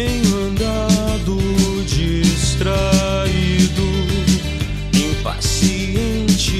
Tenho 0.00 0.34
andado 0.46 1.36
distraído, 1.84 2.72
impaciente, 4.94 6.56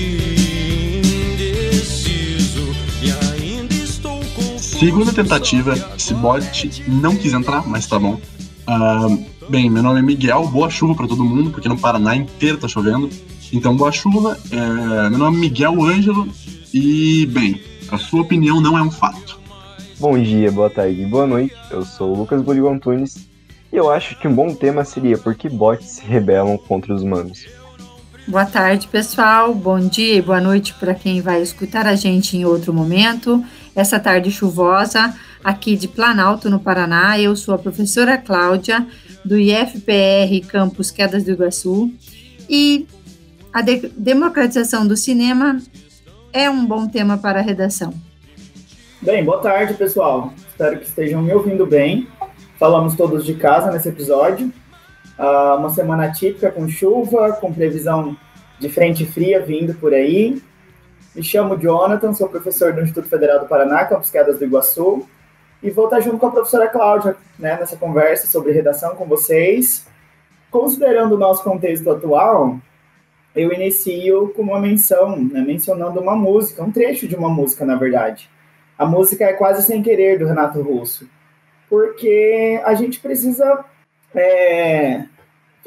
indeciso 1.32 2.76
e 3.02 3.10
ainda 3.10 3.72
estou 3.72 4.20
confuso. 4.34 4.78
Segunda 4.78 5.10
tentativa, 5.10 5.72
esse 5.96 6.12
bot 6.12 6.84
não 6.86 7.16
quis 7.16 7.32
entrar, 7.32 7.66
mas 7.66 7.86
tá 7.86 7.98
bom. 7.98 8.20
Ah, 8.66 9.06
bem, 9.48 9.70
meu 9.70 9.82
nome 9.82 10.00
é 10.00 10.02
Miguel, 10.02 10.46
boa 10.48 10.68
chuva 10.68 10.94
pra 10.94 11.08
todo 11.08 11.24
mundo, 11.24 11.48
porque 11.50 11.66
no 11.66 11.78
Paraná 11.78 12.14
inteiro 12.14 12.58
tá 12.58 12.68
chovendo. 12.68 13.08
Então, 13.50 13.74
boa 13.74 13.90
chuva. 13.90 14.38
É, 14.50 15.08
meu 15.08 15.18
nome 15.18 15.38
é 15.38 15.40
Miguel 15.40 15.82
Ângelo 15.82 16.28
e, 16.74 17.24
bem, 17.24 17.58
a 17.90 17.96
sua 17.96 18.20
opinião 18.20 18.60
não 18.60 18.76
é 18.76 18.82
um 18.82 18.90
fato. 18.90 19.40
Bom 19.98 20.22
dia, 20.22 20.52
boa 20.52 20.68
tarde 20.68 21.00
e 21.00 21.06
boa 21.06 21.26
noite. 21.26 21.54
Eu 21.70 21.86
sou 21.86 22.14
o 22.14 22.18
Lucas 22.18 22.42
Boligo 22.42 22.68
Antunes 22.68 23.29
eu 23.72 23.90
acho 23.90 24.18
que 24.18 24.26
um 24.26 24.34
bom 24.34 24.54
tema 24.54 24.84
seria 24.84 25.16
por 25.16 25.34
que 25.34 25.48
bots 25.48 25.86
se 25.86 26.04
rebelam 26.04 26.58
contra 26.58 26.94
os 26.94 27.02
humanos. 27.02 27.46
Boa 28.26 28.44
tarde, 28.44 28.86
pessoal. 28.88 29.54
Bom 29.54 29.80
dia 29.80 30.16
e 30.16 30.22
boa 30.22 30.40
noite 30.40 30.74
para 30.74 30.94
quem 30.94 31.20
vai 31.20 31.40
escutar 31.42 31.86
a 31.86 31.94
gente 31.94 32.36
em 32.36 32.44
outro 32.44 32.72
momento. 32.72 33.44
Essa 33.74 33.98
tarde 33.98 34.30
chuvosa 34.30 35.14
aqui 35.42 35.76
de 35.76 35.88
Planalto, 35.88 36.50
no 36.50 36.60
Paraná. 36.60 37.18
Eu 37.18 37.34
sou 37.34 37.54
a 37.54 37.58
professora 37.58 38.18
Cláudia, 38.18 38.86
do 39.24 39.38
IFPR 39.38 40.46
Campus 40.48 40.90
Quedas 40.90 41.24
do 41.24 41.32
Iguaçu. 41.32 41.90
E 42.48 42.86
a 43.52 43.62
de 43.62 43.88
democratização 43.96 44.86
do 44.86 44.96
cinema 44.96 45.60
é 46.32 46.48
um 46.48 46.64
bom 46.64 46.86
tema 46.86 47.18
para 47.18 47.40
a 47.40 47.42
redação. 47.42 47.92
Bem, 49.00 49.24
boa 49.24 49.38
tarde, 49.38 49.74
pessoal. 49.74 50.32
Espero 50.48 50.78
que 50.78 50.84
estejam 50.84 51.22
me 51.22 51.32
ouvindo 51.32 51.66
bem. 51.66 52.06
Falamos 52.60 52.94
todos 52.94 53.24
de 53.24 53.32
casa 53.36 53.72
nesse 53.72 53.88
episódio. 53.88 54.52
Uh, 55.18 55.56
uma 55.56 55.70
semana 55.70 56.12
típica 56.12 56.50
com 56.50 56.68
chuva, 56.68 57.32
com 57.32 57.50
previsão 57.50 58.14
de 58.58 58.68
frente 58.68 59.06
fria 59.06 59.40
vindo 59.40 59.72
por 59.72 59.94
aí. 59.94 60.42
Me 61.14 61.22
chamo 61.22 61.56
Jonathan, 61.56 62.12
sou 62.12 62.28
professor 62.28 62.74
do 62.74 62.82
Instituto 62.82 63.08
Federal 63.08 63.40
do 63.40 63.46
Paraná, 63.46 63.86
Campus 63.86 64.10
Quedas 64.10 64.38
do 64.38 64.44
Iguaçu, 64.44 65.08
e 65.62 65.70
vou 65.70 65.86
estar 65.86 66.00
junto 66.00 66.18
com 66.18 66.26
a 66.26 66.32
professora 66.32 66.68
Cláudia 66.68 67.16
né, 67.38 67.56
nessa 67.58 67.78
conversa 67.78 68.26
sobre 68.26 68.52
redação 68.52 68.94
com 68.94 69.06
vocês. 69.06 69.86
Considerando 70.50 71.14
o 71.14 71.18
nosso 71.18 71.42
contexto 71.42 71.90
atual, 71.90 72.58
eu 73.34 73.54
inicio 73.54 74.34
com 74.36 74.42
uma 74.42 74.60
menção, 74.60 75.18
né, 75.18 75.40
mencionando 75.40 75.98
uma 75.98 76.14
música, 76.14 76.62
um 76.62 76.70
trecho 76.70 77.08
de 77.08 77.16
uma 77.16 77.30
música, 77.30 77.64
na 77.64 77.76
verdade. 77.76 78.28
A 78.76 78.84
música 78.84 79.24
é 79.24 79.32
Quase 79.32 79.62
Sem 79.62 79.82
Querer, 79.82 80.18
do 80.18 80.26
Renato 80.26 80.60
Russo. 80.60 81.08
Porque 81.70 82.60
a 82.64 82.74
gente 82.74 82.98
precisa. 82.98 83.64
É, 84.12 85.04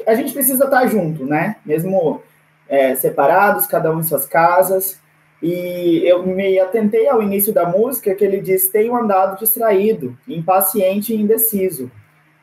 a 0.06 0.14
gente 0.14 0.34
precisa 0.34 0.64
estar 0.64 0.86
junto, 0.86 1.24
né? 1.24 1.56
Mesmo 1.64 2.22
é, 2.68 2.94
separados, 2.94 3.66
cada 3.66 3.90
um 3.90 4.00
em 4.00 4.02
suas 4.02 4.26
casas. 4.26 5.00
E 5.42 6.02
eu 6.04 6.24
me 6.26 6.58
atentei 6.60 7.08
ao 7.08 7.22
início 7.22 7.52
da 7.52 7.66
música 7.66 8.14
que 8.14 8.22
ele 8.22 8.40
diz: 8.40 8.68
Tenho 8.68 8.94
andado 8.94 9.38
distraído, 9.38 10.16
impaciente 10.28 11.14
e 11.14 11.20
indeciso. 11.20 11.90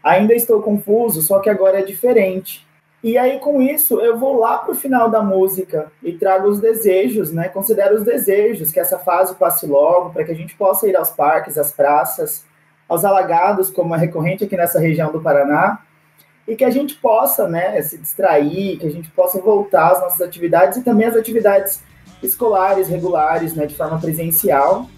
Ainda 0.04 0.34
estou 0.34 0.62
confuso, 0.64 1.22
só 1.22 1.40
que 1.40 1.50
agora 1.50 1.80
é 1.80 1.84
diferente. 1.84 2.66
E 3.04 3.18
aí, 3.18 3.40
com 3.40 3.62
isso, 3.62 4.00
eu 4.00 4.18
vou 4.18 4.38
lá 4.38 4.60
para 4.60 4.72
o 4.72 4.76
final 4.76 5.10
da 5.10 5.24
música 5.24 5.92
e 6.04 6.14
trago 6.14 6.48
os 6.48 6.60
desejos, 6.60 7.32
né? 7.32 7.50
Considero 7.50 7.96
os 7.96 8.04
desejos, 8.04 8.72
que 8.72 8.80
essa 8.80 9.00
fase 9.00 9.36
passe 9.36 9.66
logo, 9.66 10.12
para 10.12 10.24
que 10.24 10.32
a 10.32 10.36
gente 10.36 10.56
possa 10.56 10.88
ir 10.88 10.96
aos 10.96 11.10
parques, 11.10 11.58
às 11.58 11.72
praças, 11.72 12.46
aos 12.92 13.06
alagados, 13.06 13.70
como 13.70 13.96
é 13.96 13.98
recorrente 13.98 14.44
aqui 14.44 14.58
nessa 14.58 14.78
região 14.78 15.14
do 15.14 15.22
Paraná, 15.22 15.80
e 16.46 16.58
que 16.58 16.66
a 16.66 16.70
gente 16.70 16.96
possa, 16.96 17.48
né, 17.48 17.82
se 17.82 17.98
distrair, 17.98 18.78
que 18.80 18.86
a 18.86 18.92
gente 18.92 19.10
possa 19.12 19.40
voltar 19.40 19.94
às 19.94 20.02
nossas 20.02 20.20
atividades 20.20 20.78
e 20.78 20.84
também 20.84 21.08
às 21.08 21.16
atividades 21.16 21.82
escolares, 22.22 22.90
regulares, 22.90 23.56
né, 23.56 23.66
de 23.66 23.76
forma 23.76 23.98
presencial. 23.98 24.90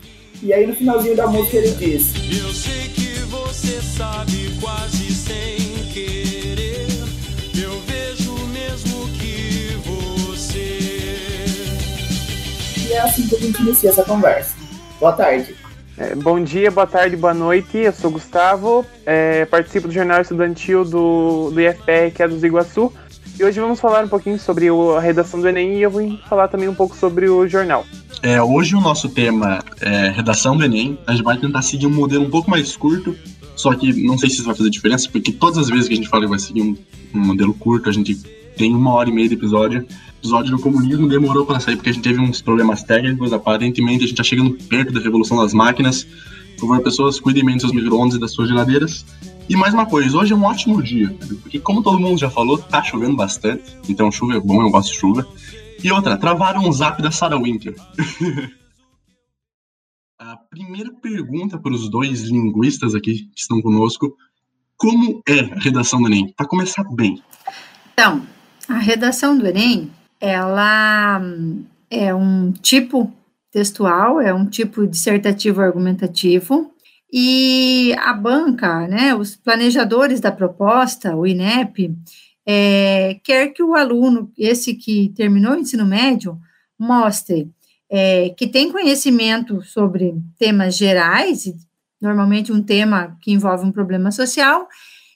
E 0.42 0.52
aí, 0.52 0.66
no 0.66 0.74
finalzinho 0.74 1.16
da 1.16 1.28
música, 1.28 1.58
ele 1.58 1.70
diz: 1.70 2.16
Eu 2.16 2.52
sei 2.52 2.90
que 2.90 3.20
você 3.30 3.80
sabe 3.80 4.50
quase 4.60 5.14
sem 5.14 5.58
querer. 5.94 6.88
Eu 7.64 7.80
vejo 7.82 8.34
mesmo 8.48 9.08
que 9.10 9.78
você. 9.86 10.80
E 12.90 12.94
é 12.94 13.02
assim 13.02 13.28
que 13.28 13.36
a 13.36 13.40
gente 13.40 13.62
inicia 13.62 13.92
essa 13.92 14.04
conversa. 14.04 14.56
Boa 15.00 15.14
tarde. 15.14 15.63
É, 15.98 16.16
bom 16.16 16.44
dia, 16.44 16.72
boa 16.72 16.88
tarde, 16.88 17.16
boa 17.16 17.34
noite. 17.34 17.78
Eu 17.78 17.94
sou 17.94 18.10
Gustavo, 18.10 18.86
é, 19.06 19.46
participo 19.46 19.88
do 19.88 19.94
Jornal 19.94 20.22
Estudantil 20.22 20.84
do, 20.84 21.52
do 21.52 21.62
IFPR, 21.62 22.12
que 22.16 22.24
é 22.24 22.28
do 22.28 22.44
Iguaçu. 22.46 22.92
E 23.40 23.44
hoje 23.44 23.60
vamos 23.60 23.80
falar 23.80 24.04
um 24.04 24.08
pouquinho 24.08 24.40
sobre 24.40 24.70
o- 24.72 24.96
a 24.96 25.00
redação 25.00 25.40
do 25.40 25.48
Enem 25.48 25.76
e 25.78 25.82
eu 25.82 25.92
vou 25.92 26.18
falar 26.30 26.48
também 26.48 26.68
um 26.68 26.74
pouco 26.74 26.96
sobre 26.96 27.28
o 27.30 27.48
jornal. 27.48 27.86
É, 28.22 28.42
hoje 28.42 28.76
o 28.76 28.82
nosso 28.82 29.10
tema 29.10 29.64
é 29.82 30.10
redação 30.10 30.58
do 30.58 30.64
Enem. 30.64 30.98
A 31.06 31.12
gente 31.14 31.24
vai 31.24 31.38
tentar 31.38 31.62
seguir 31.62 31.86
um 31.88 31.92
modelo 31.92 32.26
um 32.26 32.30
pouco 32.30 32.50
mais 32.50 32.76
curto, 32.76 33.16
só 33.56 33.74
que 33.74 33.92
não 34.04 34.18
sei 34.18 34.30
se 34.30 34.38
isso 34.38 34.46
vai 34.46 34.56
fazer 34.56 34.70
diferença, 34.70 35.08
porque 35.12 35.32
todas 35.32 35.58
as 35.60 35.70
vezes 35.70 35.88
que 35.88 35.94
a 35.94 35.98
gente 35.98 36.10
fala 36.10 36.24
que 36.24 36.30
vai 36.30 36.40
seguir 36.40 36.62
um, 36.62 36.76
um 37.14 37.20
modelo 37.26 37.54
curto, 37.54 37.90
a 37.90 37.94
gente 37.94 38.16
tem 38.58 38.74
uma 38.74 38.94
hora 38.94 39.10
e 39.10 39.14
meia 39.14 39.28
de 39.28 39.36
episódio. 39.36 39.86
Episódio 40.24 40.56
do 40.56 40.64
comunismo 40.64 41.06
demorou 41.10 41.46
para 41.46 41.60
sair 41.60 41.76
porque 41.76 41.90
a 41.90 41.92
gente 41.92 42.02
teve 42.02 42.18
uns 42.18 42.42
problemas 42.42 42.82
técnicos. 42.82 43.34
Aparentemente, 43.34 44.06
a 44.06 44.08
gente 44.08 44.16
tá 44.16 44.24
chegando 44.24 44.54
perto 44.70 44.94
da 44.94 45.02
revolução 45.02 45.36
das 45.36 45.54
máquinas. 45.54 46.06
Por 46.58 46.62
favor, 46.62 46.82
pessoas, 46.82 47.20
cuidem 47.20 47.44
bem 47.44 47.56
dos 47.56 47.64
seus 47.64 47.74
micro-ondas 47.74 48.16
e 48.16 48.20
das 48.22 48.32
suas 48.32 48.48
geladeiras. 48.48 49.06
E 49.50 49.56
mais 49.58 49.74
uma 49.74 49.86
coisa, 49.86 50.18
hoje 50.18 50.32
é 50.32 50.36
um 50.36 50.46
ótimo 50.46 50.82
dia, 50.82 51.14
porque 51.42 51.60
como 51.60 51.84
todo 51.84 52.00
mundo 52.00 52.18
já 52.18 52.30
falou, 52.30 52.58
tá 52.58 52.82
chovendo 52.82 53.18
bastante, 53.18 53.76
então 53.90 54.10
chuva 54.10 54.36
é 54.36 54.40
bom, 54.40 54.62
eu 54.62 54.70
gosto 54.70 54.94
de 54.94 54.98
chuva. 54.98 55.28
E 55.84 55.92
outra, 55.92 56.16
travaram 56.16 56.62
um 56.62 56.72
zap 56.72 57.02
da 57.02 57.12
Sarah 57.12 57.38
Winter. 57.38 57.76
A 60.18 60.38
primeira 60.38 60.90
pergunta 61.02 61.60
para 61.60 61.74
os 61.74 61.90
dois 61.90 62.22
linguistas 62.22 62.96
aqui 62.96 63.26
que 63.26 63.42
estão 63.42 63.62
conosco, 63.62 64.16
como 64.78 65.22
é 65.28 65.42
a 65.42 65.60
redação 65.60 66.02
do 66.02 66.08
Enem? 66.08 66.32
Para 66.32 66.48
começar 66.48 66.86
bem. 66.86 67.22
Então, 67.92 68.26
a 68.70 68.78
redação 68.78 69.38
do 69.38 69.46
Enem, 69.46 69.92
ela 70.24 71.22
é 71.90 72.16
um 72.16 72.54
tipo 72.54 73.14
textual, 73.52 74.22
é 74.22 74.34
um 74.34 74.46
tipo 74.46 74.88
dissertativo 74.88 75.60
argumentativo, 75.60 76.72
e 77.12 77.94
a 78.00 78.14
banca, 78.14 78.88
né, 78.88 79.14
os 79.14 79.36
planejadores 79.36 80.22
da 80.22 80.32
proposta, 80.32 81.14
o 81.14 81.28
INEP, 81.28 81.94
é, 82.46 83.20
quer 83.22 83.50
que 83.50 83.62
o 83.62 83.76
aluno, 83.76 84.32
esse 84.38 84.74
que 84.74 85.10
terminou 85.10 85.54
o 85.54 85.60
ensino 85.60 85.86
médio, 85.86 86.40
mostre 86.80 87.52
é, 87.92 88.30
que 88.30 88.48
tem 88.48 88.72
conhecimento 88.72 89.62
sobre 89.62 90.16
temas 90.40 90.78
gerais, 90.78 91.54
normalmente 92.02 92.52
um 92.52 92.64
tema 92.64 93.18
que 93.22 93.34
envolve 93.34 93.66
um 93.66 93.74
problema 93.74 94.10
social, 94.10 94.70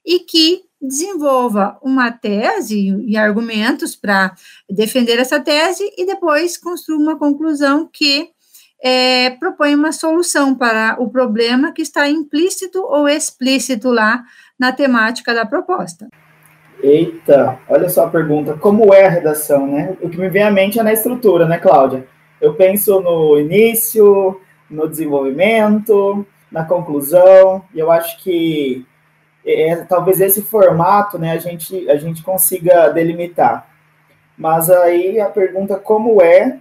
e 0.06 0.19
que 0.19 0.66
desenvolva 0.81 1.77
uma 1.81 2.11
tese 2.11 2.95
e 3.05 3.17
argumentos 3.17 3.95
para 3.95 4.33
defender 4.69 5.19
essa 5.19 5.39
tese 5.39 5.83
e 5.97 6.05
depois 6.05 6.57
construa 6.57 6.99
uma 6.99 7.17
conclusão 7.17 7.89
que 7.91 8.29
é, 8.83 9.31
propõe 9.31 9.73
uma 9.73 9.91
solução 9.91 10.55
para 10.55 10.97
o 10.99 11.09
problema 11.09 11.71
que 11.71 11.81
está 11.81 12.07
implícito 12.07 12.79
ou 12.79 13.07
explícito 13.07 13.89
lá 13.89 14.23
na 14.59 14.71
temática 14.71 15.33
da 15.33 15.45
proposta. 15.45 16.07
Eita, 16.81 17.59
olha 17.67 17.89
só 17.89 18.05
a 18.05 18.09
pergunta. 18.09 18.53
Como 18.53 18.94
é 18.94 19.07
a 19.07 19.09
redação, 19.09 19.65
né? 19.65 19.97
O 19.99 20.09
que 20.09 20.17
me 20.17 20.29
vem 20.29 20.44
à 20.44 20.51
mente 20.51 20.79
é 20.79 20.83
na 20.83 20.94
estrutura, 20.94 21.47
né, 21.47 21.57
Cláudia? 21.57 22.07
Eu 22.39 22.53
penso 22.53 23.01
no 23.01 23.39
início, 23.39 24.39
no 24.69 24.88
desenvolvimento, 24.88 26.25
na 26.51 26.63
conclusão, 26.63 27.63
e 27.73 27.80
eu 27.80 27.91
acho 27.91 28.21
que 28.23 28.85
é, 29.47 29.75
talvez 29.77 30.19
esse 30.21 30.41
formato, 30.41 31.17
né, 31.17 31.31
a 31.31 31.38
gente, 31.38 31.89
a 31.89 31.97
gente 31.97 32.21
consiga 32.21 32.89
delimitar. 32.89 33.67
Mas 34.38 34.69
aí 34.69 35.19
a 35.19 35.29
pergunta 35.29 35.77
como 35.77 36.21
é, 36.21 36.59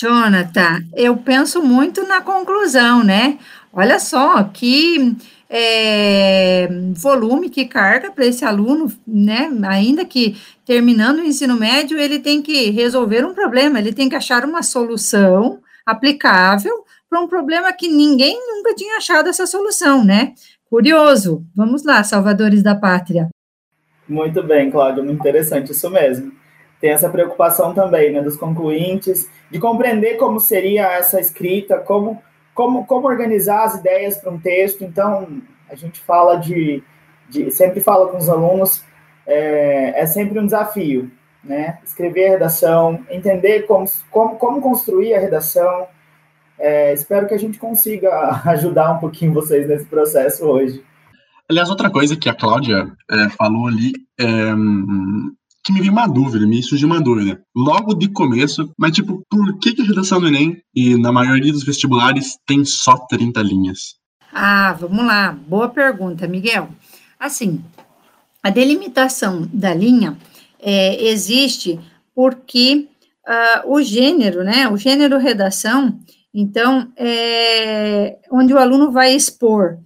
Jonathan, 0.00 0.82
eu 0.96 1.16
penso 1.16 1.62
muito 1.62 2.06
na 2.06 2.20
conclusão, 2.20 3.04
né? 3.04 3.38
Olha 3.72 4.00
só 4.00 4.42
que 4.42 5.16
é, 5.48 6.68
volume, 6.96 7.48
que 7.48 7.64
carga 7.64 8.10
para 8.10 8.26
esse 8.26 8.44
aluno, 8.44 8.92
né? 9.06 9.48
Ainda 9.68 10.04
que 10.04 10.36
terminando 10.64 11.18
o 11.18 11.24
ensino 11.24 11.56
médio, 11.56 11.96
ele 11.96 12.18
tem 12.18 12.42
que 12.42 12.70
resolver 12.70 13.24
um 13.24 13.34
problema, 13.34 13.78
ele 13.78 13.92
tem 13.92 14.08
que 14.08 14.16
achar 14.16 14.44
uma 14.44 14.64
solução 14.64 15.60
aplicável 15.86 16.84
para 17.08 17.20
um 17.20 17.28
problema 17.28 17.72
que 17.72 17.86
ninguém 17.86 18.36
nunca 18.48 18.74
tinha 18.74 18.96
achado 18.96 19.28
essa 19.28 19.46
solução, 19.46 20.04
né? 20.04 20.34
Curioso. 20.74 21.46
Vamos 21.54 21.84
lá, 21.84 22.02
salvadores 22.02 22.60
da 22.60 22.74
pátria. 22.74 23.28
Muito 24.08 24.42
bem, 24.42 24.72
Cláudio, 24.72 25.04
muito 25.04 25.20
interessante, 25.20 25.70
isso 25.70 25.88
mesmo. 25.88 26.32
Tem 26.80 26.90
essa 26.90 27.08
preocupação 27.08 27.72
também, 27.72 28.10
né, 28.12 28.20
dos 28.20 28.36
concluintes, 28.36 29.30
de 29.52 29.60
compreender 29.60 30.16
como 30.16 30.40
seria 30.40 30.90
essa 30.94 31.20
escrita, 31.20 31.78
como, 31.78 32.20
como, 32.52 32.84
como 32.86 33.06
organizar 33.06 33.62
as 33.62 33.76
ideias 33.76 34.18
para 34.18 34.32
um 34.32 34.40
texto. 34.40 34.82
Então, 34.82 35.40
a 35.70 35.76
gente 35.76 36.00
fala 36.00 36.38
de 36.38 36.82
de, 37.28 37.52
sempre 37.52 37.80
falo 37.80 38.08
com 38.08 38.16
os 38.16 38.28
alunos, 38.28 38.82
é, 39.24 40.00
é 40.00 40.06
sempre 40.06 40.40
um 40.40 40.44
desafio, 40.44 41.08
né? 41.44 41.78
Escrever 41.84 42.26
a 42.26 42.30
redação, 42.30 43.06
entender 43.08 43.62
como, 43.62 43.86
como, 44.10 44.34
como 44.38 44.60
construir 44.60 45.14
a 45.14 45.20
redação. 45.20 45.86
É, 46.58 46.92
espero 46.92 47.26
que 47.26 47.34
a 47.34 47.38
gente 47.38 47.58
consiga 47.58 48.42
ajudar 48.46 48.92
um 48.92 48.98
pouquinho 48.98 49.32
vocês 49.32 49.66
nesse 49.68 49.86
processo 49.86 50.44
hoje. 50.44 50.82
Aliás, 51.48 51.68
outra 51.68 51.90
coisa 51.90 52.16
que 52.16 52.28
a 52.28 52.34
Cláudia 52.34 52.90
é, 53.10 53.28
falou 53.30 53.66
ali 53.66 53.92
é, 54.18 54.54
que 55.64 55.72
me 55.72 55.80
veio 55.80 55.92
uma 55.92 56.06
dúvida, 56.06 56.46
me 56.46 56.62
surgiu 56.62 56.86
uma 56.86 57.00
dúvida. 57.00 57.42
Logo 57.54 57.94
de 57.94 58.08
começo, 58.08 58.70
mas 58.78 58.92
tipo, 58.92 59.22
por 59.30 59.58
que, 59.58 59.72
que 59.72 59.82
a 59.82 59.84
redação 59.84 60.20
do 60.20 60.28
Enem 60.28 60.62
e 60.74 60.96
na 60.96 61.10
maioria 61.10 61.52
dos 61.52 61.64
vestibulares 61.64 62.38
tem 62.46 62.64
só 62.64 62.96
30 62.96 63.42
linhas? 63.42 63.96
Ah, 64.32 64.76
vamos 64.78 65.06
lá. 65.06 65.32
Boa 65.32 65.68
pergunta, 65.68 66.26
Miguel. 66.28 66.68
Assim, 67.18 67.64
a 68.42 68.50
delimitação 68.50 69.48
da 69.52 69.72
linha 69.72 70.18
é, 70.60 71.02
existe 71.08 71.80
porque 72.14 72.86
uh, 73.26 73.72
o 73.72 73.82
gênero, 73.82 74.44
né, 74.44 74.68
o 74.68 74.76
gênero 74.76 75.18
redação, 75.18 75.98
então, 76.34 76.92
é 76.96 78.18
onde 78.30 78.52
o 78.52 78.58
aluno 78.58 78.90
vai 78.90 79.14
expor, 79.14 79.78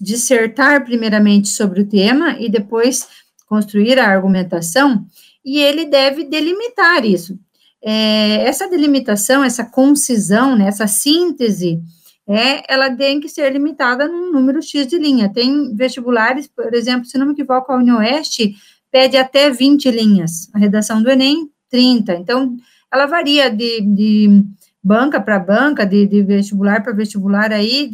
dissertar 0.00 0.84
primeiramente 0.84 1.48
sobre 1.48 1.82
o 1.82 1.88
tema 1.88 2.36
e 2.40 2.48
depois 2.48 3.06
construir 3.46 3.98
a 4.00 4.08
argumentação, 4.08 5.06
e 5.44 5.60
ele 5.60 5.84
deve 5.84 6.24
delimitar 6.24 7.04
isso. 7.04 7.38
É, 7.80 8.44
essa 8.44 8.68
delimitação, 8.68 9.44
essa 9.44 9.64
concisão, 9.64 10.56
né, 10.56 10.66
essa 10.66 10.86
síntese, 10.86 11.80
é, 12.26 12.72
ela 12.72 12.90
tem 12.90 13.20
que 13.20 13.28
ser 13.28 13.52
limitada 13.52 14.08
num 14.08 14.32
número 14.32 14.62
X 14.62 14.86
de 14.86 14.98
linha. 14.98 15.30
Tem 15.32 15.74
vestibulares, 15.76 16.48
por 16.48 16.72
exemplo, 16.74 17.04
se 17.04 17.18
não 17.18 17.26
me 17.26 17.32
equivoco, 17.32 17.70
a 17.70 17.76
Unioeste 17.76 18.56
pede 18.90 19.16
até 19.16 19.50
20 19.50 19.90
linhas, 19.90 20.48
a 20.54 20.58
redação 20.58 21.02
do 21.02 21.10
Enem, 21.10 21.50
30. 21.68 22.14
Então, 22.14 22.56
ela 22.90 23.06
varia 23.06 23.50
de, 23.50 23.80
de 23.82 24.44
banca 24.84 25.18
para 25.18 25.38
banca, 25.38 25.86
de, 25.86 26.06
de 26.06 26.22
vestibular 26.22 26.82
para 26.82 26.92
vestibular, 26.92 27.50
aí, 27.50 27.90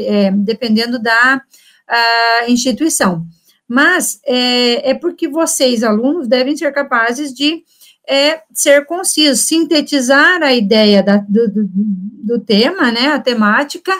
é, 0.00 0.32
dependendo 0.32 0.98
da 0.98 1.40
instituição. 2.48 3.24
Mas 3.68 4.20
é, 4.26 4.90
é, 4.90 4.94
porque 4.94 5.28
vocês, 5.28 5.84
alunos, 5.84 6.26
devem 6.26 6.56
ser 6.56 6.72
capazes 6.72 7.32
de 7.32 7.62
é, 8.08 8.42
ser 8.52 8.84
concisos, 8.86 9.46
sintetizar 9.46 10.42
a 10.42 10.52
ideia 10.52 11.02
da, 11.02 11.18
do, 11.18 11.48
do, 11.48 11.68
do 11.68 12.40
tema, 12.40 12.90
né, 12.90 13.08
a 13.08 13.20
temática, 13.20 13.92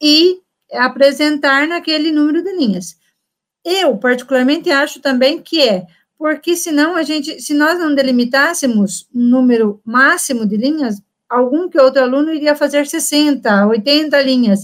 e 0.00 0.38
apresentar 0.72 1.66
naquele 1.66 2.12
número 2.12 2.42
de 2.42 2.52
linhas. 2.52 2.96
Eu, 3.64 3.96
particularmente, 3.96 4.70
acho 4.70 5.00
também 5.00 5.40
que 5.40 5.60
é, 5.60 5.86
porque 6.18 6.56
senão 6.56 6.94
a 6.94 7.02
gente, 7.02 7.40
se 7.40 7.54
nós 7.54 7.78
não 7.78 7.94
delimitássemos 7.94 9.08
um 9.14 9.22
número 9.22 9.80
máximo 9.84 10.46
de 10.46 10.56
linhas, 10.56 11.00
algum 11.28 11.68
que 11.68 11.80
outro 11.80 12.02
aluno 12.02 12.32
iria 12.32 12.54
fazer 12.56 12.86
60, 12.86 13.66
80 13.66 14.20
linhas. 14.22 14.60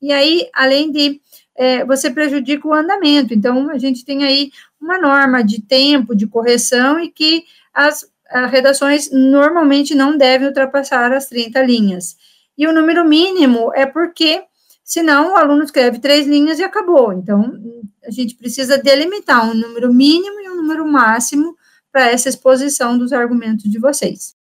E 0.00 0.12
aí, 0.12 0.48
além 0.52 0.92
de 0.92 1.20
é, 1.56 1.84
você 1.84 2.10
prejudica 2.10 2.66
o 2.66 2.74
andamento. 2.74 3.32
Então, 3.32 3.70
a 3.70 3.78
gente 3.78 4.04
tem 4.04 4.24
aí 4.24 4.50
uma 4.80 4.98
norma 4.98 5.42
de 5.42 5.62
tempo 5.62 6.14
de 6.14 6.26
correção 6.26 6.98
e 6.98 7.10
que 7.10 7.44
as, 7.72 8.06
as 8.28 8.50
redações 8.50 9.10
normalmente 9.10 9.94
não 9.94 10.16
devem 10.16 10.48
ultrapassar 10.48 11.12
as 11.12 11.26
30 11.28 11.62
linhas. 11.62 12.16
E 12.56 12.66
o 12.66 12.72
número 12.72 13.04
mínimo 13.04 13.72
é 13.74 13.86
porque 13.86 14.42
senão 14.84 15.32
o 15.32 15.36
aluno 15.36 15.64
escreve 15.64 15.98
três 15.98 16.26
linhas 16.26 16.58
e 16.58 16.64
acabou. 16.64 17.12
Então, 17.12 17.58
a 18.04 18.10
gente 18.10 18.34
precisa 18.36 18.76
delimitar 18.76 19.48
um 19.48 19.54
número 19.54 19.92
mínimo 19.92 20.40
e 20.40 20.48
um 20.50 20.56
número 20.56 20.86
máximo 20.86 21.56
para 21.90 22.10
essa 22.10 22.28
exposição 22.28 22.98
dos 22.98 23.12
argumentos 23.12 23.70
de 23.70 23.78
vocês. 23.78 24.34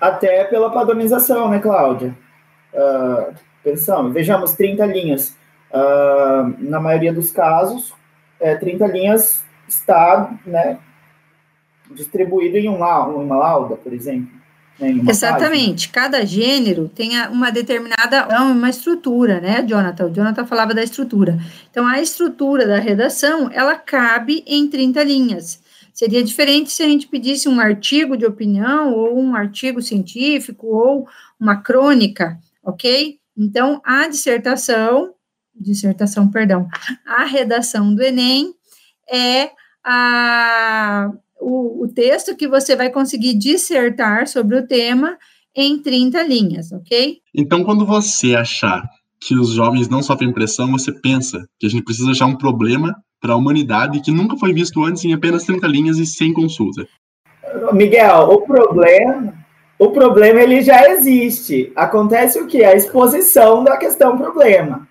Até 0.00 0.44
pela 0.44 0.70
padronização, 0.70 1.48
né, 1.50 1.58
Cláudia? 1.58 2.16
Uh, 2.72 3.34
pensamos, 3.62 4.12
vejamos 4.12 4.52
30 4.52 4.86
linhas. 4.86 5.36
Uh, 5.70 6.54
na 6.58 6.80
maioria 6.80 7.12
dos 7.12 7.30
casos, 7.30 7.92
é, 8.40 8.54
30 8.54 8.86
linhas 8.86 9.44
está 9.68 10.32
né, 10.46 10.78
distribuído 11.90 12.56
em 12.56 12.68
uma, 12.68 13.06
uma 13.06 13.36
lauda, 13.36 13.76
por 13.76 13.92
exemplo. 13.92 14.38
Exatamente. 15.08 15.88
Página. 15.88 15.92
Cada 15.92 16.24
gênero 16.24 16.88
tem 16.88 17.20
uma 17.28 17.50
determinada 17.50 18.28
uma 18.42 18.70
estrutura, 18.70 19.40
né, 19.40 19.62
Jonathan? 19.66 20.06
O 20.06 20.14
Jonathan 20.14 20.46
falava 20.46 20.72
da 20.72 20.82
estrutura. 20.82 21.38
Então, 21.70 21.84
a 21.86 22.00
estrutura 22.00 22.66
da 22.66 22.78
redação, 22.78 23.50
ela 23.52 23.74
cabe 23.74 24.44
em 24.46 24.68
30 24.68 25.02
linhas. 25.02 25.60
Seria 25.98 26.22
diferente 26.22 26.70
se 26.70 26.80
a 26.80 26.86
gente 26.86 27.08
pedisse 27.08 27.48
um 27.48 27.58
artigo 27.58 28.16
de 28.16 28.24
opinião, 28.24 28.94
ou 28.94 29.18
um 29.18 29.34
artigo 29.34 29.82
científico, 29.82 30.68
ou 30.68 31.08
uma 31.40 31.56
crônica, 31.56 32.38
ok? 32.62 33.18
Então, 33.36 33.82
a 33.84 34.06
dissertação, 34.06 35.12
dissertação, 35.52 36.30
perdão, 36.30 36.68
a 37.04 37.24
redação 37.24 37.92
do 37.92 38.00
Enem 38.00 38.54
é 39.10 39.50
a 39.82 41.10
o, 41.40 41.82
o 41.82 41.88
texto 41.88 42.36
que 42.36 42.46
você 42.46 42.76
vai 42.76 42.90
conseguir 42.90 43.34
dissertar 43.34 44.28
sobre 44.28 44.56
o 44.56 44.68
tema 44.68 45.18
em 45.52 45.82
30 45.82 46.22
linhas, 46.22 46.70
ok? 46.70 47.18
Então, 47.34 47.64
quando 47.64 47.84
você 47.84 48.36
achar 48.36 48.88
que 49.20 49.34
os 49.34 49.50
jovens 49.50 49.88
não 49.88 50.00
sofrem 50.00 50.32
pressão, 50.32 50.70
você 50.70 50.92
pensa 50.92 51.44
que 51.58 51.66
a 51.66 51.68
gente 51.68 51.82
precisa 51.82 52.12
achar 52.12 52.26
um 52.26 52.36
problema 52.36 52.94
para 53.20 53.32
a 53.32 53.36
humanidade 53.36 54.00
que 54.00 54.10
nunca 54.10 54.36
foi 54.36 54.52
visto 54.52 54.84
antes 54.84 55.04
em 55.04 55.12
apenas 55.12 55.44
30 55.44 55.66
linhas 55.66 55.98
e 55.98 56.06
sem 56.06 56.32
consulta. 56.32 56.86
Miguel, 57.72 58.30
o 58.30 58.42
problema, 58.42 59.34
o 59.78 59.90
problema 59.90 60.40
ele 60.40 60.62
já 60.62 60.90
existe. 60.90 61.72
Acontece 61.74 62.38
o 62.38 62.46
que? 62.46 62.64
A 62.64 62.74
exposição 62.74 63.64
da 63.64 63.76
questão 63.76 64.16
problema, 64.16 64.86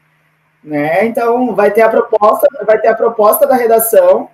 né? 0.64 1.06
Então 1.06 1.56
vai 1.56 1.72
ter 1.72 1.82
a 1.82 1.90
proposta, 1.90 2.48
vai 2.66 2.80
ter 2.80 2.88
a 2.88 2.96
proposta 2.96 3.48
da 3.48 3.56
redação 3.56 4.30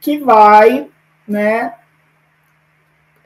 que 0.00 0.18
vai 0.18 0.88
né? 1.30 1.74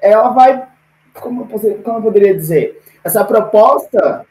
Ela 0.01 0.29
vai, 0.29 0.69
como 1.15 1.47
como 1.49 1.99
eu 1.99 2.03
poderia 2.03 2.35
dizer, 2.35 2.83
essa 3.03 3.25
proposta, 3.25 4.27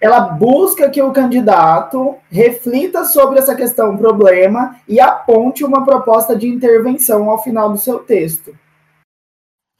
ela 0.00 0.20
busca 0.20 0.88
que 0.88 1.02
o 1.02 1.12
candidato 1.12 2.16
reflita 2.30 3.04
sobre 3.04 3.38
essa 3.38 3.54
questão, 3.54 3.96
problema, 3.96 4.76
e 4.88 5.00
aponte 5.00 5.64
uma 5.64 5.84
proposta 5.84 6.36
de 6.36 6.46
intervenção 6.46 7.28
ao 7.28 7.42
final 7.42 7.70
do 7.70 7.78
seu 7.78 7.98
texto. 7.98 8.56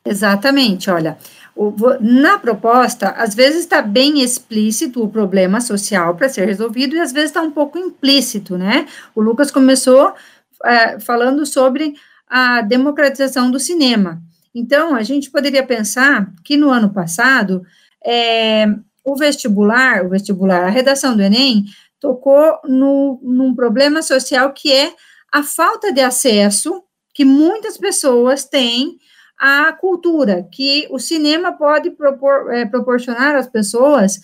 Exatamente, 0.05 0.91
olha, 0.91 1.19
na 2.01 2.39
proposta, 2.39 3.11
às 3.11 3.35
vezes 3.35 3.61
está 3.61 3.83
bem 3.83 4.23
explícito 4.23 5.03
o 5.03 5.09
problema 5.09 5.61
social 5.61 6.15
para 6.15 6.29
ser 6.29 6.47
resolvido 6.47 6.97
e 6.97 7.01
às 7.01 7.13
vezes 7.13 7.31
está 7.31 7.43
um 7.43 7.51
pouco 7.51 7.79
implícito, 7.79 8.57
né? 8.57 8.87
O 9.15 9.21
Lucas 9.21 9.51
começou 9.51 10.15
é, 10.65 10.99
falando 11.01 11.45
sobre 11.45 11.95
a 12.27 12.63
democratização 12.63 13.51
do 13.51 13.61
cinema. 13.61 14.23
Então, 14.55 14.95
a 14.95 15.03
gente 15.03 15.31
poderia 15.31 15.65
pensar 15.65 16.33
que 16.43 16.57
no 16.57 16.71
ano 16.71 16.91
passado, 16.91 17.63
é, 18.05 18.67
o 19.11 19.17
vestibular, 19.17 20.05
o 20.05 20.11
vestibular, 20.11 20.65
a 20.65 20.71
redação 20.71 21.17
do 21.17 21.23
Enem, 21.23 21.65
tocou 22.01 22.59
no, 22.65 23.19
num 23.23 23.55
problema 23.55 24.03
social 24.03 24.53
que 24.53 24.73
é 24.73 24.93
a 25.33 25.43
falta 25.43 25.93
de 25.93 26.01
acesso 26.01 26.83
que 27.15 27.25
muitas 27.25 27.77
pessoas 27.77 28.45
têm 28.45 28.97
à 29.39 29.73
cultura, 29.73 30.47
que 30.53 30.87
o 30.91 30.99
cinema 30.99 31.53
pode 31.53 31.91
propor, 31.91 32.53
é, 32.53 32.65
proporcionar 32.65 33.35
às 33.35 33.47
pessoas 33.47 34.21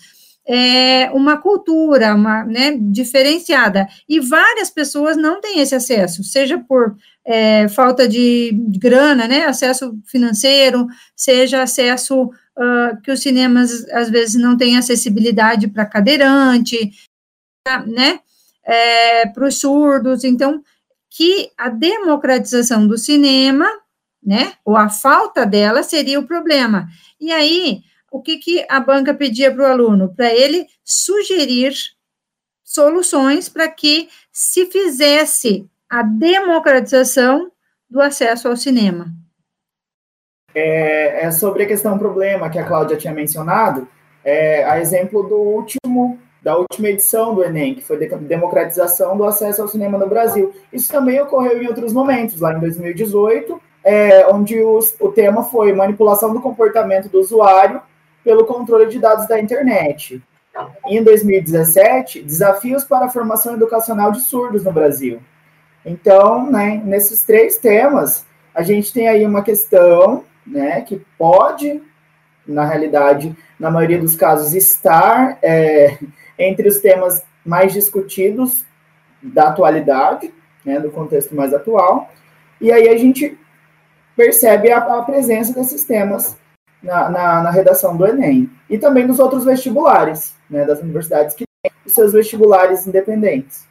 é, 0.47 1.09
uma 1.11 1.37
cultura 1.37 2.13
uma, 2.13 2.45
né, 2.45 2.77
diferenciada. 2.79 3.87
E 4.07 4.19
várias 4.19 4.69
pessoas 4.69 5.17
não 5.17 5.41
têm 5.41 5.59
esse 5.59 5.73
acesso, 5.73 6.23
seja 6.23 6.57
por 6.57 6.95
é, 7.25 7.67
falta 7.67 8.07
de, 8.07 8.51
grana, 8.77 9.27
né, 9.27 9.45
acesso 9.45 9.97
financeiro, 10.05 10.85
seja 11.15 11.63
acesso 11.63 12.29
uh, 12.57 13.01
que 13.01 13.11
os 13.11 13.21
cinemas 13.21 13.87
às 13.89 14.09
vezes 14.09 14.35
não 14.35 14.57
têm 14.57 14.77
acessibilidade 14.77 15.67
para 15.67 15.85
cadeirante, 15.85 16.91
né, 17.87 18.19
é, 18.63 19.27
para 19.27 19.47
os 19.47 19.59
surdos. 19.59 20.23
Então, 20.23 20.63
que 21.09 21.51
a 21.57 21.69
democratização 21.69 22.87
do 22.87 22.97
cinema, 22.97 23.67
né, 24.21 24.53
ou 24.63 24.75
a 24.75 24.89
falta 24.89 25.45
dela 25.45 25.83
seria 25.83 26.19
o 26.19 26.27
problema. 26.27 26.87
E 27.19 27.31
aí, 27.31 27.81
o 28.11 28.21
que, 28.21 28.37
que 28.37 28.65
a 28.69 28.79
banca 28.79 29.13
pedia 29.13 29.53
para 29.53 29.63
o 29.63 29.71
aluno? 29.71 30.13
Para 30.13 30.33
ele 30.33 30.67
sugerir 30.83 31.73
soluções 32.63 33.47
para 33.47 33.67
que 33.67 34.09
se 34.31 34.65
fizesse 34.65 35.69
a 35.89 36.01
democratização 36.01 37.51
do 37.89 38.01
acesso 38.01 38.47
ao 38.47 38.57
cinema. 38.57 39.13
É, 40.55 41.25
é 41.25 41.31
sobre 41.31 41.63
a 41.63 41.67
questão 41.67 41.97
problema 41.97 42.49
que 42.49 42.57
a 42.57 42.63
Cláudia 42.63 42.97
tinha 42.97 43.13
mencionado, 43.13 43.87
é, 44.23 44.63
a 44.63 44.79
exemplo 44.79 45.21
do 45.23 45.35
último 45.35 46.17
da 46.41 46.55
última 46.55 46.89
edição 46.89 47.33
do 47.33 47.43
Enem, 47.43 47.73
que 47.73 47.81
foi 47.81 47.97
democratização 47.97 49.17
do 49.17 49.23
acesso 49.23 49.63
ao 49.63 49.67
cinema 49.67 49.97
no 49.97 50.07
Brasil. 50.07 50.53
Isso 50.71 50.91
também 50.91 51.19
ocorreu 51.19 51.59
em 51.59 51.67
outros 51.67 51.91
momentos, 51.91 52.39
lá 52.39 52.53
em 52.53 52.59
2018, 52.59 53.59
é, 53.83 54.27
onde 54.27 54.61
o 54.61 55.11
tema 55.11 55.41
foi 55.43 55.73
manipulação 55.73 56.31
do 56.31 56.39
comportamento 56.39 57.09
do 57.09 57.19
usuário 57.19 57.81
pelo 58.23 58.45
controle 58.45 58.85
de 58.85 58.99
dados 58.99 59.27
da 59.27 59.39
internet. 59.39 60.21
Em 60.85 61.03
2017, 61.03 62.21
desafios 62.21 62.83
para 62.83 63.05
a 63.05 63.09
formação 63.09 63.55
educacional 63.55 64.11
de 64.11 64.21
surdos 64.21 64.63
no 64.63 64.71
Brasil. 64.71 65.19
Então, 65.83 66.49
né, 66.49 66.79
nesses 66.85 67.23
três 67.23 67.57
temas, 67.57 68.23
a 68.53 68.61
gente 68.61 68.93
tem 68.93 69.07
aí 69.07 69.25
uma 69.25 69.41
questão 69.41 70.23
né, 70.45 70.81
que 70.81 71.01
pode, 71.17 71.81
na 72.47 72.65
realidade, 72.65 73.35
na 73.59 73.71
maioria 73.71 73.99
dos 73.99 74.15
casos, 74.15 74.53
estar 74.53 75.37
é, 75.41 75.97
entre 76.37 76.67
os 76.67 76.79
temas 76.79 77.23
mais 77.45 77.73
discutidos 77.73 78.65
da 79.21 79.49
atualidade, 79.49 80.33
né, 80.63 80.79
do 80.79 80.91
contexto 80.91 81.35
mais 81.35 81.53
atual, 81.53 82.09
e 82.59 82.71
aí 82.71 82.89
a 82.89 82.97
gente 82.97 83.37
percebe 84.15 84.71
a, 84.71 84.77
a 84.77 85.01
presença 85.03 85.53
desses 85.53 85.83
temas 85.83 86.37
na, 86.81 87.09
na, 87.09 87.43
na, 87.43 87.51
redação 87.51 87.97
do 87.97 88.05
Enem, 88.05 88.49
e 88.69 88.77
também 88.77 89.07
dos 89.07 89.19
outros 89.19 89.43
vestibulares, 89.43 90.35
né, 90.49 90.65
das 90.65 90.79
universidades 90.79 91.35
que 91.35 91.43
têm 91.63 91.71
os 91.85 91.93
seus 91.93 92.13
vestibulares 92.13 92.85
independentes. 92.87 93.67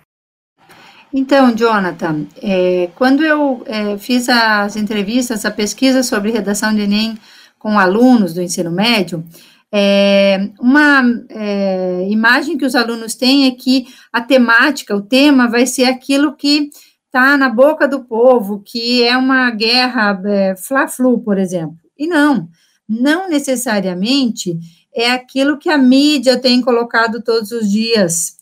Então, 1.16 1.54
Jonathan, 1.54 2.26
é, 2.42 2.90
quando 2.96 3.22
eu 3.22 3.62
é, 3.66 3.96
fiz 3.96 4.28
as 4.28 4.74
entrevistas, 4.74 5.44
a 5.44 5.50
pesquisa 5.50 6.02
sobre 6.02 6.32
redação 6.32 6.74
de 6.74 6.80
Enem 6.80 7.16
com 7.56 7.78
alunos 7.78 8.34
do 8.34 8.42
ensino 8.42 8.72
médio, 8.72 9.24
é, 9.70 10.50
uma 10.58 11.04
é, 11.30 12.08
imagem 12.10 12.58
que 12.58 12.64
os 12.66 12.74
alunos 12.74 13.14
têm 13.14 13.46
é 13.46 13.52
que 13.52 13.86
a 14.12 14.20
temática, 14.20 14.96
o 14.96 15.02
tema, 15.02 15.48
vai 15.48 15.66
ser 15.66 15.84
aquilo 15.84 16.34
que 16.34 16.70
está 17.06 17.36
na 17.36 17.48
boca 17.48 17.86
do 17.86 18.02
povo, 18.02 18.60
que 18.66 19.04
é 19.04 19.16
uma 19.16 19.52
guerra 19.52 20.20
é, 20.26 20.56
fla-flu, 20.56 21.20
por 21.20 21.38
exemplo. 21.38 21.78
E 21.96 22.08
não, 22.08 22.48
não 22.88 23.28
necessariamente 23.28 24.58
é 24.92 25.12
aquilo 25.12 25.58
que 25.58 25.70
a 25.70 25.78
mídia 25.78 26.40
tem 26.40 26.60
colocado 26.60 27.22
todos 27.22 27.52
os 27.52 27.70
dias, 27.70 28.34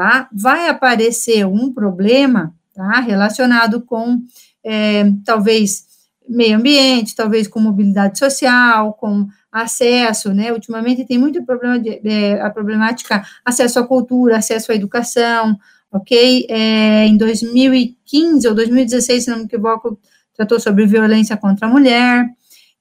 tá? 0.00 0.30
Vai 0.32 0.66
aparecer 0.66 1.46
um 1.46 1.70
problema, 1.70 2.54
tá? 2.74 3.00
Relacionado 3.00 3.82
com, 3.82 4.22
é, 4.64 5.04
talvez, 5.26 5.84
meio 6.26 6.56
ambiente, 6.56 7.14
talvez 7.14 7.46
com 7.46 7.60
mobilidade 7.60 8.18
social, 8.18 8.94
com 8.94 9.26
acesso, 9.52 10.32
né? 10.32 10.54
Ultimamente 10.54 11.04
tem 11.04 11.18
muito 11.18 11.44
problema 11.44 11.78
de, 11.78 12.00
é, 12.02 12.40
a 12.40 12.48
problemática 12.48 13.22
acesso 13.44 13.78
à 13.78 13.86
cultura, 13.86 14.38
acesso 14.38 14.72
à 14.72 14.74
educação, 14.74 15.54
ok? 15.92 16.46
É, 16.48 17.04
em 17.04 17.18
2015 17.18 18.48
ou 18.48 18.54
2016, 18.54 19.24
se 19.24 19.30
não 19.30 19.40
me 19.40 19.44
equivoco, 19.44 20.00
tratou 20.34 20.58
sobre 20.58 20.86
violência 20.86 21.36
contra 21.36 21.66
a 21.66 21.70
mulher. 21.70 22.26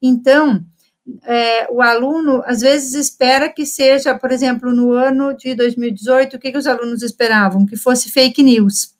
Então, 0.02 0.64
é, 1.24 1.68
o 1.72 1.82
aluno 1.82 2.42
às 2.46 2.62
vezes 2.62 2.94
espera 2.94 3.50
que 3.50 3.66
seja, 3.66 4.18
por 4.18 4.32
exemplo, 4.32 4.74
no 4.74 4.92
ano 4.94 5.34
de 5.34 5.56
2018, 5.56 6.36
o 6.36 6.40
que, 6.40 6.52
que 6.52 6.58
os 6.58 6.68
alunos 6.68 7.02
esperavam? 7.02 7.66
Que 7.66 7.76
fosse 7.76 8.12
fake 8.12 8.44
news. 8.44 8.94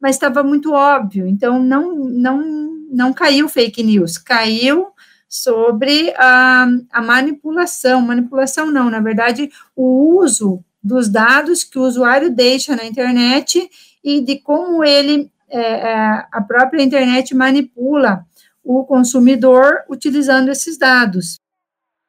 Mas 0.00 0.16
estava 0.16 0.42
muito 0.42 0.72
óbvio, 0.72 1.26
então 1.26 1.62
não, 1.62 1.94
não, 1.94 2.42
não 2.90 3.12
caiu 3.12 3.48
fake 3.48 3.82
news, 3.82 4.18
caiu 4.18 4.88
sobre 5.28 6.12
a, 6.16 6.66
a 6.92 7.00
manipulação, 7.00 8.02
manipulação 8.02 8.70
não, 8.70 8.90
na 8.90 9.00
verdade, 9.00 9.50
o 9.74 10.18
uso 10.18 10.62
dos 10.82 11.08
dados 11.08 11.64
que 11.64 11.78
o 11.78 11.82
usuário 11.82 12.30
deixa 12.30 12.74
na 12.74 12.84
internet 12.84 13.70
e 14.02 14.20
de 14.20 14.38
como 14.40 14.82
ele, 14.82 15.30
é, 15.48 15.60
é, 15.60 16.26
a 16.32 16.40
própria 16.42 16.82
internet 16.82 17.34
manipula 17.34 18.26
o 18.64 18.84
consumidor 18.84 19.84
utilizando 19.88 20.50
esses 20.50 20.76
dados. 20.76 21.40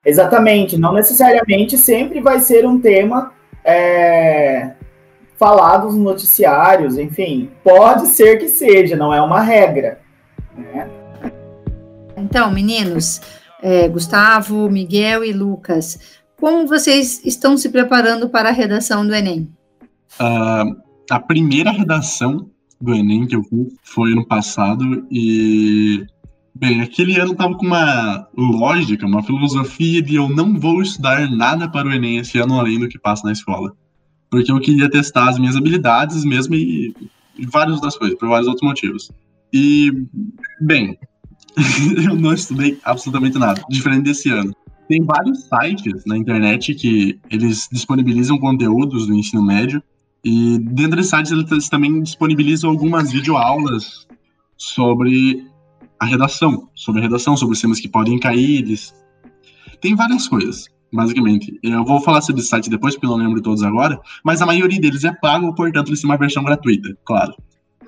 Exatamente, 0.06 0.78
não 0.78 0.94
necessariamente 0.94 1.78
sempre 1.78 2.20
vai 2.20 2.40
ser 2.40 2.66
um 2.66 2.80
tema 2.80 3.32
é, 3.64 4.74
falado 5.38 5.86
nos 5.88 5.96
noticiários, 5.96 6.98
enfim, 6.98 7.50
pode 7.64 8.08
ser 8.08 8.38
que 8.38 8.50
seja, 8.50 8.96
não 8.96 9.14
é 9.14 9.22
uma 9.22 9.40
regra. 9.42 10.02
Né? 10.58 10.90
Então, 12.18 12.52
meninos, 12.52 13.22
é, 13.62 13.88
Gustavo, 13.88 14.70
Miguel 14.70 15.24
e 15.24 15.32
Lucas, 15.32 16.22
como 16.40 16.68
vocês 16.68 17.24
estão 17.24 17.58
se 17.58 17.70
preparando 17.70 18.28
para 18.28 18.50
a 18.50 18.52
redação 18.52 19.08
do 19.08 19.16
Enem? 19.16 19.50
Uh, 20.20 20.76
a 21.10 21.20
primeira 21.20 21.72
redação 21.72 22.50
do 22.80 22.94
Enem 22.94 23.26
que 23.26 23.36
eu 23.36 23.44
fiz 23.44 23.74
foi 23.84 24.12
ano 24.12 24.28
passado 24.28 25.08
e, 25.10 26.06
bem, 26.56 26.82
aquele 26.82 27.20
ano 27.20 27.36
tava 27.36 27.56
com 27.56 27.66
uma 27.66 28.28
lógica, 28.36 29.06
uma 29.06 29.24
filosofia 29.24 30.02
de 30.02 30.16
eu 30.16 30.30
não 30.30 30.60
vou 30.60 30.82
estudar 30.82 31.30
nada 31.30 31.70
para 31.70 31.88
o 31.88 31.92
Enem 31.92 32.18
esse 32.18 32.38
ano 32.38 32.60
além 32.60 32.80
do 32.80 32.88
que 32.88 33.00
passa 33.00 33.26
na 33.26 33.32
escola. 33.32 33.76
Porque 34.30 34.52
eu 34.52 34.60
queria 34.60 34.90
testar 34.90 35.30
as 35.30 35.40
minhas 35.40 35.56
habilidades 35.56 36.24
mesmo 36.26 36.56
e, 36.56 36.94
e 37.38 37.46
várias 37.46 37.76
outras 37.76 37.98
coisas, 37.98 38.18
por 38.18 38.30
vários 38.30 38.48
outros 38.48 38.68
motivos. 38.68 39.12
E, 39.52 39.92
bem, 40.62 40.98
eu 42.04 42.16
não 42.16 42.34
estudei 42.34 42.80
absolutamente 42.84 43.38
nada, 43.38 43.62
diferente 43.70 44.06
desse 44.06 44.30
ano. 44.30 44.56
Tem 44.88 45.04
vários 45.04 45.44
sites 45.44 46.04
na 46.06 46.18
internet 46.18 46.74
que 46.76 47.20
eles 47.30 47.68
disponibilizam 47.72 48.38
conteúdos 48.38 49.08
do 49.08 49.14
ensino 49.14 49.44
médio 49.44 49.82
e 50.24 50.58
dentro 50.60 50.98
desses 50.98 51.12
sites 51.12 51.32
eles 51.32 51.70
também 51.70 52.02
disponibilizam 52.02 52.70
algumas 52.70 53.12
videoaulas 53.12 54.08
sobre 54.58 55.46
a 56.04 56.06
redação, 56.06 56.70
sobre 56.76 57.02
a 57.02 57.04
redação, 57.04 57.36
sobre 57.36 57.54
os 57.54 57.62
temas 57.62 57.80
que 57.80 57.88
podem 57.88 58.20
cair. 58.20 58.60
Eles... 58.60 58.94
Tem 59.82 59.96
várias 59.96 60.28
coisas, 60.28 60.68
basicamente. 60.92 61.58
Eu 61.64 61.84
vou 61.84 62.02
falar 62.02 62.22
sobre 62.22 62.42
esse 62.42 62.50
site 62.50 62.70
depois, 62.70 62.94
porque 62.94 63.06
eu 63.06 63.12
não 63.12 63.18
lembro 63.18 63.42
todos 63.42 63.64
agora, 63.64 64.00
mas 64.24 64.42
a 64.42 64.46
maioria 64.46 64.80
deles 64.80 65.04
é 65.04 65.12
pago, 65.12 65.54
portanto 65.56 65.90
eles 65.90 66.02
têm 66.02 66.10
uma 66.10 66.18
versão 66.18 66.44
gratuita, 66.44 66.96
claro. 67.06 67.34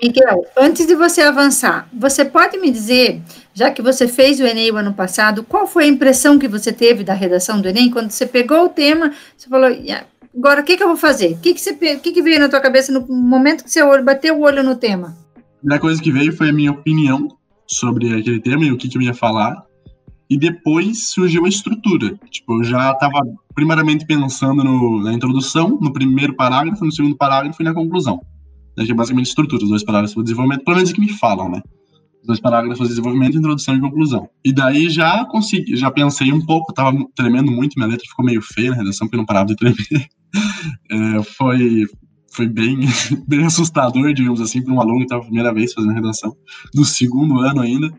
Miguel, 0.02 0.46
antes 0.58 0.86
de 0.86 0.94
você 0.94 1.22
avançar, 1.22 1.88
você 1.94 2.26
pode 2.26 2.58
me 2.58 2.70
dizer, 2.70 3.22
já 3.54 3.72
que 3.72 3.82
você 3.82 4.08
fez 4.10 4.42
o 4.42 4.44
Enem 4.44 4.72
o 4.72 4.78
ano 4.78 4.94
passado, 4.94 5.42
qual 5.44 5.66
foi 5.66 5.86
a 5.86 5.88
impressão 5.88 6.38
que 6.38 6.50
você 6.50 6.74
teve 6.74 7.04
da 7.04 7.14
redação 7.14 7.62
do 7.62 7.70
Enem? 7.70 7.90
Quando 7.90 8.12
você 8.12 8.26
pegou 8.26 8.66
o 8.66 8.70
tema, 8.70 9.14
você 9.38 9.48
falou, 9.48 9.70
agora 10.38 10.62
o 10.62 10.64
que, 10.66 10.76
que 10.76 10.84
eu 10.84 10.88
vou 10.88 10.98
fazer? 10.98 11.34
O 11.34 11.38
que, 11.38 11.54
que, 11.54 11.62
você, 11.62 11.74
que, 11.74 12.12
que 12.12 12.22
veio 12.22 12.42
na 12.42 12.50
tua 12.50 12.60
cabeça 12.60 12.92
no 12.92 13.08
momento 13.08 13.64
que 13.64 13.72
você 13.72 13.82
bateu 14.02 14.38
o 14.38 14.42
olho 14.42 14.64
no 14.64 14.76
tema? 14.76 15.16
A 15.38 15.60
primeira 15.60 15.82
coisa 15.82 16.02
que 16.02 16.12
veio 16.12 16.36
foi 16.36 16.50
a 16.50 16.54
minha 16.54 16.72
opinião 16.72 17.30
sobre 17.68 18.14
aquele 18.14 18.40
tema 18.40 18.66
e 18.66 18.72
o 18.72 18.78
que, 18.78 18.88
que 18.88 18.98
eu 18.98 19.02
ia 19.02 19.14
falar. 19.14 19.64
E 20.30 20.38
depois 20.38 21.10
surgiu 21.10 21.46
a 21.46 21.50
estrutura. 21.50 22.18
Tipo, 22.32 22.60
eu 22.60 22.64
já 22.64 22.92
estava 22.92 23.22
primeiramente 23.54 24.06
pensando 24.06 24.64
no, 24.64 25.04
na 25.04 25.14
introdução, 25.14 25.78
no 25.80 25.94
primeiro 25.94 26.36
parágrafo, 26.36 26.84
no 26.84 26.92
segundo 26.92 27.16
parágrafo 27.16 27.62
e 27.62 27.66
na 27.66 27.74
conclusão 27.74 28.20
né, 28.78 28.86
que 28.86 28.92
é 28.92 28.96
basicamente 28.96 29.28
estrutura, 29.28 29.64
os 29.64 29.70
dois 29.70 29.84
parágrafos 29.84 30.16
de 30.16 30.24
desenvolvimento, 30.24 30.64
pelo 30.64 30.78
menos 30.78 30.92
é 30.92 30.94
que 30.94 31.00
me 31.00 31.14
falam, 31.14 31.50
né? 31.50 31.62
Os 32.22 32.28
dois 32.28 32.40
parágrafos 32.40 32.88
de 32.88 32.90
desenvolvimento, 32.90 33.38
introdução 33.38 33.76
e 33.76 33.80
conclusão. 33.80 34.30
E 34.44 34.52
daí 34.52 34.90
já 34.90 35.26
consegui, 35.26 35.76
já 35.76 35.90
pensei 35.92 36.34
um 36.34 36.46
pouco, 36.46 36.74
tava 36.74 36.98
tremendo 37.16 37.52
muito, 37.52 37.76
minha 37.78 37.88
letra 37.88 38.06
ficou 38.08 38.26
meio 38.26 38.42
feia 38.42 38.72
na 38.72 38.78
redação, 38.78 39.08
porque 39.08 39.16
eu 39.16 39.20
não 39.20 39.26
parava 39.26 39.48
de 39.48 39.56
tremer. 39.56 39.78
É, 40.92 41.24
foi, 41.24 41.86
foi 42.36 42.48
bem, 42.48 42.80
bem 43.28 43.46
assustador, 43.46 44.14
digamos 44.14 44.42
assim, 44.42 44.62
para 44.62 44.74
um 44.74 44.82
aluno 44.82 45.00
que 45.00 45.04
estava 45.06 45.22
a 45.22 45.26
primeira 45.26 45.54
vez 45.54 45.74
fazendo 45.74 45.94
redação, 45.94 46.36
do 46.74 46.86
segundo 46.86 47.40
ano 47.40 47.62
ainda. 47.62 47.92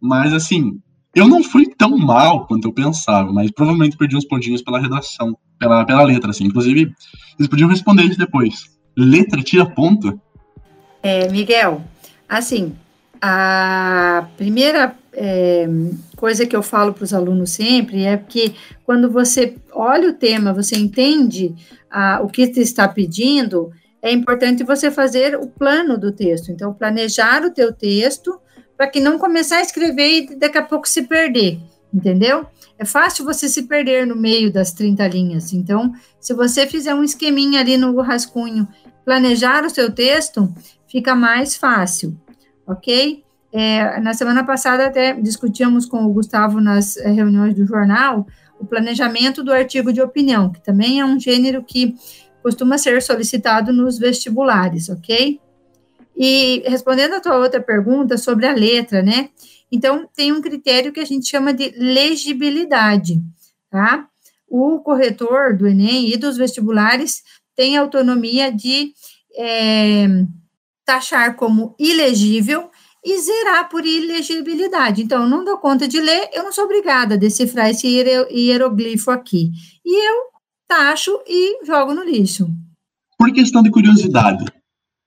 Mas, 0.00 0.32
assim, 0.32 0.78
eu 1.14 1.28
não 1.28 1.42
fui 1.42 1.66
tão 1.66 1.96
mal 1.96 2.46
quanto 2.46 2.68
eu 2.68 2.72
pensava, 2.72 3.32
mas 3.32 3.50
provavelmente 3.50 3.96
perdi 3.96 4.16
uns 4.16 4.26
pontinhos 4.26 4.62
pela 4.62 4.80
redação, 4.80 5.36
pela, 5.58 5.84
pela 5.84 6.02
letra, 6.02 6.30
assim. 6.30 6.44
Inclusive, 6.44 6.92
eles 7.38 7.48
podiam 7.48 7.68
responder 7.68 8.04
isso 8.04 8.18
depois 8.18 8.74
letra 8.96 9.42
tira 9.42 9.66
ponta? 9.66 10.16
É, 11.02 11.28
Miguel, 11.28 11.82
assim, 12.28 12.74
a 13.20 14.26
primeira 14.36 14.96
é, 15.14 15.66
coisa 16.16 16.46
que 16.46 16.54
eu 16.54 16.62
falo 16.62 16.92
para 16.92 17.04
os 17.04 17.14
alunos 17.14 17.50
sempre 17.50 18.04
é 18.04 18.16
que 18.16 18.54
quando 18.84 19.10
você 19.10 19.56
olha 19.72 20.10
o 20.10 20.14
tema, 20.14 20.52
você 20.52 20.76
entende 20.76 21.54
o 22.22 22.28
que 22.28 22.48
te 22.48 22.60
está 22.60 22.88
pedindo, 22.88 23.70
é 24.02 24.12
importante 24.12 24.64
você 24.64 24.90
fazer 24.90 25.36
o 25.36 25.46
plano 25.46 25.96
do 25.96 26.12
texto. 26.12 26.50
Então, 26.50 26.74
planejar 26.74 27.42
o 27.44 27.50
teu 27.50 27.72
texto 27.72 28.38
para 28.76 28.88
que 28.88 29.00
não 29.00 29.18
começar 29.18 29.58
a 29.58 29.62
escrever 29.62 30.08
e 30.10 30.34
daqui 30.36 30.58
a 30.58 30.62
pouco 30.62 30.88
se 30.88 31.02
perder, 31.02 31.58
entendeu? 31.92 32.46
É 32.76 32.84
fácil 32.84 33.24
você 33.24 33.48
se 33.48 33.62
perder 33.62 34.06
no 34.06 34.16
meio 34.16 34.52
das 34.52 34.72
30 34.72 35.06
linhas. 35.08 35.52
Então, 35.52 35.92
se 36.20 36.34
você 36.34 36.66
fizer 36.66 36.94
um 36.94 37.04
esqueminha 37.04 37.60
ali 37.60 37.76
no 37.76 37.98
rascunho 38.00 38.68
planejar 39.04 39.64
o 39.64 39.70
seu 39.70 39.90
texto, 39.92 40.52
fica 40.88 41.14
mais 41.14 41.56
fácil, 41.56 42.18
ok? 42.66 43.23
É, 43.56 44.00
na 44.00 44.12
semana 44.12 44.44
passada 44.44 44.84
até 44.84 45.12
discutíamos 45.12 45.86
com 45.86 46.04
o 46.04 46.12
Gustavo 46.12 46.60
nas 46.60 46.96
é, 46.96 47.08
reuniões 47.08 47.54
do 47.54 47.64
jornal 47.64 48.26
o 48.58 48.66
planejamento 48.66 49.44
do 49.44 49.52
artigo 49.52 49.92
de 49.92 50.00
opinião, 50.00 50.50
que 50.50 50.60
também 50.60 50.98
é 50.98 51.04
um 51.04 51.20
gênero 51.20 51.62
que 51.62 51.94
costuma 52.42 52.78
ser 52.78 53.00
solicitado 53.00 53.72
nos 53.72 53.96
vestibulares, 53.96 54.88
ok? 54.88 55.40
E 56.16 56.64
respondendo 56.66 57.14
a 57.14 57.20
tua 57.20 57.38
outra 57.38 57.60
pergunta 57.60 58.18
sobre 58.18 58.46
a 58.46 58.52
letra, 58.52 59.02
né? 59.02 59.30
Então, 59.70 60.08
tem 60.14 60.32
um 60.32 60.40
critério 60.40 60.92
que 60.92 61.00
a 61.00 61.04
gente 61.04 61.28
chama 61.28 61.52
de 61.52 61.72
legibilidade, 61.76 63.22
tá? 63.70 64.08
O 64.48 64.80
corretor 64.80 65.56
do 65.56 65.66
Enem 65.66 66.12
e 66.12 66.16
dos 66.16 66.36
vestibulares 66.36 67.22
tem 67.54 67.76
autonomia 67.76 68.50
de 68.52 68.92
é, 69.36 70.06
taxar 70.84 71.36
como 71.36 71.74
ilegível 71.78 72.70
e 73.04 73.18
zerar 73.18 73.68
por 73.68 73.84
ilegibilidade. 73.84 75.02
Então, 75.02 75.24
eu 75.24 75.28
não 75.28 75.44
dou 75.44 75.58
conta 75.58 75.86
de 75.86 76.00
ler, 76.00 76.30
eu 76.32 76.42
não 76.42 76.52
sou 76.52 76.64
obrigada 76.64 77.14
a 77.14 77.18
decifrar 77.18 77.70
esse 77.70 77.86
hieroglifo 77.86 79.10
aqui. 79.10 79.50
E 79.84 80.08
eu 80.08 80.34
taxo 80.66 81.20
e 81.26 81.64
jogo 81.66 81.94
no 81.94 82.02
lixo. 82.02 82.48
Por 83.18 83.32
questão 83.32 83.62
de 83.62 83.70
curiosidade, 83.70 84.44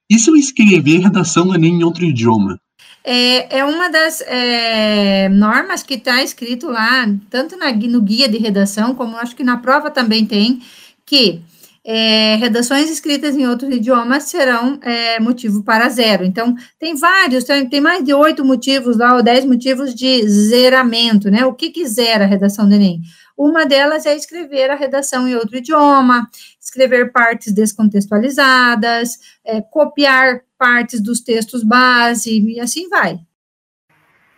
e 0.10 0.18
se 0.18 0.30
eu 0.30 0.36
escrever 0.36 1.00
redação 1.00 1.48
do 1.48 1.56
Enem 1.56 1.76
em 1.76 1.84
outro 1.84 2.06
idioma? 2.06 2.60
É, 3.04 3.60
é 3.60 3.66
uma 3.66 3.90
das 3.90 4.22
é, 4.22 5.30
normas 5.30 5.82
que 5.82 5.96
está 5.96 6.22
escrito 6.22 6.68
lá, 6.68 7.08
tanto 7.30 7.58
na, 7.58 7.72
no 7.72 8.02
guia 8.02 8.28
de 8.28 8.38
redação, 8.38 8.94
como 8.96 9.18
acho 9.18 9.36
que 9.36 9.44
na 9.44 9.58
prova 9.58 9.90
também 9.90 10.26
tem, 10.26 10.62
que 11.06 11.42
é, 11.90 12.36
redações 12.36 12.90
escritas 12.90 13.34
em 13.38 13.48
outros 13.48 13.74
idiomas 13.74 14.24
serão 14.24 14.78
é, 14.84 15.22
motivo 15.22 15.64
para 15.64 15.88
zero. 15.88 16.26
Então, 16.26 16.54
tem 16.78 16.94
vários, 16.96 17.46
tem, 17.46 17.66
tem, 17.70 17.80
mais 17.80 18.04
de 18.04 18.14
oito 18.14 18.44
motivos 18.44 18.98
lá, 18.98 19.16
ou 19.16 19.24
dez 19.24 19.46
motivos 19.46 19.96
de 19.96 20.28
zeramento, 20.28 21.32
né? 21.32 21.46
O 21.46 21.54
que, 21.54 21.70
que 21.70 21.88
zera 21.88 22.26
a 22.26 22.28
redação 22.28 22.68
do 22.68 22.76
Enem? 22.76 23.00
Uma 23.38 23.66
delas 23.66 24.06
é 24.06 24.14
escrever 24.14 24.70
a 24.70 24.76
redação 24.76 25.30
em 25.30 25.36
outro 25.36 25.56
idioma, 25.56 26.28
escrever 26.60 27.14
partes 27.14 27.54
descontextualizadas, 27.54 29.12
é, 29.46 29.62
copiar 29.62 30.42
partes 30.58 31.00
dos 31.00 31.22
textos 31.22 31.64
base, 31.64 32.38
e 32.38 32.60
assim 32.60 32.90
vai. 32.90 33.18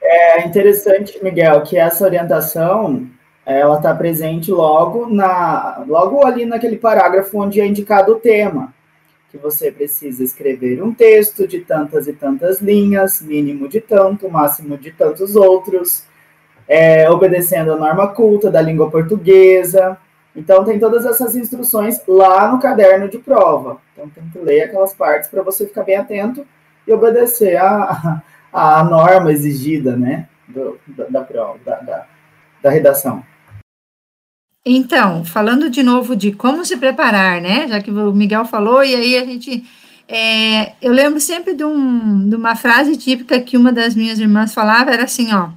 É 0.03 0.45
interessante, 0.45 1.17
Miguel, 1.23 1.63
que 1.63 1.77
essa 1.77 2.03
orientação 2.03 3.09
ela 3.49 3.77
está 3.77 3.95
presente 3.95 4.51
logo 4.51 5.07
na 5.07 5.83
logo 5.87 6.25
ali 6.25 6.45
naquele 6.45 6.77
parágrafo 6.77 7.39
onde 7.39 7.59
é 7.59 7.65
indicado 7.65 8.13
o 8.13 8.19
tema 8.19 8.73
que 9.31 9.37
você 9.37 9.71
precisa 9.71 10.23
escrever 10.23 10.83
um 10.83 10.93
texto 10.93 11.47
de 11.47 11.59
tantas 11.59 12.07
e 12.07 12.13
tantas 12.13 12.59
linhas 12.59 13.21
mínimo 13.21 13.67
de 13.67 13.81
tanto 13.81 14.29
máximo 14.29 14.77
de 14.77 14.91
tantos 14.91 15.35
outros 15.35 16.03
é, 16.67 17.09
obedecendo 17.09 17.73
a 17.73 17.75
norma 17.75 18.07
culta 18.09 18.51
da 18.51 18.61
língua 18.61 18.91
portuguesa. 18.91 19.97
Então 20.35 20.63
tem 20.63 20.77
todas 20.77 21.03
essas 21.03 21.35
instruções 21.35 21.99
lá 22.07 22.51
no 22.51 22.59
caderno 22.59 23.09
de 23.09 23.17
prova. 23.17 23.77
Então 23.91 24.07
tem 24.09 24.23
que 24.29 24.37
ler 24.37 24.63
aquelas 24.63 24.93
partes 24.93 25.27
para 25.27 25.41
você 25.41 25.65
ficar 25.65 25.83
bem 25.83 25.97
atento 25.97 26.45
e 26.87 26.93
obedecer 26.93 27.57
a, 27.57 28.21
a, 28.53 28.83
norma 28.83 29.31
exigida 29.31 29.95
né 29.95 30.27
do, 30.47 30.79
da, 30.87 31.05
da 31.05 31.21
prova 31.21 31.57
da, 31.65 31.79
da, 31.79 32.05
da 32.61 32.69
redação 32.69 33.23
então, 34.75 35.23
falando 35.23 35.69
de 35.69 35.81
novo 35.81 36.15
de 36.15 36.31
como 36.31 36.65
se 36.65 36.77
preparar, 36.77 37.41
né? 37.41 37.67
Já 37.67 37.81
que 37.81 37.91
o 37.91 38.13
Miguel 38.13 38.45
falou, 38.45 38.83
e 38.83 38.95
aí 38.95 39.17
a 39.17 39.25
gente. 39.25 39.63
É, 40.07 40.73
eu 40.81 40.91
lembro 40.91 41.19
sempre 41.19 41.53
de, 41.53 41.63
um, 41.63 42.27
de, 42.27 42.35
uma 42.35 42.55
frase 42.55 42.97
típica 42.97 43.39
que 43.39 43.55
uma 43.55 43.71
das 43.71 43.93
minhas 43.93 44.19
irmãs 44.19 44.53
falava, 44.53 44.91
era 44.91 45.03
assim, 45.03 45.31
ó. 45.33 45.49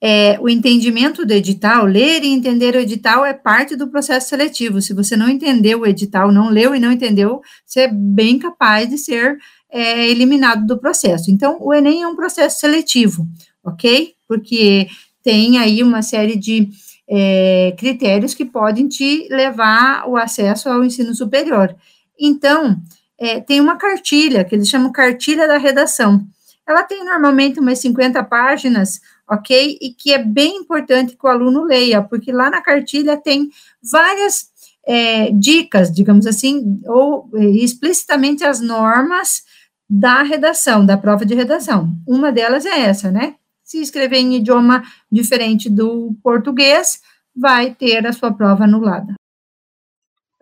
É, 0.00 0.38
o 0.40 0.48
entendimento 0.48 1.26
do 1.26 1.32
edital, 1.32 1.84
ler 1.84 2.22
e 2.22 2.28
entender 2.28 2.76
o 2.76 2.80
edital 2.80 3.24
é 3.24 3.34
parte 3.34 3.74
do 3.74 3.88
processo 3.88 4.28
seletivo. 4.28 4.80
Se 4.80 4.94
você 4.94 5.16
não 5.16 5.28
entendeu 5.28 5.80
o 5.80 5.86
edital, 5.86 6.30
não 6.30 6.48
leu 6.48 6.74
e 6.74 6.80
não 6.80 6.92
entendeu, 6.92 7.42
você 7.66 7.80
é 7.80 7.88
bem 7.92 8.38
capaz 8.38 8.88
de 8.88 8.96
ser 8.96 9.38
é, 9.70 10.08
eliminado 10.08 10.66
do 10.66 10.78
processo. 10.78 11.30
Então, 11.30 11.58
o 11.60 11.74
Enem 11.74 12.02
é 12.02 12.08
um 12.08 12.16
processo 12.16 12.60
seletivo, 12.60 13.26
ok? 13.64 14.14
Porque 14.26 14.88
tem 15.22 15.58
aí 15.58 15.82
uma 15.82 16.00
série 16.00 16.36
de 16.36 16.70
é, 17.08 17.74
critérios 17.78 18.34
que 18.34 18.44
podem 18.44 18.86
te 18.86 19.26
levar 19.30 20.06
o 20.08 20.16
acesso 20.16 20.68
ao 20.68 20.84
ensino 20.84 21.14
superior. 21.14 21.74
Então, 22.18 22.76
é, 23.18 23.40
tem 23.40 23.60
uma 23.60 23.76
cartilha, 23.76 24.44
que 24.44 24.54
eles 24.54 24.68
chamam 24.68 24.92
cartilha 24.92 25.48
da 25.48 25.56
redação. 25.56 26.24
Ela 26.66 26.82
tem 26.82 27.02
normalmente 27.04 27.58
umas 27.58 27.78
50 27.78 28.22
páginas, 28.24 29.00
ok? 29.28 29.78
E 29.80 29.90
que 29.94 30.12
é 30.12 30.18
bem 30.18 30.56
importante 30.56 31.16
que 31.16 31.26
o 31.26 31.30
aluno 31.30 31.64
leia, 31.64 32.02
porque 32.02 32.30
lá 32.30 32.50
na 32.50 32.60
cartilha 32.60 33.16
tem 33.16 33.48
várias 33.82 34.48
é, 34.86 35.30
dicas, 35.30 35.90
digamos 35.90 36.26
assim, 36.26 36.80
ou 36.86 37.28
é, 37.34 37.44
explicitamente 37.46 38.44
as 38.44 38.60
normas 38.60 39.42
da 39.88 40.22
redação, 40.22 40.84
da 40.84 40.98
prova 40.98 41.24
de 41.24 41.34
redação. 41.34 41.90
Uma 42.06 42.30
delas 42.30 42.66
é 42.66 42.80
essa, 42.80 43.10
né? 43.10 43.34
Se 43.68 43.82
escrever 43.82 44.16
em 44.16 44.36
idioma 44.36 44.82
diferente 45.12 45.68
do 45.68 46.16
português, 46.22 47.02
vai 47.36 47.74
ter 47.74 48.06
a 48.06 48.12
sua 48.14 48.32
prova 48.32 48.64
anulada. 48.64 49.12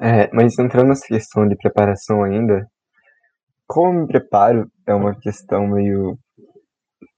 É, 0.00 0.30
mas 0.32 0.56
entrando 0.60 0.90
nessa 0.90 1.08
questão 1.08 1.48
de 1.48 1.56
preparação 1.56 2.22
ainda, 2.22 2.64
como 3.66 4.02
me 4.02 4.06
preparo 4.06 4.70
é 4.86 4.94
uma 4.94 5.18
questão 5.18 5.66
meio. 5.66 6.16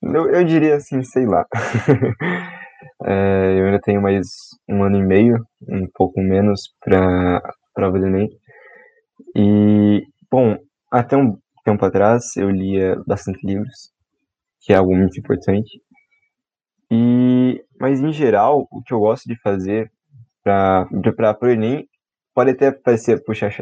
Eu, 0.03 0.31
eu 0.31 0.45
diria 0.45 0.77
assim, 0.77 1.03
sei 1.03 1.27
lá. 1.27 1.45
é, 3.05 3.59
eu 3.61 3.67
ainda 3.67 3.81
tenho 3.81 4.01
mais 4.01 4.29
um 4.67 4.83
ano 4.83 4.97
e 4.97 5.03
meio, 5.03 5.47
um 5.69 5.87
pouco 5.93 6.23
menos, 6.23 6.73
para 6.81 7.43
prova 7.75 7.99
do 7.99 8.07
Enem. 8.07 8.31
E, 9.37 10.07
bom, 10.31 10.57
até 10.91 11.19
um 11.19 11.37
tempo 11.63 11.85
atrás 11.85 12.35
eu 12.39 12.49
lia 12.49 12.97
bastante 13.07 13.47
livros, 13.47 13.93
que 14.63 14.73
é 14.73 14.77
algo 14.77 14.97
muito 14.97 15.21
importante. 15.21 15.83
E, 16.91 17.63
mas 17.81 18.01
em 18.01 18.13
geral, 18.13 18.67
o 18.71 18.83
que 18.83 18.93
eu 18.93 19.01
gosto 19.01 19.29
de 19.29 19.41
fazer 19.41 19.91
para 20.43 20.87
o 21.43 21.47
Enem 21.47 21.87
pode 22.35 22.53
até 22.53 22.71
parecer 22.71 23.23
puxar 23.25 23.53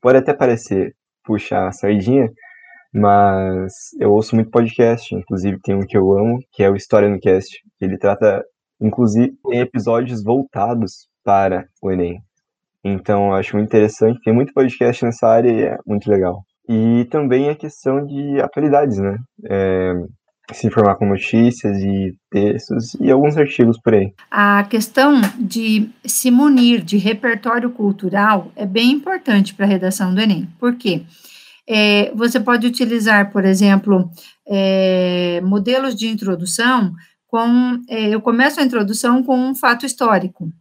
pode 0.00 0.18
até 0.18 0.34
parecer 0.34 0.94
puxar 1.24 1.66
a 1.66 1.72
sardinha, 1.72 2.30
mas 2.92 3.72
eu 3.98 4.12
ouço 4.12 4.34
muito 4.34 4.50
podcast, 4.50 5.14
inclusive 5.14 5.58
tem 5.62 5.74
um 5.74 5.86
que 5.86 5.96
eu 5.96 6.12
amo, 6.12 6.38
que 6.52 6.62
é 6.62 6.70
o 6.70 6.76
História 6.76 7.08
no 7.08 7.18
Cast. 7.18 7.58
Ele 7.80 7.98
trata, 7.98 8.44
inclusive, 8.80 9.34
tem 9.48 9.60
episódios 9.60 10.22
voltados 10.22 11.08
para 11.24 11.66
o 11.82 11.90
Enem. 11.90 12.20
Então, 12.84 13.28
eu 13.28 13.34
acho 13.34 13.56
muito 13.56 13.68
interessante. 13.68 14.20
Tem 14.22 14.34
muito 14.34 14.52
podcast 14.52 15.02
nessa 15.02 15.26
área 15.26 15.50
e 15.50 15.62
é 15.62 15.78
muito 15.86 16.08
legal. 16.10 16.44
E 16.68 17.06
também 17.06 17.48
a 17.48 17.56
questão 17.56 18.04
de 18.06 18.40
atualidades, 18.42 18.98
né? 18.98 19.16
É, 19.48 19.94
se 20.52 20.66
informar 20.66 20.96
com 20.96 21.06
notícias 21.06 21.78
e 21.78 22.14
textos 22.30 22.94
e 23.00 23.10
alguns 23.10 23.36
artigos 23.36 23.78
por 23.80 23.94
aí. 23.94 24.12
A 24.30 24.64
questão 24.64 25.20
de 25.38 25.88
se 26.04 26.30
munir 26.30 26.82
de 26.82 26.98
repertório 26.98 27.70
cultural 27.70 28.52
é 28.54 28.66
bem 28.66 28.90
importante 28.92 29.54
para 29.54 29.64
a 29.64 29.68
redação 29.68 30.14
do 30.14 30.20
Enem. 30.20 30.48
Por 30.58 30.76
quê? 30.76 31.02
É, 31.66 32.12
você 32.14 32.38
pode 32.38 32.66
utilizar, 32.66 33.32
por 33.32 33.44
exemplo, 33.44 34.10
é, 34.46 35.40
modelos 35.42 35.94
de 35.94 36.08
introdução 36.08 36.92
com. 37.26 37.80
É, 37.88 38.14
eu 38.14 38.20
começo 38.20 38.60
a 38.60 38.64
introdução 38.64 39.22
com 39.22 39.36
um 39.36 39.54
fato 39.54 39.86
histórico. 39.86 40.52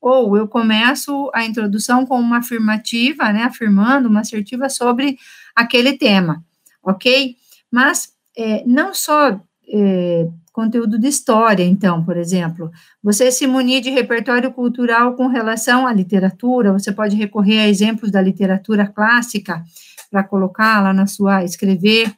Ou 0.00 0.36
eu 0.36 0.48
começo 0.48 1.30
a 1.32 1.44
introdução 1.44 2.04
com 2.04 2.18
uma 2.18 2.38
afirmativa, 2.38 3.32
né, 3.32 3.44
afirmando 3.44 4.08
uma 4.08 4.20
assertiva 4.20 4.68
sobre 4.68 5.16
aquele 5.54 5.96
tema, 5.96 6.44
ok? 6.82 7.36
Mas 7.70 8.12
é, 8.36 8.64
não 8.66 8.94
só 8.94 9.40
é, 9.68 10.28
conteúdo 10.52 10.98
de 10.98 11.08
história, 11.08 11.64
então, 11.64 12.04
por 12.04 12.16
exemplo, 12.16 12.70
você 13.02 13.32
se 13.32 13.46
munir 13.46 13.80
de 13.80 13.90
repertório 13.90 14.52
cultural 14.52 15.14
com 15.14 15.26
relação 15.26 15.86
à 15.86 15.92
literatura, 15.92 16.72
você 16.72 16.92
pode 16.92 17.16
recorrer 17.16 17.60
a 17.60 17.68
exemplos 17.68 18.10
da 18.10 18.20
literatura 18.20 18.86
clássica 18.86 19.62
para 20.10 20.22
colocar 20.22 20.82
lá 20.82 20.92
na 20.92 21.06
sua, 21.06 21.42
escrever 21.42 22.14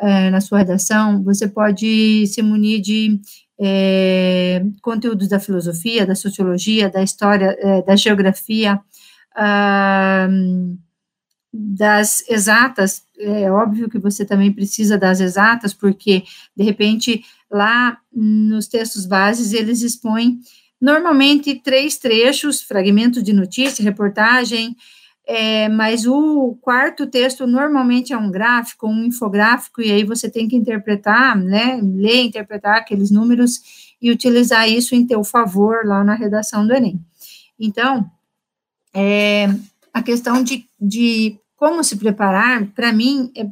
é, 0.00 0.30
na 0.30 0.40
sua 0.40 0.58
redação, 0.58 1.22
você 1.22 1.46
pode 1.46 2.26
se 2.26 2.40
munir 2.40 2.80
de 2.80 3.20
é, 3.60 4.64
conteúdos 4.80 5.28
da 5.28 5.40
filosofia, 5.40 6.06
da 6.06 6.14
sociologia, 6.14 6.88
da 6.88 7.02
história, 7.02 7.56
é, 7.60 7.82
da 7.82 7.96
geografia, 7.96 8.80
ah, 9.36 10.28
das 11.52 12.28
exatas, 12.28 13.02
é 13.18 13.50
óbvio 13.50 13.88
que 13.88 13.98
você 13.98 14.24
também 14.24 14.52
precisa 14.52 14.96
das 14.96 15.20
exatas, 15.20 15.74
porque, 15.74 16.24
de 16.56 16.64
repente, 16.64 17.24
lá 17.50 17.98
nos 18.12 18.66
textos 18.66 19.06
bases, 19.06 19.52
eles 19.52 19.82
expõem 19.82 20.40
normalmente 20.80 21.56
três 21.56 21.96
trechos, 21.96 22.62
fragmentos 22.62 23.22
de 23.22 23.32
notícia, 23.32 23.82
reportagem, 23.82 24.76
é, 25.26 25.68
mas 25.68 26.06
o 26.06 26.56
quarto 26.60 27.06
texto 27.06 27.46
normalmente 27.46 28.14
é 28.14 28.16
um 28.16 28.30
gráfico, 28.30 28.86
um 28.86 29.04
infográfico, 29.04 29.82
e 29.82 29.90
aí 29.90 30.02
você 30.02 30.30
tem 30.30 30.48
que 30.48 30.56
interpretar, 30.56 31.36
né, 31.36 31.78
ler, 31.82 32.22
interpretar 32.22 32.78
aqueles 32.78 33.10
números 33.10 33.60
e 34.00 34.10
utilizar 34.10 34.68
isso 34.68 34.94
em 34.94 35.06
teu 35.06 35.22
favor 35.22 35.84
lá 35.84 36.02
na 36.02 36.14
redação 36.14 36.66
do 36.66 36.72
Enem. 36.72 36.98
Então, 37.60 38.10
é, 38.94 39.48
a 39.92 40.02
questão 40.02 40.42
de, 40.42 40.64
de 40.80 41.38
como 41.58 41.82
se 41.82 41.96
preparar, 41.96 42.64
para 42.68 42.92
mim, 42.92 43.32
é 43.36 43.46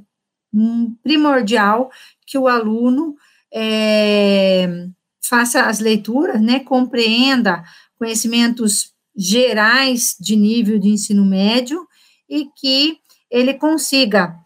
primordial 1.02 1.90
que 2.24 2.38
o 2.38 2.48
aluno 2.48 3.16
é, 3.52 4.86
faça 5.22 5.62
as 5.62 5.80
leituras, 5.80 6.40
né, 6.40 6.60
compreenda 6.60 7.62
conhecimentos 7.98 8.92
gerais 9.14 10.16
de 10.20 10.36
nível 10.36 10.78
de 10.78 10.88
ensino 10.88 11.24
médio 11.24 11.86
e 12.28 12.48
que 12.56 12.98
ele 13.30 13.54
consiga, 13.54 14.36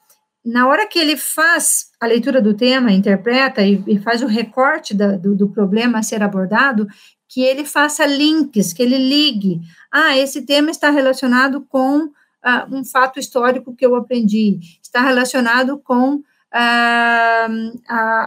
na 0.44 0.66
hora 0.66 0.86
que 0.86 0.98
ele 0.98 1.16
faz 1.16 1.90
a 2.00 2.06
leitura 2.06 2.40
do 2.40 2.54
tema, 2.54 2.92
interpreta 2.92 3.62
e, 3.62 3.82
e 3.86 3.98
faz 3.98 4.22
o 4.22 4.26
recorte 4.26 4.94
da, 4.94 5.16
do, 5.16 5.36
do 5.36 5.48
problema 5.48 5.98
a 5.98 6.02
ser 6.02 6.22
abordado, 6.22 6.88
que 7.28 7.42
ele 7.42 7.64
faça 7.64 8.06
links, 8.06 8.72
que 8.72 8.82
ele 8.82 8.96
ligue. 8.96 9.60
Ah, 9.92 10.16
esse 10.16 10.42
tema 10.42 10.70
está 10.70 10.90
relacionado 10.90 11.64
com 11.68 12.10
ah, 12.42 12.66
um 12.70 12.84
fato 12.84 13.18
histórico 13.18 13.74
que 13.74 13.84
eu 13.84 13.94
aprendi, 13.94 14.58
está 14.82 15.00
relacionado 15.00 15.78
com 15.78 16.22
ah, 16.52 17.48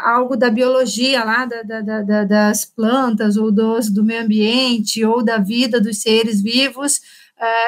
algo 0.05 0.37
da 0.37 0.49
biologia 0.49 1.23
lá, 1.23 1.45
da, 1.45 1.61
da, 1.63 2.01
da, 2.01 2.23
das 2.23 2.65
plantas, 2.65 3.37
ou 3.37 3.51
dos, 3.51 3.89
do 3.89 4.03
meio 4.03 4.23
ambiente, 4.23 5.03
ou 5.03 5.23
da 5.23 5.37
vida 5.37 5.81
dos 5.81 6.01
seres 6.01 6.41
vivos, 6.41 7.01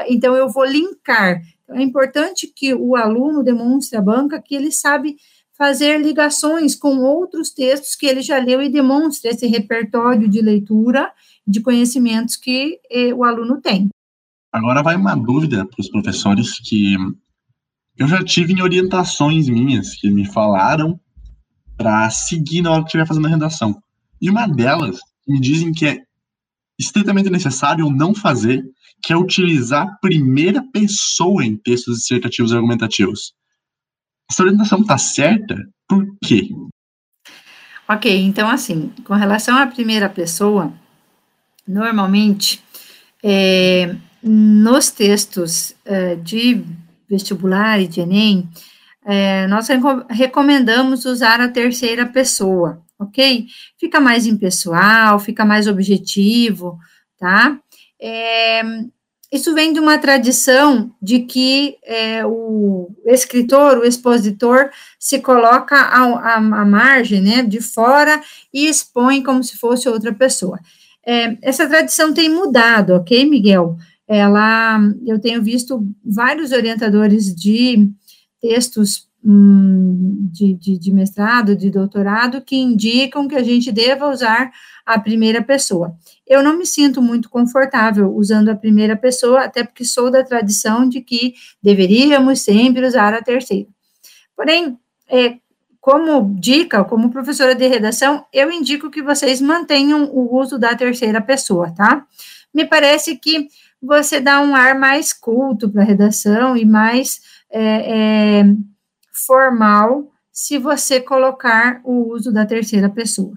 então 0.08 0.36
eu 0.38 0.48
vou 0.48 0.64
linkar. 0.64 1.42
Então, 1.64 1.76
é 1.76 1.82
importante 1.82 2.48
que 2.48 2.74
o 2.74 2.96
aluno 2.96 3.44
demonstre 3.44 3.98
à 3.98 4.02
banca 4.02 4.42
que 4.42 4.56
ele 4.56 4.72
sabe 4.72 5.18
fazer 5.58 6.00
ligações 6.00 6.76
com 6.76 7.00
outros 7.00 7.50
textos 7.50 7.96
que 7.96 8.06
ele 8.06 8.22
já 8.22 8.38
leu 8.38 8.62
e 8.62 8.70
demonstre 8.70 9.30
esse 9.30 9.48
repertório 9.48 10.30
de 10.30 10.42
leitura 10.42 11.12
de 11.48 11.62
conhecimentos 11.62 12.36
que 12.36 12.80
eh, 12.90 13.14
o 13.14 13.24
aluno 13.24 13.62
tem. 13.62 13.90
Agora 14.56 14.82
vai 14.82 14.96
uma 14.96 15.16
dúvida 15.16 15.66
para 15.66 15.82
os 15.82 15.90
professores 15.90 16.60
que 16.60 16.96
eu 17.98 18.08
já 18.08 18.24
tive 18.24 18.54
em 18.54 18.62
orientações 18.62 19.50
minhas 19.50 19.96
que 19.96 20.10
me 20.10 20.26
falaram 20.26 20.98
para 21.76 22.10
seguir 22.10 22.62
na 22.62 22.72
hora 22.72 22.80
que 22.80 22.88
estiver 22.88 23.06
fazendo 23.06 23.28
a 23.28 23.32
redação. 23.32 23.76
E 24.22 24.30
uma 24.30 24.48
delas 24.48 24.98
me 25.28 25.42
dizem 25.42 25.74
que 25.74 25.86
é 25.86 26.04
estritamente 26.80 27.30
necessário 27.30 27.90
não 27.90 28.16
fazer, 28.16 28.64
que 29.04 29.12
é 29.12 29.18
utilizar 29.18 29.90
a 29.90 29.98
primeira 29.98 30.64
pessoa 30.72 31.44
em 31.44 31.58
textos 31.58 31.98
dissertativos 31.98 32.54
e 32.54 32.56
argumentativos. 32.56 33.34
Essa 34.32 34.44
orientação 34.44 34.80
está 34.80 34.98
certa? 34.98 35.58
Por 35.86 36.08
quê? 36.24 36.48
Ok, 37.90 38.24
então 38.24 38.48
assim, 38.48 38.88
com 39.04 39.16
relação 39.16 39.58
à 39.58 39.68
primeira 39.68 40.08
pessoa, 40.08 40.72
normalmente 41.68 42.64
é, 43.22 43.94
nos 44.28 44.90
textos 44.90 45.76
é, 45.86 46.16
de 46.16 46.66
vestibular 47.08 47.80
e 47.80 47.88
de 47.88 48.02
Enem, 48.02 48.50
é, 49.06 49.46
nós 49.46 49.68
recomendamos 50.10 51.06
usar 51.06 51.40
a 51.40 51.48
terceira 51.48 52.08
pessoa, 52.08 52.82
ok? 52.98 53.46
Fica 53.80 54.00
mais 54.00 54.26
impessoal, 54.26 55.20
fica 55.20 55.46
mais 55.46 55.68
objetivo, 55.68 56.80
tá? 57.20 57.60
É, 58.02 58.64
isso 59.32 59.54
vem 59.54 59.72
de 59.72 59.80
uma 59.80 60.00
tradição 60.00 60.92
de 61.00 61.20
que 61.20 61.78
é, 61.84 62.26
o 62.26 62.90
escritor, 63.06 63.78
o 63.78 63.86
expositor, 63.86 64.72
se 64.98 65.20
coloca 65.20 65.76
à, 65.78 66.66
margem, 66.66 67.22
né, 67.22 67.44
de 67.44 67.62
fora 67.62 68.20
e 68.52 68.68
expõe 68.68 69.22
como 69.22 69.44
se 69.44 69.56
fosse 69.58 69.88
outra 69.88 70.12
pessoa. 70.12 70.60
Essa 71.44 71.68
tradição 71.68 72.12
tem 72.12 72.28
mudado, 72.28 72.96
ok, 72.96 73.30
Miguel? 73.30 73.78
Ela, 74.08 74.80
eu 75.06 75.20
tenho 75.20 75.42
visto 75.42 75.86
vários 76.04 76.52
orientadores 76.52 77.34
de 77.34 77.90
textos 78.40 79.08
hum, 79.24 80.30
de, 80.32 80.54
de, 80.54 80.78
de, 80.78 80.94
mestrado, 80.94 81.56
de 81.56 81.72
doutorado, 81.72 82.42
que 82.42 82.56
indicam 82.56 83.28
que 83.28 83.36
a 83.36 83.44
gente 83.44 83.72
deva 83.72 84.10
usar 84.10 84.52
a 84.86 85.00
primeira 85.00 85.42
pessoa. 85.42 85.96
Eu 86.28 86.44
não 86.44 86.58
me 86.58 86.66
sinto 86.66 87.02
muito 87.02 87.30
confortável 87.30 88.14
usando 88.16 88.50
a 88.50 88.56
primeira 88.56 88.96
pessoa, 88.96 89.46
até 89.46 89.64
porque 89.64 89.84
sou 89.84 90.12
da 90.12 90.24
tradição 90.24 90.88
de 90.88 91.02
que 91.02 91.34
deveríamos 91.62 92.42
sempre 92.42 92.86
usar 92.86 93.14
a 93.14 93.24
terceira. 93.24 93.68
Porém, 94.36 94.78
é, 95.10 95.38
como 95.82 96.36
dica, 96.40 96.84
como 96.84 97.12
professora 97.12 97.56
de 97.56 97.68
redação, 97.68 98.26
eu 98.34 98.52
indico 98.52 98.92
que 98.92 99.02
vocês 99.02 99.42
mantenham 99.42 100.06
o 100.12 100.36
uso 100.36 100.60
da 100.60 100.76
terceira 100.76 101.22
pessoa, 101.22 101.72
tá? 101.74 102.06
Me 102.54 102.66
parece 102.66 103.18
que 103.18 103.48
você 103.86 104.20
dá 104.20 104.42
um 104.42 104.56
ar 104.56 104.78
mais 104.78 105.14
culto 105.14 105.70
para 105.70 105.82
a 105.82 105.86
redação 105.86 106.58
e 106.58 106.66
mais 106.66 107.22
é, 107.52 108.40
é, 108.42 108.46
formal 109.26 110.12
se 110.32 110.58
você 110.58 111.00
colocar 111.00 111.80
o 111.84 112.12
uso 112.14 112.34
da 112.34 112.46
terceira 112.46 112.90
pessoa. 112.90 113.34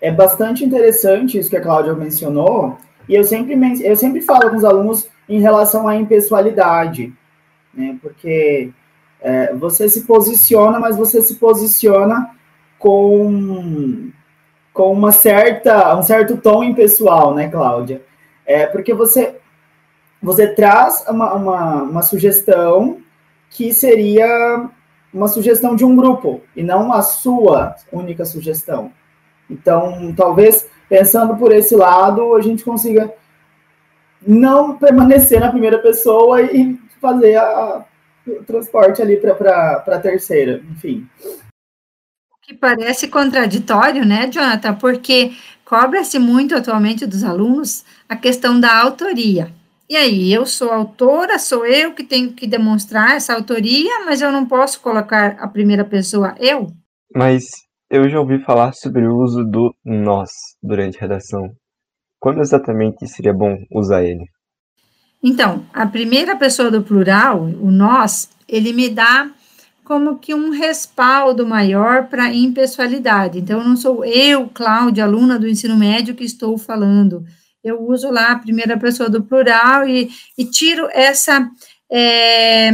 É 0.00 0.10
bastante 0.10 0.64
interessante 0.64 1.38
isso 1.38 1.50
que 1.50 1.56
a 1.56 1.60
Cláudia 1.60 1.94
mencionou, 1.94 2.78
e 3.08 3.14
eu 3.14 3.22
sempre, 3.22 3.54
eu 3.84 3.96
sempre 3.96 4.20
falo 4.20 4.50
com 4.50 4.56
os 4.56 4.64
alunos 4.64 5.08
em 5.28 5.40
relação 5.40 5.86
à 5.86 5.94
impessoalidade, 5.94 7.12
né, 7.72 7.98
porque 8.00 8.72
é, 9.20 9.54
você 9.54 9.88
se 9.88 10.06
posiciona, 10.06 10.80
mas 10.80 10.96
você 10.96 11.22
se 11.22 11.36
posiciona 11.36 12.30
com, 12.78 14.10
com 14.72 14.92
uma 14.92 15.12
certa, 15.12 15.96
um 15.96 16.02
certo 16.02 16.36
tom 16.38 16.64
impessoal, 16.64 17.34
né, 17.34 17.48
Cláudia? 17.48 18.02
É 18.46 18.66
porque 18.66 18.92
você, 18.94 19.36
você 20.22 20.48
traz 20.54 21.04
uma, 21.08 21.34
uma, 21.34 21.82
uma 21.82 22.02
sugestão 22.02 22.98
que 23.50 23.72
seria 23.72 24.68
uma 25.12 25.28
sugestão 25.28 25.74
de 25.74 25.84
um 25.84 25.96
grupo 25.96 26.40
e 26.54 26.62
não 26.62 26.92
a 26.92 27.02
sua 27.02 27.74
única 27.92 28.24
sugestão. 28.24 28.92
Então, 29.48 30.14
talvez 30.16 30.68
pensando 30.88 31.36
por 31.36 31.52
esse 31.52 31.74
lado, 31.74 32.34
a 32.34 32.40
gente 32.40 32.64
consiga 32.64 33.12
não 34.26 34.76
permanecer 34.76 35.40
na 35.40 35.50
primeira 35.50 35.78
pessoa 35.78 36.42
e 36.42 36.78
fazer 37.00 37.36
a, 37.36 37.84
o 38.26 38.44
transporte 38.44 39.02
ali 39.02 39.16
para 39.16 39.82
a 39.86 39.98
terceira, 39.98 40.62
enfim. 40.70 41.08
O 41.24 42.38
que 42.42 42.54
parece 42.54 43.08
contraditório, 43.08 44.04
né, 44.04 44.28
Jonathan? 44.28 44.74
Porque 44.74 45.32
cobra-se 45.70 46.18
muito 46.18 46.56
atualmente 46.56 47.06
dos 47.06 47.22
alunos 47.22 47.84
a 48.08 48.16
questão 48.16 48.58
da 48.58 48.76
autoria. 48.76 49.52
E 49.88 49.94
aí, 49.94 50.32
eu 50.32 50.44
sou 50.44 50.72
autora, 50.72 51.38
sou 51.38 51.64
eu 51.64 51.94
que 51.94 52.02
tenho 52.02 52.32
que 52.32 52.44
demonstrar 52.44 53.14
essa 53.14 53.34
autoria, 53.34 54.04
mas 54.04 54.20
eu 54.20 54.32
não 54.32 54.46
posso 54.46 54.80
colocar 54.80 55.36
a 55.38 55.46
primeira 55.46 55.84
pessoa 55.84 56.34
eu? 56.40 56.66
Mas 57.14 57.44
eu 57.88 58.10
já 58.10 58.18
ouvi 58.18 58.42
falar 58.42 58.72
sobre 58.72 59.06
o 59.06 59.16
uso 59.16 59.44
do 59.44 59.72
nós 59.84 60.30
durante 60.60 60.98
a 60.98 61.02
redação. 61.02 61.48
Quando 62.18 62.40
exatamente 62.40 63.06
seria 63.06 63.32
bom 63.32 63.56
usar 63.72 64.02
ele? 64.02 64.24
Então, 65.22 65.64
a 65.72 65.86
primeira 65.86 66.34
pessoa 66.34 66.68
do 66.68 66.82
plural, 66.82 67.42
o 67.42 67.70
nós, 67.70 68.28
ele 68.48 68.72
me 68.72 68.88
dá 68.88 69.30
como 69.90 70.20
que 70.20 70.32
um 70.32 70.50
respaldo 70.50 71.44
maior 71.44 72.06
para 72.06 72.26
a 72.26 72.32
impessoalidade. 72.32 73.40
Então, 73.40 73.64
não 73.64 73.76
sou 73.76 74.04
eu, 74.04 74.48
Cláudia, 74.48 75.02
aluna 75.02 75.36
do 75.36 75.48
ensino 75.48 75.76
médio, 75.76 76.14
que 76.14 76.22
estou 76.22 76.56
falando. 76.56 77.24
Eu 77.64 77.82
uso 77.82 78.08
lá 78.08 78.30
a 78.30 78.38
primeira 78.38 78.78
pessoa 78.78 79.10
do 79.10 79.24
plural 79.24 79.88
e, 79.88 80.08
e 80.38 80.44
tiro 80.44 80.88
essa, 80.92 81.50
é, 81.90 82.70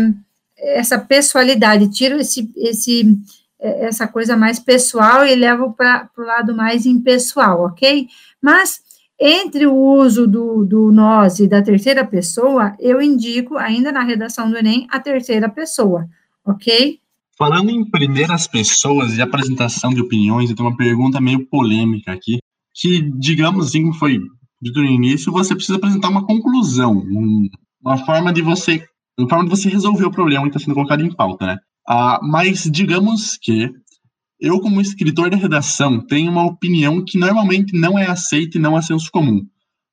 essa 0.59 0.99
pessoalidade, 0.99 1.89
tiro 1.89 2.21
esse, 2.21 2.53
esse, 2.55 3.19
é, 3.59 3.87
essa 3.87 4.07
coisa 4.07 4.37
mais 4.37 4.59
pessoal 4.59 5.25
e 5.25 5.35
levo 5.35 5.73
para 5.73 6.11
o 6.19 6.21
lado 6.21 6.55
mais 6.55 6.85
impessoal, 6.85 7.63
ok? 7.63 8.09
Mas 8.43 8.79
entre 9.19 9.67
o 9.67 9.75
uso 9.75 10.27
do, 10.27 10.67
do 10.67 10.93
nós 10.93 11.39
e 11.39 11.49
da 11.49 11.63
terceira 11.63 12.05
pessoa, 12.05 12.77
eu 12.79 13.01
indico, 13.01 13.57
ainda 13.57 13.91
na 13.91 14.03
redação 14.03 14.51
do 14.51 14.59
Enem, 14.59 14.87
a 14.91 15.01
terceira 15.01 15.49
pessoa, 15.49 16.07
ok? 16.45 17.01
Falando 17.39 17.71
em 17.71 17.85
primeiras 17.85 18.47
pessoas 18.47 19.17
e 19.17 19.23
apresentação 19.23 19.91
de 19.91 20.01
opiniões, 20.01 20.49
eu 20.49 20.57
tenho 20.57 20.69
uma 20.69 20.77
pergunta 20.77 21.21
meio 21.21 21.47
polêmica 21.47 22.13
aqui, 22.13 22.39
que, 22.75 23.03
digamos 23.19 23.67
assim, 23.67 23.93
foi 23.93 24.19
dito 24.61 24.81
no 24.81 24.87
início, 24.87 25.31
você 25.31 25.55
precisa 25.55 25.77
apresentar 25.77 26.09
uma 26.09 26.27
conclusão, 26.27 26.97
um, 26.97 27.47
uma 27.85 27.99
forma 27.99 28.33
de 28.33 28.41
você, 28.41 28.83
uma 29.19 29.29
forma 29.29 29.45
de 29.45 29.51
você 29.51 29.69
resolver 29.69 30.07
o 30.07 30.11
problema 30.11 30.45
que 30.45 30.49
está 30.49 30.61
sendo 30.61 30.75
colocado 30.75 31.05
em 31.05 31.15
pauta, 31.15 31.47
né? 31.47 31.59
Ah, 31.87 32.19
mas 32.23 32.65
digamos 32.65 33.37
que 33.37 33.71
eu, 34.41 34.59
como 34.61 34.81
escritor 34.81 35.31
da 35.31 35.37
redação, 35.37 36.01
tenho 36.01 36.31
uma 36.31 36.45
opinião 36.47 37.05
que 37.05 37.19
normalmente 37.19 37.79
não 37.79 37.99
é 37.99 38.07
aceita 38.07 38.57
e 38.57 38.61
não 38.61 38.77
é 38.77 38.83
senso 38.83 39.11
comum. 39.11 39.43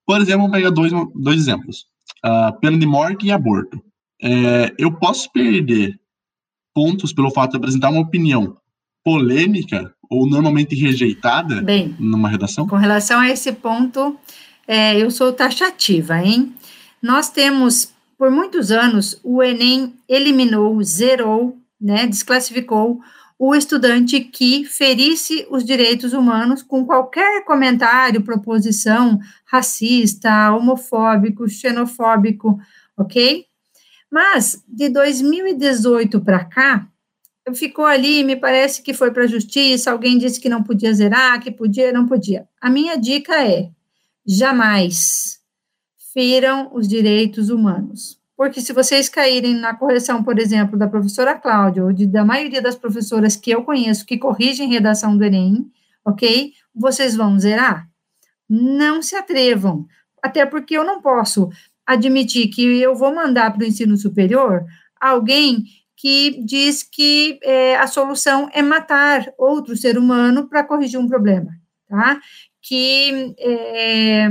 Por 0.06 0.22
exemplo, 0.22 0.44
vou 0.44 0.52
pegar 0.52 0.70
dois, 0.70 0.92
dois 1.16 1.42
exemplos: 1.42 1.86
ah, 2.24 2.54
pena 2.54 2.78
de 2.78 2.86
morte 2.86 3.26
e 3.26 3.32
aborto. 3.32 3.82
É, 4.22 4.74
eu 4.78 4.98
posso 4.98 5.30
perder 5.32 6.00
pontos 6.74 7.14
pelo 7.14 7.32
fato 7.32 7.52
de 7.52 7.58
apresentar 7.58 7.90
uma 7.90 8.02
opinião 8.02 8.58
polêmica 9.04 9.94
ou 10.10 10.28
normalmente 10.28 10.76
rejeitada 10.76 11.62
Bem, 11.62 11.96
numa 12.00 12.30
redação? 12.30 12.68
Com 12.68 12.78
relação 12.78 13.20
a 13.20 13.30
esse 13.30 13.52
ponto, 13.52 14.18
é, 14.68 14.98
eu 14.98 15.12
sou 15.12 15.34
taxativa, 15.34 16.18
hein? 16.20 16.54
Nós 17.02 17.30
temos 17.30 17.94
por 18.18 18.32
muitos 18.32 18.72
anos, 18.72 19.20
o 19.22 19.44
Enem 19.44 19.96
eliminou, 20.08 20.82
zerou, 20.82 21.58
né, 21.82 22.08
desclassificou 22.08 23.02
o 23.38 23.54
estudante 23.54 24.22
que 24.22 24.64
ferisse 24.64 25.46
os 25.50 25.66
direitos 25.66 26.14
humanos 26.14 26.64
com 26.64 26.86
qualquer 26.86 27.44
comentário, 27.44 28.22
proposição 28.22 29.20
racista, 29.46 30.54
homofóbico, 30.54 31.50
xenofóbico, 31.50 32.58
ok? 32.96 33.46
Mas 34.14 34.64
de 34.68 34.90
2018 34.90 36.22
para 36.22 36.46
cá, 36.46 36.88
ficou 37.56 37.84
ali, 37.84 38.24
me 38.24 38.36
parece 38.36 38.84
que 38.84 38.94
foi 38.94 39.10
para 39.10 39.24
a 39.24 39.28
justiça, 39.28 39.90
alguém 39.90 40.20
disse 40.20 40.40
que 40.40 40.48
não 40.48 40.62
podia 40.62 40.94
zerar, 40.94 41.42
que 41.42 41.50
podia, 41.50 41.92
não 41.92 42.06
podia. 42.06 42.48
A 42.62 42.70
minha 42.70 42.96
dica 42.96 43.44
é: 43.44 43.72
jamais 44.24 45.40
feram 46.14 46.70
os 46.76 46.88
direitos 46.88 47.50
humanos. 47.50 48.22
Porque 48.38 48.62
se 48.62 48.72
vocês 48.72 49.10
caírem 49.10 49.56
na 49.56 49.76
correção, 49.76 50.24
por 50.24 50.38
exemplo, 50.38 50.78
da 50.78 50.88
professora 50.88 51.34
Cláudia, 51.34 51.84
ou 51.84 51.92
de, 51.92 52.06
da 52.06 52.24
maioria 52.24 52.62
das 52.62 52.76
professoras 52.76 53.36
que 53.36 53.50
eu 53.50 53.64
conheço 53.64 54.06
que 54.06 54.20
corrigem 54.20 54.70
redação 54.70 55.18
do 55.18 55.24
Enem, 55.24 55.72
ok? 56.06 56.54
Vocês 56.76 57.16
vão 57.16 57.40
zerar. 57.40 57.90
Não 58.48 59.02
se 59.02 59.16
atrevam. 59.16 59.88
Até 60.22 60.46
porque 60.46 60.78
eu 60.78 60.84
não 60.84 61.02
posso 61.02 61.50
admitir 61.86 62.48
que 62.48 62.80
eu 62.82 62.96
vou 62.96 63.14
mandar 63.14 63.52
para 63.52 63.64
o 63.64 63.68
ensino 63.68 63.98
superior 63.98 64.64
alguém 65.00 65.66
que 66.04 66.42
diz 66.44 66.84
que 66.84 67.40
é, 67.42 67.78
a 67.78 67.88
solução 67.88 68.50
é 68.52 68.62
matar 68.62 69.26
outro 69.38 69.76
ser 69.78 69.98
humano 69.98 70.50
para 70.50 70.64
corrigir 70.64 71.00
um 71.00 71.08
problema, 71.08 71.50
tá? 71.88 72.20
Que, 72.62 73.34
é, 73.40 74.28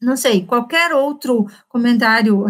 não 0.00 0.16
sei, 0.16 0.44
qualquer 0.44 0.92
outro 0.92 1.46
comentário, 1.68 2.44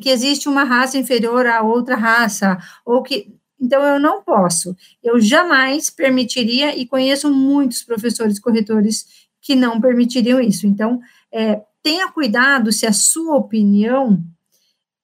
que 0.00 0.10
existe 0.10 0.46
uma 0.46 0.64
raça 0.64 0.98
inferior 0.98 1.46
a 1.46 1.62
outra 1.62 1.96
raça, 1.96 2.58
ou 2.84 3.02
que. 3.02 3.32
Então, 3.58 3.82
eu 3.82 3.98
não 3.98 4.22
posso, 4.22 4.76
eu 5.02 5.18
jamais 5.18 5.88
permitiria, 5.88 6.76
e 6.76 6.84
conheço 6.84 7.32
muitos 7.32 7.82
professores 7.82 8.38
corretores 8.38 9.06
que 9.40 9.54
não 9.54 9.80
permitiriam 9.80 10.38
isso. 10.38 10.66
Então, 10.66 11.00
é, 11.32 11.62
tenha 11.84 12.10
cuidado 12.10 12.72
se 12.72 12.86
a 12.86 12.92
sua 12.92 13.36
opinião 13.36 14.24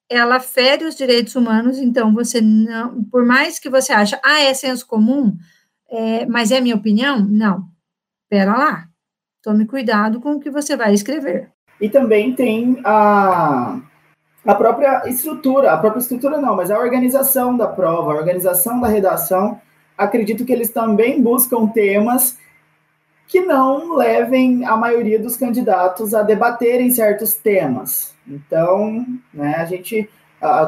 ela 0.08 0.40
fere 0.40 0.86
os 0.86 0.96
direitos 0.96 1.36
humanos, 1.36 1.78
então 1.78 2.12
você 2.12 2.40
não, 2.40 3.04
por 3.04 3.24
mais 3.24 3.60
que 3.60 3.68
você 3.68 3.92
ache, 3.92 4.18
ah, 4.24 4.40
é 4.40 4.52
senso 4.54 4.84
comum, 4.86 5.36
é, 5.88 6.26
mas 6.26 6.50
é 6.50 6.60
minha 6.60 6.74
opinião, 6.74 7.20
não. 7.20 7.68
Pera 8.28 8.56
lá, 8.56 8.88
tome 9.42 9.66
cuidado 9.66 10.20
com 10.20 10.32
o 10.32 10.40
que 10.40 10.50
você 10.50 10.76
vai 10.76 10.94
escrever. 10.94 11.50
E 11.80 11.88
também 11.88 12.34
tem 12.34 12.80
a, 12.82 13.78
a 14.44 14.54
própria 14.54 15.08
estrutura, 15.08 15.72
a 15.72 15.78
própria 15.78 16.00
estrutura 16.00 16.40
não, 16.40 16.56
mas 16.56 16.70
a 16.70 16.78
organização 16.78 17.56
da 17.56 17.68
prova, 17.68 18.12
a 18.12 18.16
organização 18.16 18.80
da 18.80 18.88
redação, 18.88 19.60
acredito 19.96 20.44
que 20.44 20.52
eles 20.52 20.70
também 20.70 21.22
buscam 21.22 21.68
temas 21.68 22.38
que 23.30 23.40
não 23.40 23.94
levem 23.94 24.64
a 24.64 24.76
maioria 24.76 25.16
dos 25.16 25.36
candidatos 25.36 26.14
a 26.14 26.22
debaterem 26.22 26.90
certos 26.90 27.34
temas. 27.34 28.12
Então, 28.26 29.06
né, 29.32 29.54
a 29.56 29.64
gente, 29.64 30.10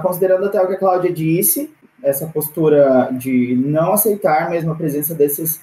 considerando 0.01 0.47
até 0.47 0.63
o 0.63 0.69
que 0.69 0.75
a 0.75 0.79
Cláudia 0.79 1.13
disse, 1.13 1.75
essa 2.01 2.25
postura 2.29 3.11
de 3.13 3.57
não 3.57 3.93
aceitar 3.93 4.49
mesmo 4.49 4.71
a 4.71 4.77
presença 4.77 5.13
desses, 5.13 5.61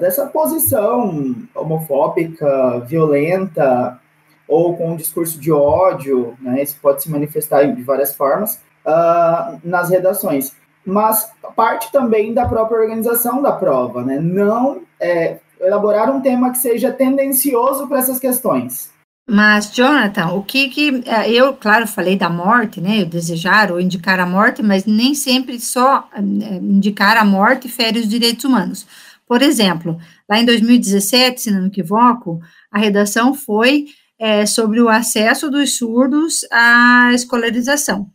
dessa 0.00 0.26
posição 0.26 1.36
homofóbica, 1.54 2.80
violenta, 2.80 4.00
ou 4.48 4.76
com 4.76 4.90
um 4.92 4.96
discurso 4.96 5.40
de 5.40 5.52
ódio, 5.52 6.36
né, 6.40 6.60
isso 6.60 6.76
pode 6.82 7.04
se 7.04 7.10
manifestar 7.10 7.64
de 7.72 7.82
várias 7.82 8.16
formas, 8.16 8.60
uh, 8.84 9.60
nas 9.62 9.90
redações. 9.90 10.54
Mas 10.84 11.30
parte 11.54 11.92
também 11.92 12.34
da 12.34 12.48
própria 12.48 12.80
organização 12.80 13.40
da 13.40 13.52
prova, 13.52 14.02
né? 14.02 14.18
Não 14.18 14.82
é, 14.98 15.38
elaborar 15.62 16.14
um 16.14 16.20
tema 16.20 16.50
que 16.50 16.58
seja 16.58 16.92
tendencioso 16.92 17.86
para 17.86 17.98
essas 17.98 18.18
questões. 18.18 18.90
Mas, 19.28 19.72
Jonathan, 19.72 20.28
o 20.32 20.42
que 20.42 20.68
que. 20.68 21.02
É, 21.06 21.30
eu, 21.30 21.54
claro, 21.54 21.86
falei 21.86 22.16
da 22.16 22.28
morte, 22.28 22.80
né? 22.80 23.02
Eu 23.02 23.06
desejar 23.06 23.70
ou 23.70 23.80
indicar 23.80 24.18
a 24.18 24.26
morte, 24.26 24.62
mas 24.62 24.84
nem 24.84 25.14
sempre 25.14 25.60
só 25.60 26.08
é, 26.12 26.20
indicar 26.56 27.16
a 27.16 27.24
morte 27.24 27.68
fere 27.68 28.00
os 28.00 28.08
direitos 28.08 28.44
humanos. 28.44 28.86
Por 29.26 29.40
exemplo, 29.40 29.96
lá 30.28 30.38
em 30.38 30.44
2017, 30.44 31.40
se 31.40 31.50
não 31.50 31.62
me 31.62 31.68
equivoco, 31.68 32.40
a 32.70 32.78
redação 32.78 33.32
foi 33.32 33.86
é, 34.18 34.44
sobre 34.44 34.80
o 34.80 34.88
acesso 34.88 35.50
dos 35.50 35.76
surdos 35.76 36.44
à 36.50 37.10
escolarização. 37.14 38.10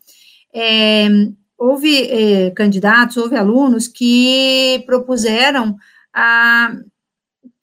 É, 0.54 1.08
houve 1.58 2.04
é, 2.10 2.52
candidatos, 2.52 3.18
houve 3.18 3.36
alunos 3.36 3.88
que 3.88 4.84
propuseram 4.86 5.76
a 6.14 6.76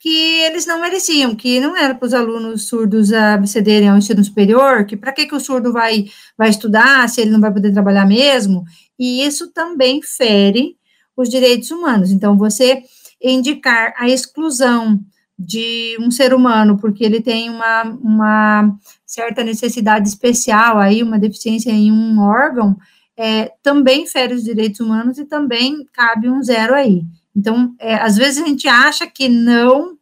que 0.04 0.42
eles 0.42 0.66
não 0.66 0.82
mereciam, 0.82 1.34
que 1.34 1.58
não 1.58 1.74
era 1.74 1.94
para 1.94 2.04
os 2.04 2.12
alunos 2.12 2.68
surdos 2.68 3.10
acederem 3.10 3.88
ao 3.88 3.96
ensino 3.96 4.22
superior, 4.22 4.84
que 4.84 4.98
para 4.98 5.14
que, 5.14 5.24
que 5.24 5.34
o 5.34 5.40
surdo 5.40 5.72
vai, 5.72 6.04
vai 6.36 6.50
estudar 6.50 7.08
se 7.08 7.22
ele 7.22 7.30
não 7.30 7.40
vai 7.40 7.50
poder 7.50 7.72
trabalhar 7.72 8.04
mesmo, 8.04 8.64
e 8.98 9.24
isso 9.24 9.50
também 9.50 10.02
fere 10.02 10.76
os 11.16 11.30
direitos 11.30 11.70
humanos. 11.70 12.10
Então, 12.10 12.36
você 12.36 12.82
indicar 13.18 13.94
a 13.96 14.06
exclusão 14.06 15.00
de 15.38 15.96
um 15.98 16.10
ser 16.10 16.34
humano 16.34 16.76
porque 16.76 17.02
ele 17.02 17.22
tem 17.22 17.48
uma, 17.48 17.84
uma 17.84 18.76
certa 19.06 19.42
necessidade 19.42 20.06
especial, 20.06 20.78
aí 20.78 21.02
uma 21.02 21.18
deficiência 21.18 21.70
em 21.70 21.90
um 21.90 22.20
órgão, 22.20 22.76
é, 23.16 23.50
também 23.62 24.06
fere 24.06 24.34
os 24.34 24.44
direitos 24.44 24.80
humanos 24.80 25.16
e 25.16 25.24
também 25.24 25.86
cabe 25.94 26.28
um 26.28 26.42
zero 26.42 26.74
aí. 26.74 27.06
Então, 27.34 27.74
é, 27.78 27.94
às 27.94 28.16
vezes 28.16 28.42
a 28.42 28.46
gente 28.46 28.68
acha 28.68 29.06
que 29.06 29.30
não 29.30 29.93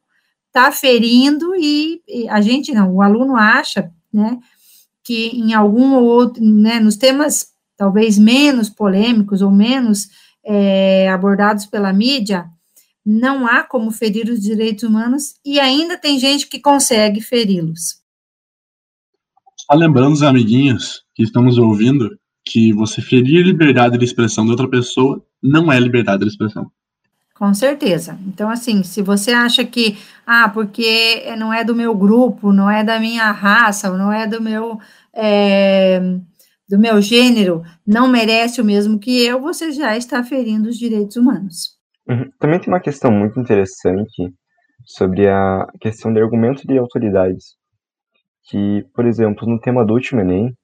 está 0.52 0.70
ferindo 0.70 1.54
e, 1.56 2.02
e, 2.06 2.28
a 2.28 2.42
gente 2.42 2.72
não, 2.72 2.92
o 2.92 3.00
aluno 3.00 3.36
acha, 3.36 3.90
né, 4.12 4.38
que 5.02 5.28
em 5.28 5.54
algum 5.54 5.94
ou 5.94 6.04
outro, 6.04 6.44
né, 6.44 6.78
nos 6.78 6.96
temas 6.96 7.46
talvez 7.74 8.18
menos 8.18 8.68
polêmicos 8.68 9.40
ou 9.40 9.50
menos 9.50 10.08
é, 10.44 11.08
abordados 11.08 11.64
pela 11.64 11.92
mídia, 11.92 12.44
não 13.04 13.46
há 13.46 13.64
como 13.64 13.90
ferir 13.90 14.28
os 14.28 14.40
direitos 14.40 14.84
humanos 14.84 15.34
e 15.44 15.58
ainda 15.58 15.96
tem 15.96 16.18
gente 16.18 16.46
que 16.46 16.60
consegue 16.60 17.20
feri-los. 17.20 18.02
Só 19.56 19.74
lembrando 19.74 20.12
os 20.12 20.22
amiguinhos 20.22 21.02
que 21.14 21.22
estamos 21.22 21.56
ouvindo 21.56 22.10
que 22.44 22.72
você 22.72 23.00
ferir 23.00 23.44
liberdade 23.44 23.96
de 23.96 24.04
expressão 24.04 24.44
de 24.44 24.50
outra 24.50 24.68
pessoa 24.68 25.24
não 25.42 25.72
é 25.72 25.80
liberdade 25.80 26.24
de 26.24 26.30
expressão. 26.30 26.70
Com 27.42 27.52
certeza. 27.54 28.16
Então, 28.24 28.48
assim, 28.48 28.84
se 28.84 29.02
você 29.02 29.32
acha 29.32 29.64
que, 29.64 29.98
ah, 30.24 30.48
porque 30.48 31.24
não 31.36 31.52
é 31.52 31.64
do 31.64 31.74
meu 31.74 31.92
grupo, 31.92 32.52
não 32.52 32.70
é 32.70 32.84
da 32.84 33.00
minha 33.00 33.32
raça, 33.32 33.90
não 33.90 34.12
é 34.12 34.28
do 34.28 34.40
meu, 34.40 34.78
é, 35.12 35.98
do 36.68 36.78
meu 36.78 37.02
gênero, 37.02 37.64
não 37.84 38.06
merece 38.06 38.60
o 38.60 38.64
mesmo 38.64 38.96
que 38.96 39.26
eu, 39.26 39.40
você 39.40 39.72
já 39.72 39.96
está 39.96 40.22
ferindo 40.22 40.68
os 40.68 40.78
direitos 40.78 41.16
humanos. 41.16 41.70
Uhum. 42.08 42.30
Também 42.38 42.60
tem 42.60 42.72
uma 42.72 42.78
questão 42.78 43.10
muito 43.10 43.40
interessante 43.40 44.32
sobre 44.86 45.28
a 45.28 45.66
questão 45.80 46.12
de 46.12 46.20
argumento 46.20 46.64
de 46.64 46.78
autoridades. 46.78 47.56
Que, 48.48 48.84
por 48.94 49.04
exemplo, 49.04 49.48
no 49.48 49.58
tema 49.58 49.84
do 49.84 49.94
último 49.94 50.20
Enem, 50.20 50.54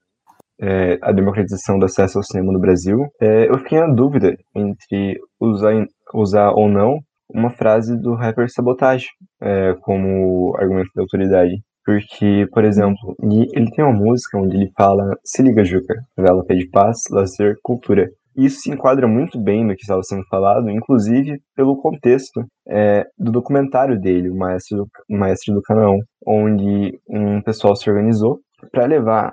é, 0.61 0.99
a 1.03 1.13
democratização 1.13 1.79
do 1.79 1.85
acesso 1.85 2.19
ao 2.19 2.25
cinema 2.25 2.53
no 2.53 2.61
Brasil, 2.61 3.07
é, 3.21 3.49
eu 3.49 3.59
fiquei 3.59 3.79
na 3.79 3.93
dúvida 3.93 4.37
entre 4.55 5.19
usar 5.41 5.87
usar 6.15 6.51
ou 6.51 6.69
não 6.69 7.01
uma 7.33 7.51
frase 7.51 7.97
do 7.97 8.15
rapper 8.15 8.51
Sabotage 8.51 9.07
é, 9.41 9.75
como 9.83 10.57
argumento 10.57 10.91
de 10.95 11.01
autoridade. 11.01 11.63
Porque, 11.85 12.47
por 12.53 12.65
exemplo, 12.65 13.17
ele 13.23 13.71
tem 13.71 13.83
uma 13.83 13.95
música 13.95 14.37
onde 14.37 14.57
ele 14.57 14.71
fala 14.77 15.17
Se 15.25 15.43
liga, 15.43 15.65
Juca, 15.65 15.95
vela 16.17 16.45
pede 16.45 16.69
paz, 16.69 17.05
lazer, 17.11 17.57
cultura. 17.63 18.11
Isso 18.37 18.61
se 18.61 18.71
enquadra 18.71 19.09
muito 19.09 19.41
bem 19.41 19.65
no 19.65 19.75
que 19.75 19.81
estava 19.81 20.03
sendo 20.03 20.23
falado, 20.31 20.71
inclusive 20.71 21.41
pelo 21.57 21.81
contexto 21.81 22.45
é, 22.69 23.07
do 23.19 23.33
documentário 23.33 23.99
dele, 23.99 24.29
o 24.31 24.37
Maestro 24.37 24.77
do, 24.77 24.89
Maestro 25.17 25.55
do 25.55 25.63
Canão, 25.63 25.99
onde 26.27 27.01
um 27.09 27.41
pessoal 27.43 27.75
se 27.75 27.89
organizou 27.89 28.39
para 28.71 28.87
levar 28.87 29.33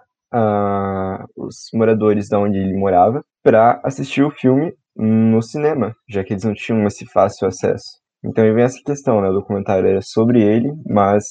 os 1.35 1.69
moradores 1.73 2.27
da 2.29 2.39
onde 2.39 2.57
ele 2.57 2.77
morava 2.77 3.23
para 3.43 3.79
assistir 3.83 4.23
o 4.23 4.31
filme 4.31 4.73
no 4.95 5.41
cinema, 5.41 5.93
já 6.09 6.23
que 6.23 6.33
eles 6.33 6.43
não 6.43 6.53
tinham 6.53 6.85
esse 6.85 7.05
fácil 7.05 7.47
acesso. 7.47 7.99
Então 8.23 8.43
aí 8.43 8.51
vem 8.51 8.63
essa 8.63 8.79
questão, 8.83 9.21
né? 9.21 9.29
O 9.29 9.33
documentário 9.33 9.87
era 9.87 10.01
sobre 10.01 10.41
ele, 10.41 10.71
mas 10.87 11.23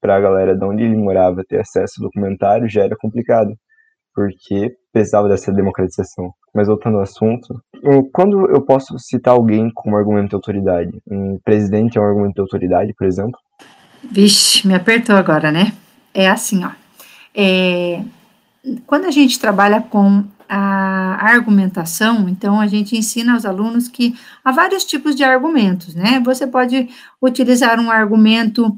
para 0.00 0.16
a 0.16 0.20
galera 0.20 0.56
de 0.56 0.64
onde 0.64 0.84
ele 0.84 0.96
morava 0.96 1.42
ter 1.46 1.60
acesso 1.60 1.94
ao 1.98 2.04
documentário 2.08 2.68
já 2.68 2.84
era 2.84 2.96
complicado, 2.96 3.52
porque 4.14 4.72
precisava 4.92 5.28
dessa 5.28 5.52
democratização. 5.52 6.30
Mas 6.54 6.68
voltando 6.68 6.96
ao 6.96 7.02
assunto, 7.02 7.60
quando 8.12 8.48
eu 8.50 8.64
posso 8.64 8.98
citar 8.98 9.34
alguém 9.34 9.70
como 9.74 9.96
argumento 9.96 10.30
de 10.30 10.34
autoridade? 10.36 10.90
Um 11.10 11.38
presidente 11.44 11.98
é 11.98 12.00
um 12.00 12.04
argumento 12.04 12.34
de 12.34 12.40
autoridade, 12.40 12.94
por 12.96 13.06
exemplo? 13.06 13.38
Vixe, 14.10 14.66
me 14.66 14.74
apertou 14.74 15.16
agora, 15.16 15.52
né? 15.52 15.72
É 16.14 16.28
assim, 16.28 16.64
ó. 16.64 16.70
É, 17.34 18.00
quando 18.86 19.06
a 19.06 19.10
gente 19.10 19.38
trabalha 19.38 19.80
com 19.80 20.24
a 20.48 21.18
argumentação, 21.20 22.28
então 22.28 22.58
a 22.58 22.66
gente 22.66 22.96
ensina 22.96 23.34
aos 23.34 23.44
alunos 23.44 23.86
que 23.86 24.14
há 24.42 24.50
vários 24.50 24.84
tipos 24.84 25.14
de 25.14 25.22
argumentos, 25.22 25.94
né? 25.94 26.20
Você 26.24 26.46
pode 26.46 26.88
utilizar 27.20 27.78
um 27.78 27.90
argumento 27.90 28.74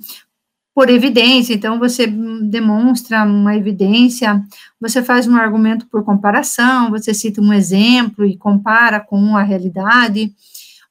por 0.74 0.88
evidência, 0.88 1.54
então 1.54 1.78
você 1.78 2.06
demonstra 2.06 3.24
uma 3.24 3.54
evidência, 3.56 4.42
você 4.80 5.02
faz 5.02 5.26
um 5.26 5.36
argumento 5.36 5.86
por 5.86 6.04
comparação, 6.04 6.90
você 6.90 7.12
cita 7.12 7.40
um 7.40 7.52
exemplo 7.52 8.24
e 8.24 8.36
compara 8.36 8.98
com 8.98 9.36
a 9.36 9.42
realidade, 9.42 10.32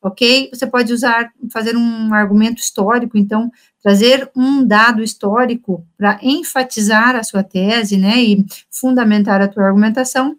ok? 0.02 0.50
Você 0.54 0.66
pode 0.66 0.94
usar, 0.94 1.32
fazer 1.52 1.76
um 1.76 2.14
argumento 2.14 2.62
histórico, 2.62 3.18
então, 3.18 3.52
trazer 3.82 4.30
um 4.36 4.66
dado 4.66 5.04
histórico 5.04 5.86
para 5.98 6.20
enfatizar 6.22 7.16
a 7.16 7.24
sua 7.24 7.44
tese, 7.44 7.98
né, 7.98 8.22
e 8.22 8.46
fundamentar 8.70 9.42
a 9.42 9.48
tua 9.48 9.66
argumentação, 9.66 10.36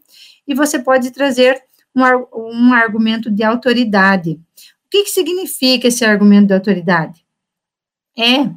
e 0.46 0.54
você 0.54 0.78
pode 0.78 1.10
trazer 1.10 1.62
um, 1.94 2.02
um 2.34 2.72
argumento 2.72 3.30
de 3.30 3.42
autoridade. 3.42 4.32
O 4.32 4.90
que, 4.90 5.04
que 5.04 5.10
significa 5.10 5.88
esse 5.88 6.04
argumento 6.04 6.48
de 6.48 6.54
autoridade? 6.54 7.24
É 8.18 8.50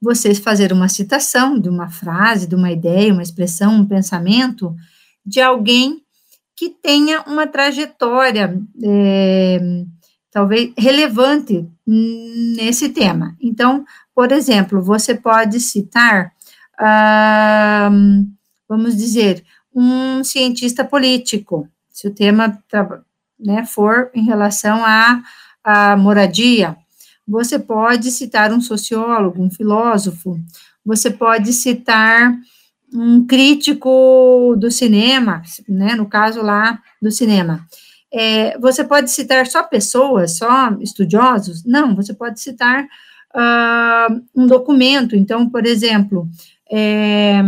você 0.00 0.34
fazer 0.34 0.72
uma 0.72 0.88
citação 0.88 1.58
de 1.58 1.68
uma 1.68 1.88
frase, 1.88 2.46
de 2.46 2.54
uma 2.54 2.70
ideia, 2.70 3.12
uma 3.12 3.22
expressão, 3.22 3.74
um 3.74 3.86
pensamento 3.86 4.74
de 5.24 5.40
alguém 5.40 6.02
que 6.54 6.70
tenha 6.70 7.22
uma 7.22 7.46
trajetória, 7.46 8.60
é, 8.82 9.60
talvez 10.30 10.72
relevante 10.76 11.66
nesse 11.86 12.90
tema. 12.90 13.36
Então, 13.40 13.84
por 14.14 14.32
exemplo, 14.32 14.82
você 14.82 15.14
pode 15.14 15.60
citar, 15.60 16.32
vamos 18.68 18.96
dizer, 18.96 19.44
um 19.74 20.22
cientista 20.24 20.84
político, 20.84 21.68
se 21.90 22.08
o 22.08 22.14
tema 22.14 22.58
né, 23.38 23.64
for 23.64 24.10
em 24.14 24.24
relação 24.24 24.84
à, 24.84 25.22
à 25.62 25.96
moradia, 25.96 26.76
você 27.26 27.58
pode 27.58 28.10
citar 28.10 28.52
um 28.52 28.60
sociólogo, 28.60 29.42
um 29.42 29.50
filósofo, 29.50 30.38
você 30.84 31.10
pode 31.10 31.52
citar 31.52 32.34
um 32.92 33.26
crítico 33.26 34.56
do 34.58 34.70
cinema, 34.70 35.42
né, 35.68 35.94
no 35.94 36.06
caso 36.06 36.40
lá 36.40 36.80
do 37.00 37.10
cinema. 37.10 37.66
É, 38.12 38.58
você 38.58 38.82
pode 38.84 39.10
citar 39.10 39.46
só 39.46 39.62
pessoas, 39.62 40.36
só 40.38 40.72
estudiosos? 40.80 41.64
Não, 41.64 41.94
você 41.94 42.14
pode 42.14 42.40
citar 42.40 42.84
uh, 43.34 44.22
um 44.34 44.46
documento. 44.46 45.14
Então, 45.14 45.48
por 45.48 45.66
exemplo, 45.66 46.28
é, 46.70 47.42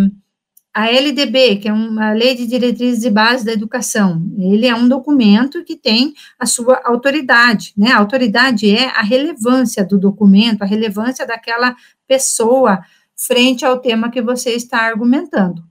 a 0.73 0.89
LDB, 0.89 1.57
que 1.57 1.69
é 1.69 1.73
uma 1.73 2.13
Lei 2.13 2.35
de 2.35 2.47
Diretrizes 2.47 3.05
e 3.05 3.11
Bases 3.11 3.45
da 3.45 3.53
Educação, 3.53 4.23
ele 4.39 4.67
é 4.67 4.75
um 4.75 4.89
documento 4.89 5.65
que 5.65 5.77
tem 5.77 6.15
a 6.39 6.47
sua 6.47 6.81
autoridade, 6.85 7.73
né? 7.77 7.91
A 7.91 7.99
autoridade 7.99 8.71
é 8.71 8.87
a 8.87 9.03
relevância 9.03 9.85
do 9.85 9.99
documento, 9.99 10.63
a 10.63 10.67
relevância 10.67 11.27
daquela 11.27 11.75
pessoa 12.07 12.81
frente 13.17 13.65
ao 13.65 13.79
tema 13.79 14.11
que 14.11 14.23
você 14.23 14.51
está 14.51 14.79
argumentando. 14.83 15.63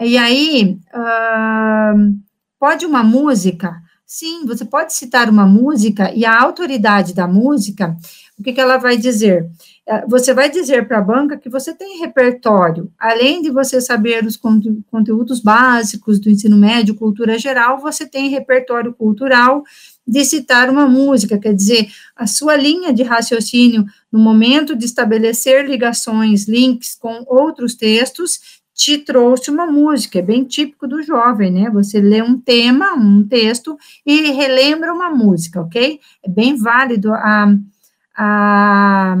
E 0.00 0.18
aí, 0.18 0.78
uh, 0.92 2.18
pode 2.58 2.84
uma 2.84 3.02
música? 3.02 3.80
Sim, 4.08 4.46
você 4.46 4.64
pode 4.64 4.94
citar 4.94 5.28
uma 5.28 5.44
música 5.44 6.12
e 6.14 6.24
a 6.24 6.40
autoridade 6.40 7.12
da 7.12 7.26
música, 7.26 7.96
o 8.38 8.42
que, 8.42 8.52
que 8.52 8.60
ela 8.60 8.76
vai 8.76 8.96
dizer? 8.96 9.50
É, 9.84 10.06
você 10.06 10.32
vai 10.32 10.48
dizer 10.48 10.86
para 10.86 10.98
a 10.98 11.02
banca 11.02 11.36
que 11.36 11.48
você 11.48 11.74
tem 11.74 11.98
repertório, 11.98 12.88
além 12.96 13.42
de 13.42 13.50
você 13.50 13.80
saber 13.80 14.24
os 14.24 14.36
conteúdos 14.36 15.40
básicos 15.40 16.20
do 16.20 16.30
ensino 16.30 16.56
médio, 16.56 16.94
cultura 16.94 17.36
geral, 17.36 17.80
você 17.80 18.06
tem 18.06 18.28
repertório 18.28 18.94
cultural 18.94 19.64
de 20.06 20.24
citar 20.24 20.70
uma 20.70 20.86
música, 20.86 21.36
quer 21.36 21.52
dizer, 21.52 21.88
a 22.14 22.28
sua 22.28 22.54
linha 22.54 22.92
de 22.92 23.02
raciocínio 23.02 23.84
no 24.12 24.20
momento 24.20 24.76
de 24.76 24.84
estabelecer 24.84 25.68
ligações, 25.68 26.46
links 26.46 26.94
com 26.94 27.24
outros 27.26 27.74
textos, 27.74 28.55
te 28.76 28.98
trouxe 28.98 29.50
uma 29.50 29.66
música, 29.66 30.18
é 30.18 30.22
bem 30.22 30.44
típico 30.44 30.86
do 30.86 31.02
jovem, 31.02 31.50
né? 31.50 31.70
Você 31.70 31.98
lê 31.98 32.20
um 32.20 32.38
tema, 32.38 32.92
um 32.92 33.26
texto 33.26 33.76
e 34.04 34.30
relembra 34.32 34.92
uma 34.92 35.08
música, 35.08 35.62
ok? 35.62 35.98
É 36.22 36.28
bem 36.28 36.56
válido 36.56 37.12
a 37.12 37.48
a 38.18 39.14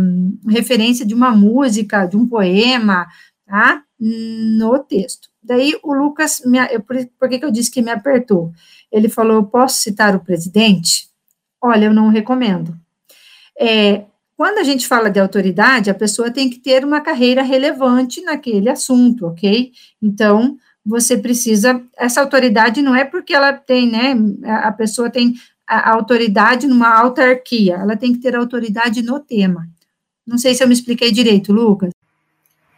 referência 0.48 1.04
de 1.04 1.12
uma 1.12 1.30
música, 1.30 2.06
de 2.06 2.16
um 2.16 2.26
poema, 2.26 3.06
tá? 3.46 3.82
No 4.00 4.78
texto. 4.78 5.28
Daí 5.42 5.78
o 5.82 5.92
Lucas, 5.92 6.40
me, 6.46 6.58
eu, 6.72 6.80
por, 6.80 7.28
que, 7.28 7.38
que 7.38 7.44
eu 7.44 7.50
disse 7.50 7.70
que 7.70 7.82
me 7.82 7.90
apertou? 7.90 8.52
Ele 8.90 9.08
falou: 9.08 9.44
posso 9.44 9.80
citar 9.80 10.16
o 10.16 10.20
presidente? 10.20 11.08
Olha, 11.60 11.86
eu 11.86 11.94
não 11.94 12.08
recomendo. 12.08 12.74
É, 13.58 14.04
quando 14.36 14.58
a 14.58 14.62
gente 14.62 14.86
fala 14.86 15.10
de 15.10 15.18
autoridade, 15.18 15.88
a 15.88 15.94
pessoa 15.94 16.30
tem 16.30 16.50
que 16.50 16.58
ter 16.58 16.84
uma 16.84 17.00
carreira 17.00 17.42
relevante 17.42 18.20
naquele 18.20 18.68
assunto, 18.68 19.26
ok? 19.26 19.72
Então, 20.02 20.58
você 20.84 21.16
precisa. 21.16 21.82
Essa 21.96 22.20
autoridade 22.20 22.82
não 22.82 22.94
é 22.94 23.04
porque 23.04 23.34
ela 23.34 23.52
tem, 23.52 23.90
né? 23.90 24.14
A 24.44 24.70
pessoa 24.70 25.10
tem 25.10 25.34
a 25.66 25.90
autoridade 25.90 26.66
numa 26.66 26.88
autarquia, 26.88 27.74
ela 27.74 27.96
tem 27.96 28.12
que 28.12 28.20
ter 28.20 28.36
autoridade 28.36 29.02
no 29.02 29.18
tema. 29.18 29.66
Não 30.26 30.38
sei 30.38 30.54
se 30.54 30.62
eu 30.62 30.68
me 30.68 30.74
expliquei 30.74 31.10
direito, 31.10 31.52
Lucas. 31.52 31.90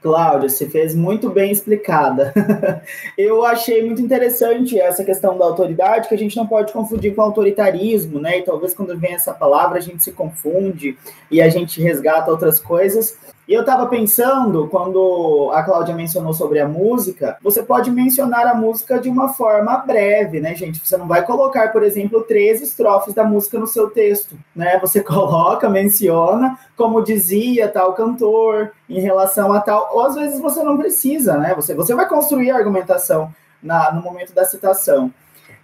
Cláudia, 0.00 0.48
você 0.48 0.68
fez 0.68 0.94
muito 0.94 1.28
bem 1.28 1.50
explicada. 1.50 2.32
eu 3.18 3.44
achei 3.44 3.84
muito 3.84 4.00
interessante 4.00 4.78
essa 4.78 5.04
questão 5.04 5.36
da 5.36 5.44
autoridade, 5.44 6.08
que 6.08 6.14
a 6.14 6.18
gente 6.18 6.36
não 6.36 6.46
pode 6.46 6.72
confundir 6.72 7.14
com 7.14 7.22
autoritarismo, 7.22 8.20
né? 8.20 8.38
E 8.38 8.42
talvez 8.42 8.74
quando 8.74 8.96
vem 8.96 9.14
essa 9.14 9.34
palavra 9.34 9.78
a 9.78 9.82
gente 9.82 10.02
se 10.04 10.12
confunde 10.12 10.96
e 11.30 11.42
a 11.42 11.48
gente 11.48 11.82
resgata 11.82 12.30
outras 12.30 12.60
coisas. 12.60 13.16
E 13.48 13.54
eu 13.54 13.62
estava 13.62 13.86
pensando, 13.86 14.68
quando 14.68 15.50
a 15.54 15.62
Cláudia 15.62 15.94
mencionou 15.94 16.34
sobre 16.34 16.60
a 16.60 16.68
música, 16.68 17.38
você 17.42 17.62
pode 17.62 17.90
mencionar 17.90 18.46
a 18.46 18.54
música 18.54 19.00
de 19.00 19.08
uma 19.08 19.30
forma 19.30 19.74
breve, 19.78 20.38
né, 20.38 20.54
gente? 20.54 20.86
Você 20.86 20.98
não 20.98 21.08
vai 21.08 21.24
colocar, 21.24 21.72
por 21.72 21.82
exemplo, 21.82 22.22
três 22.24 22.60
estrofes 22.60 23.14
da 23.14 23.24
música 23.24 23.58
no 23.58 23.66
seu 23.66 23.88
texto, 23.88 24.36
né? 24.54 24.78
Você 24.80 25.00
coloca, 25.02 25.66
menciona, 25.66 26.58
como 26.76 27.02
dizia 27.02 27.68
tal 27.68 27.94
cantor, 27.94 28.72
em 28.86 29.00
relação 29.00 29.50
a 29.50 29.60
tal. 29.62 29.88
Ou 29.94 30.02
às 30.02 30.14
vezes 30.14 30.38
você 30.42 30.62
não 30.62 30.76
precisa, 30.76 31.38
né? 31.38 31.54
Você, 31.54 31.74
você 31.74 31.94
vai 31.94 32.06
construir 32.06 32.50
a 32.50 32.56
argumentação 32.56 33.32
na, 33.62 33.90
no 33.94 34.02
momento 34.02 34.34
da 34.34 34.44
citação. 34.44 35.10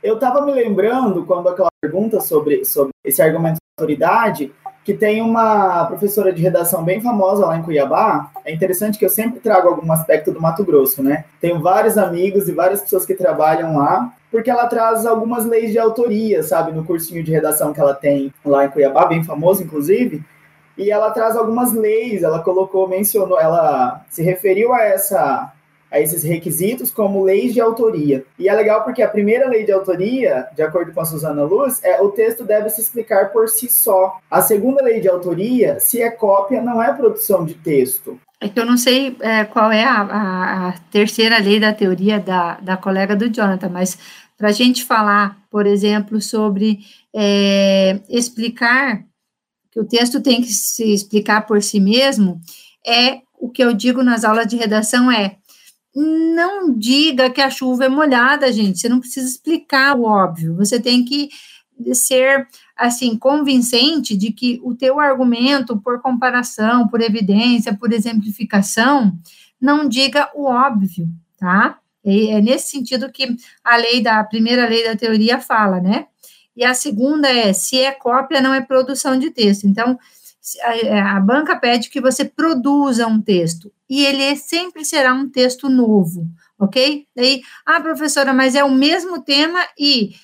Eu 0.02 0.14
estava 0.14 0.40
me 0.40 0.52
lembrando, 0.52 1.26
quando 1.26 1.50
aquela 1.50 1.68
pergunta 1.82 2.18
sobre, 2.22 2.64
sobre 2.64 2.92
esse 3.04 3.20
argumento 3.20 3.56
de 3.56 3.60
autoridade, 3.78 4.54
que 4.84 4.92
tem 4.92 5.22
uma 5.22 5.86
professora 5.86 6.30
de 6.30 6.42
redação 6.42 6.84
bem 6.84 7.00
famosa 7.00 7.46
lá 7.46 7.56
em 7.56 7.62
Cuiabá. 7.62 8.30
É 8.44 8.52
interessante 8.52 8.98
que 8.98 9.04
eu 9.04 9.08
sempre 9.08 9.40
trago 9.40 9.68
algum 9.68 9.90
aspecto 9.90 10.30
do 10.30 10.40
Mato 10.40 10.62
Grosso, 10.62 11.02
né? 11.02 11.24
Tenho 11.40 11.58
vários 11.60 11.96
amigos 11.96 12.48
e 12.48 12.52
várias 12.52 12.82
pessoas 12.82 13.06
que 13.06 13.14
trabalham 13.14 13.78
lá, 13.78 14.12
porque 14.30 14.50
ela 14.50 14.66
traz 14.66 15.06
algumas 15.06 15.46
leis 15.46 15.72
de 15.72 15.78
autoria, 15.78 16.42
sabe, 16.42 16.72
no 16.72 16.84
cursinho 16.84 17.24
de 17.24 17.32
redação 17.32 17.72
que 17.72 17.80
ela 17.80 17.94
tem 17.94 18.30
lá 18.44 18.66
em 18.66 18.68
Cuiabá, 18.68 19.06
bem 19.06 19.24
famoso, 19.24 19.62
inclusive. 19.62 20.22
E 20.76 20.90
ela 20.90 21.10
traz 21.12 21.34
algumas 21.34 21.72
leis, 21.72 22.22
ela 22.22 22.42
colocou, 22.42 22.86
mencionou, 22.86 23.40
ela 23.40 24.04
se 24.10 24.22
referiu 24.22 24.74
a 24.74 24.82
essa 24.82 25.53
a 25.94 26.00
esses 26.00 26.24
requisitos 26.24 26.90
como 26.90 27.22
leis 27.22 27.54
de 27.54 27.60
autoria. 27.60 28.24
E 28.36 28.48
é 28.48 28.54
legal 28.54 28.82
porque 28.82 29.00
a 29.00 29.08
primeira 29.08 29.48
lei 29.48 29.64
de 29.64 29.70
autoria, 29.70 30.48
de 30.52 30.60
acordo 30.60 30.92
com 30.92 31.00
a 31.00 31.04
Suzana 31.04 31.44
Luz, 31.44 31.80
é 31.84 32.02
o 32.02 32.08
texto 32.08 32.42
deve 32.42 32.68
se 32.68 32.80
explicar 32.80 33.30
por 33.30 33.48
si 33.48 33.70
só. 33.70 34.18
A 34.28 34.42
segunda 34.42 34.82
lei 34.82 35.00
de 35.00 35.08
autoria, 35.08 35.78
se 35.78 36.02
é 36.02 36.10
cópia, 36.10 36.60
não 36.60 36.82
é 36.82 36.92
produção 36.92 37.44
de 37.44 37.54
texto. 37.54 38.18
É 38.40 38.48
que 38.48 38.58
eu 38.58 38.66
não 38.66 38.76
sei 38.76 39.16
é, 39.20 39.44
qual 39.44 39.70
é 39.70 39.84
a, 39.84 40.00
a, 40.00 40.68
a, 40.68 40.72
terceira 40.90 41.38
lei 41.38 41.60
da 41.60 41.72
teoria 41.72 42.18
da, 42.18 42.56
da 42.56 42.76
colega 42.76 43.14
do 43.14 43.30
Jonathan, 43.30 43.68
mas 43.68 43.96
para 44.36 44.48
a 44.48 44.52
gente 44.52 44.84
falar, 44.84 45.38
por 45.48 45.64
exemplo, 45.64 46.20
sobre 46.20 46.80
é, 47.14 48.00
explicar 48.08 49.04
que 49.70 49.78
o 49.78 49.84
texto 49.84 50.20
tem 50.20 50.42
que 50.42 50.52
se 50.52 50.92
explicar 50.92 51.46
por 51.46 51.62
si 51.62 51.78
mesmo, 51.78 52.40
é 52.84 53.20
o 53.38 53.48
que 53.48 53.62
eu 53.62 53.72
digo 53.72 54.02
nas 54.02 54.24
aulas 54.24 54.48
de 54.48 54.56
redação 54.56 55.10
é 55.10 55.36
não 55.94 56.76
diga 56.76 57.30
que 57.30 57.40
a 57.40 57.50
chuva 57.50 57.84
é 57.84 57.88
molhada, 57.88 58.52
gente. 58.52 58.78
Você 58.78 58.88
não 58.88 59.00
precisa 59.00 59.28
explicar 59.28 59.96
o 59.96 60.04
óbvio. 60.04 60.56
Você 60.56 60.80
tem 60.80 61.04
que 61.04 61.28
ser 61.92 62.46
assim 62.76 63.16
convincente 63.16 64.16
de 64.16 64.32
que 64.32 64.60
o 64.62 64.74
teu 64.74 64.98
argumento 64.98 65.76
por 65.80 66.00
comparação, 66.00 66.88
por 66.88 67.00
evidência, 67.00 67.74
por 67.74 67.92
exemplificação, 67.92 69.16
não 69.60 69.88
diga 69.88 70.30
o 70.34 70.44
óbvio, 70.44 71.08
tá? 71.38 71.78
É, 72.04 72.40
nesse 72.40 72.70
sentido 72.70 73.10
que 73.10 73.36
a 73.64 73.76
lei 73.76 74.02
da 74.02 74.20
a 74.20 74.24
primeira 74.24 74.68
lei 74.68 74.84
da 74.84 74.96
teoria 74.96 75.40
fala, 75.40 75.80
né? 75.80 76.06
E 76.56 76.64
a 76.64 76.74
segunda 76.74 77.28
é 77.28 77.52
se 77.52 77.78
é 77.78 77.92
cópia 77.92 78.40
não 78.40 78.54
é 78.54 78.60
produção 78.60 79.18
de 79.18 79.30
texto. 79.30 79.66
Então, 79.66 79.98
é, 80.60 81.00
a, 81.00 81.18
banca 81.20 81.56
pede 81.56 81.88
que 81.88 82.00
você 82.00 82.24
produza 82.24 83.06
um 83.06 83.20
texto, 83.20 83.72
e 83.88 84.04
ele 84.04 84.36
sempre 84.36 84.84
será 84.84 85.14
um 85.14 85.28
texto 85.28 85.68
novo, 85.68 86.26
ok? 86.58 87.06
Daí, 87.16 87.42
ah, 87.64 87.80
professora, 87.80 88.32
mas 88.32 88.54
é 88.54 88.62
o 88.62 88.70
mesmo 88.70 89.22
tema 89.22 89.60
e 89.78 90.14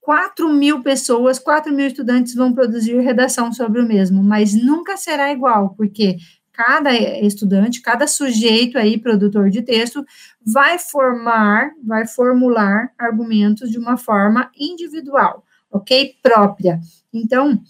4 0.00 0.48
mil 0.52 0.82
pessoas, 0.82 1.38
4 1.38 1.72
mil 1.72 1.86
estudantes 1.86 2.34
vão 2.34 2.52
produzir 2.52 3.00
redação 3.00 3.52
sobre 3.52 3.80
o 3.80 3.86
mesmo, 3.86 4.22
mas 4.22 4.54
nunca 4.54 4.96
será 4.96 5.32
igual, 5.32 5.74
porque 5.76 6.18
cada 6.52 6.94
estudante, 7.20 7.82
cada 7.82 8.06
sujeito 8.06 8.78
aí, 8.78 8.96
produtor 8.96 9.50
de 9.50 9.60
texto, 9.60 10.04
vai 10.40 10.78
formar, 10.78 11.72
vai 11.82 12.06
formular 12.06 12.92
argumentos 12.96 13.70
de 13.70 13.78
uma 13.78 13.96
forma 13.96 14.50
individual, 14.56 15.44
ok? 15.70 16.14
Própria. 16.22 16.78
Então, 17.12 17.60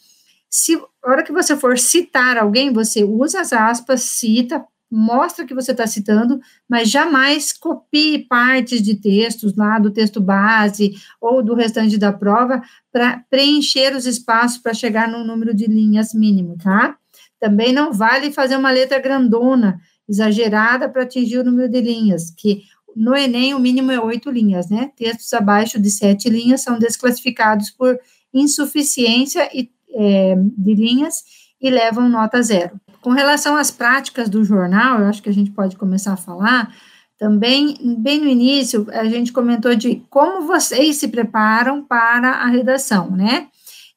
se 0.51 0.79
hora 1.11 1.23
que 1.23 1.33
você 1.33 1.57
for 1.57 1.79
citar 1.79 2.37
alguém, 2.37 2.73
você 2.73 3.05
usa 3.05 3.41
as 3.41 3.53
aspas, 3.53 4.03
cita, 4.03 4.65
mostra 4.91 5.45
que 5.45 5.55
você 5.55 5.73
está 5.73 5.87
citando, 5.87 6.41
mas 6.69 6.89
jamais 6.89 7.53
copie 7.53 8.27
partes 8.29 8.81
de 8.81 8.95
textos 8.95 9.57
lá 9.57 9.79
do 9.79 9.91
texto 9.91 10.21
base 10.21 10.95
ou 11.21 11.43
do 11.43 11.55
restante 11.55 11.99
da 11.99 12.13
prova 12.13 12.63
para 12.93 13.25
preencher 13.29 13.95
os 13.97 14.07
espaços 14.07 14.59
para 14.59 14.73
chegar 14.73 15.09
no 15.09 15.25
número 15.25 15.53
de 15.53 15.67
linhas 15.67 16.15
mínimo, 16.15 16.57
tá? 16.57 16.97
Também 17.41 17.73
não 17.73 17.93
vale 17.93 18.31
fazer 18.33 18.57
uma 18.57 18.71
letra 18.71 19.01
grandona, 19.01 19.81
exagerada 20.09 20.89
para 20.89 21.03
atingir 21.03 21.39
o 21.39 21.45
número 21.45 21.69
de 21.69 21.81
linhas, 21.81 22.31
que 22.31 22.63
no 22.95 23.17
Enem 23.17 23.55
o 23.55 23.59
mínimo 23.59 23.91
é 23.91 24.01
oito 24.01 24.31
linhas, 24.31 24.71
né? 24.71 24.93
Textos 24.97 25.33
abaixo 25.33 25.81
de 25.81 25.91
sete 25.91 26.29
linhas 26.31 26.63
são 26.63 26.79
desclassificados 26.79 27.71
por 27.71 27.99
insuficiência 28.33 29.49
e, 29.53 29.71
é, 29.95 30.35
de 30.37 30.75
linhas 30.75 31.23
e 31.61 31.71
levam 31.71 32.09
nota 32.09 32.43
zero. 32.43 32.79
Com 33.01 33.11
relação 33.11 33.57
às 33.57 33.71
práticas 33.71 34.29
do 34.29 34.45
jornal, 34.45 35.01
eu 35.01 35.07
acho 35.07 35.23
que 35.23 35.29
a 35.29 35.33
gente 35.33 35.51
pode 35.51 35.77
começar 35.77 36.13
a 36.13 36.17
falar. 36.17 36.75
Também, 37.19 37.77
bem 37.99 38.21
no 38.21 38.29
início, 38.29 38.87
a 38.91 39.05
gente 39.05 39.33
comentou 39.33 39.75
de 39.75 40.03
como 40.11 40.47
vocês 40.47 40.97
se 40.97 41.09
preparam 41.09 41.85
para 41.85 42.31
a 42.31 42.47
redação, 42.47 43.11
né? 43.11 43.49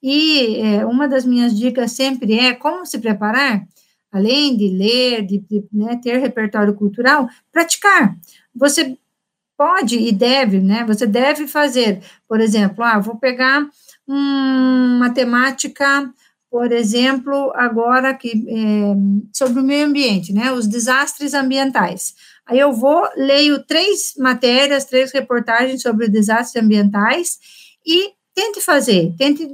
E 0.02 0.58
é, 0.58 0.86
uma 0.86 1.08
das 1.08 1.26
minhas 1.26 1.58
dicas 1.58 1.92
sempre 1.92 2.38
é 2.40 2.54
como 2.54 2.86
se 2.86 3.00
preparar, 3.00 3.68
além 4.12 4.56
de 4.56 4.70
ler, 4.70 5.26
de, 5.26 5.40
de 5.40 5.66
né, 5.74 6.00
ter 6.02 6.20
repertório 6.20 6.74
cultural, 6.74 7.28
praticar. 7.52 8.16
Você 8.56 8.98
pode 9.58 9.98
e 9.98 10.12
deve, 10.12 10.60
né? 10.60 10.86
Você 10.86 11.08
deve 11.08 11.48
fazer, 11.48 12.02
por 12.28 12.40
exemplo, 12.40 12.84
ah, 12.84 13.00
vou 13.00 13.16
pegar 13.16 13.68
uma 14.08 15.10
temática 15.14 16.12
por 16.50 16.72
exemplo, 16.72 17.52
agora 17.56 18.14
que 18.14 18.32
é, 18.48 18.96
sobre 19.34 19.60
o 19.60 19.64
meio 19.64 19.86
ambiente, 19.86 20.34
né, 20.34 20.52
os 20.52 20.66
desastres 20.66 21.34
ambientais. 21.34 22.16
Aí 22.46 22.58
eu 22.58 22.72
vou, 22.72 23.08
leio 23.18 23.64
três 23.64 24.14
matérias, 24.18 24.86
três 24.86 25.12
reportagens 25.12 25.82
sobre 25.82 26.08
desastres 26.08 26.64
ambientais 26.64 27.38
e 27.86 28.12
tente 28.34 28.62
fazer, 28.62 29.14
tente 29.18 29.48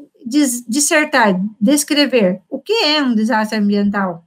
dissertar, 0.68 1.40
descrever 1.60 2.42
o 2.50 2.60
que 2.60 2.74
é 2.74 3.02
um 3.02 3.16
desastre 3.16 3.58
ambiental. 3.58 4.24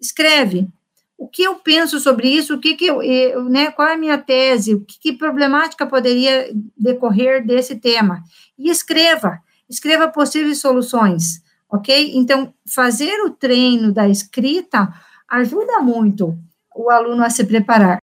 Escreve 0.00 0.68
o 1.16 1.28
que 1.28 1.42
eu 1.42 1.56
penso 1.56 2.00
sobre 2.00 2.28
isso, 2.28 2.54
o 2.54 2.60
que, 2.60 2.74
que 2.74 2.86
eu, 2.86 3.02
eu 3.02 3.44
né, 3.44 3.70
qual 3.70 3.88
é 3.88 3.94
a 3.94 3.98
minha 3.98 4.18
tese, 4.18 4.74
o 4.74 4.84
que, 4.84 4.98
que 4.98 5.12
problemática 5.12 5.86
poderia 5.86 6.50
decorrer 6.76 7.46
desse 7.46 7.76
tema. 7.76 8.22
E 8.58 8.70
escreva, 8.70 9.38
escreva 9.68 10.08
possíveis 10.08 10.60
soluções 10.60 11.44
ok? 11.74 12.12
Então, 12.14 12.54
fazer 12.66 13.20
o 13.22 13.30
treino 13.30 13.92
da 13.92 14.08
escrita 14.08 14.94
ajuda 15.28 15.80
muito 15.80 16.38
o 16.74 16.88
aluno 16.88 17.24
a 17.24 17.30
se 17.30 17.44
preparar. 17.44 17.98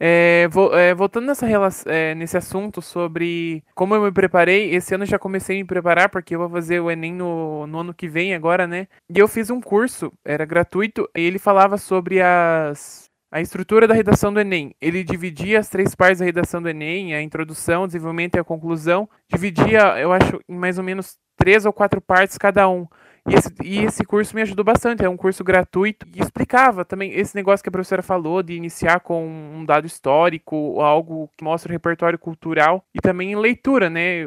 É, 0.00 0.48
é, 0.74 0.94
voltando 0.94 1.26
nessa 1.26 1.46
é, 1.86 2.14
nesse 2.14 2.36
assunto 2.36 2.80
sobre 2.80 3.64
como 3.74 3.94
eu 3.94 4.02
me 4.02 4.12
preparei, 4.12 4.74
esse 4.74 4.94
ano 4.94 5.04
já 5.04 5.18
comecei 5.18 5.56
a 5.56 5.58
me 5.60 5.66
preparar, 5.66 6.08
porque 6.08 6.34
eu 6.34 6.38
vou 6.38 6.48
fazer 6.50 6.80
o 6.80 6.90
Enem 6.90 7.12
no, 7.12 7.66
no 7.66 7.80
ano 7.80 7.94
que 7.94 8.08
vem 8.08 8.34
agora, 8.34 8.66
né? 8.66 8.86
E 9.10 9.18
eu 9.18 9.26
fiz 9.26 9.50
um 9.50 9.60
curso, 9.60 10.12
era 10.24 10.44
gratuito, 10.44 11.08
e 11.16 11.20
ele 11.20 11.38
falava 11.38 11.76
sobre 11.76 12.20
as, 12.20 13.10
a 13.30 13.40
estrutura 13.40 13.86
da 13.86 13.94
redação 13.94 14.32
do 14.32 14.40
Enem. 14.40 14.74
Ele 14.80 15.02
dividia 15.02 15.58
as 15.58 15.68
três 15.68 15.94
partes 15.94 16.20
da 16.20 16.24
redação 16.24 16.62
do 16.62 16.68
Enem, 16.68 17.14
a 17.14 17.22
introdução, 17.22 17.82
o 17.82 17.86
desenvolvimento 17.86 18.36
e 18.36 18.40
a 18.40 18.44
conclusão. 18.44 19.08
Dividia, 19.28 19.98
eu 19.98 20.12
acho, 20.12 20.40
em 20.48 20.56
mais 20.56 20.78
ou 20.78 20.84
menos 20.84 21.16
três 21.36 21.64
ou 21.66 21.72
quatro 21.72 22.00
partes 22.00 22.38
cada 22.38 22.68
um. 22.68 22.86
E 23.28 23.34
esse, 23.34 23.54
e 23.62 23.78
esse 23.84 24.04
curso 24.04 24.34
me 24.34 24.40
ajudou 24.40 24.64
bastante, 24.64 25.04
é 25.04 25.08
um 25.08 25.16
curso 25.16 25.44
gratuito 25.44 26.06
e 26.14 26.20
explicava 26.20 26.82
também 26.84 27.12
esse 27.12 27.34
negócio 27.34 27.62
que 27.62 27.68
a 27.68 27.72
professora 27.72 28.02
falou 28.02 28.42
de 28.42 28.54
iniciar 28.54 29.00
com 29.00 29.26
um 29.26 29.64
dado 29.66 29.86
histórico, 29.86 30.80
algo 30.80 31.28
que 31.36 31.44
mostra 31.44 31.70
o 31.70 31.72
repertório 31.72 32.18
cultural 32.18 32.82
e 32.94 33.00
também 33.00 33.36
leitura, 33.36 33.90
né? 33.90 34.24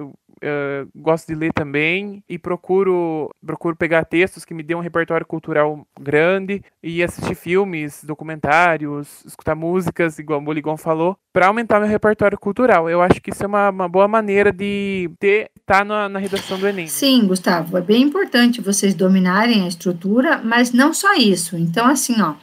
Gosto 0.95 1.27
de 1.27 1.35
ler 1.35 1.53
também 1.53 2.23
e 2.27 2.37
procuro 2.37 3.29
procuro 3.45 3.75
pegar 3.75 4.05
textos 4.05 4.43
que 4.43 4.53
me 4.53 4.63
dêem 4.63 4.77
um 4.77 4.81
repertório 4.81 5.25
cultural 5.25 5.85
grande 5.99 6.63
e 6.81 7.03
assistir 7.03 7.35
filmes, 7.35 8.03
documentários, 8.03 9.23
escutar 9.25 9.55
músicas, 9.55 10.17
igual 10.19 10.39
o 10.39 10.43
Boligon 10.43 10.77
falou, 10.77 11.17
para 11.31 11.47
aumentar 11.47 11.79
meu 11.79 11.89
repertório 11.89 12.37
cultural. 12.37 12.89
Eu 12.89 13.01
acho 13.01 13.21
que 13.21 13.31
isso 13.31 13.43
é 13.43 13.47
uma, 13.47 13.69
uma 13.69 13.87
boa 13.87 14.07
maneira 14.07 14.51
de 14.51 15.09
ter 15.19 15.51
tá 15.65 15.85
na, 15.85 16.09
na 16.09 16.19
redação 16.19 16.59
do 16.59 16.67
Enem. 16.67 16.87
Sim, 16.87 17.27
Gustavo, 17.27 17.77
é 17.77 17.81
bem 17.81 18.01
importante 18.01 18.61
vocês 18.61 18.93
dominarem 18.93 19.63
a 19.63 19.67
estrutura, 19.67 20.41
mas 20.43 20.73
não 20.73 20.93
só 20.93 21.13
isso. 21.15 21.55
Então, 21.55 21.85
assim, 21.85 22.21
ó, 22.21 22.35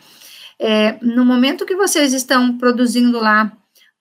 é, 0.58 0.98
no 1.02 1.24
momento 1.24 1.66
que 1.66 1.76
vocês 1.76 2.12
estão 2.12 2.56
produzindo 2.58 3.20
lá 3.20 3.52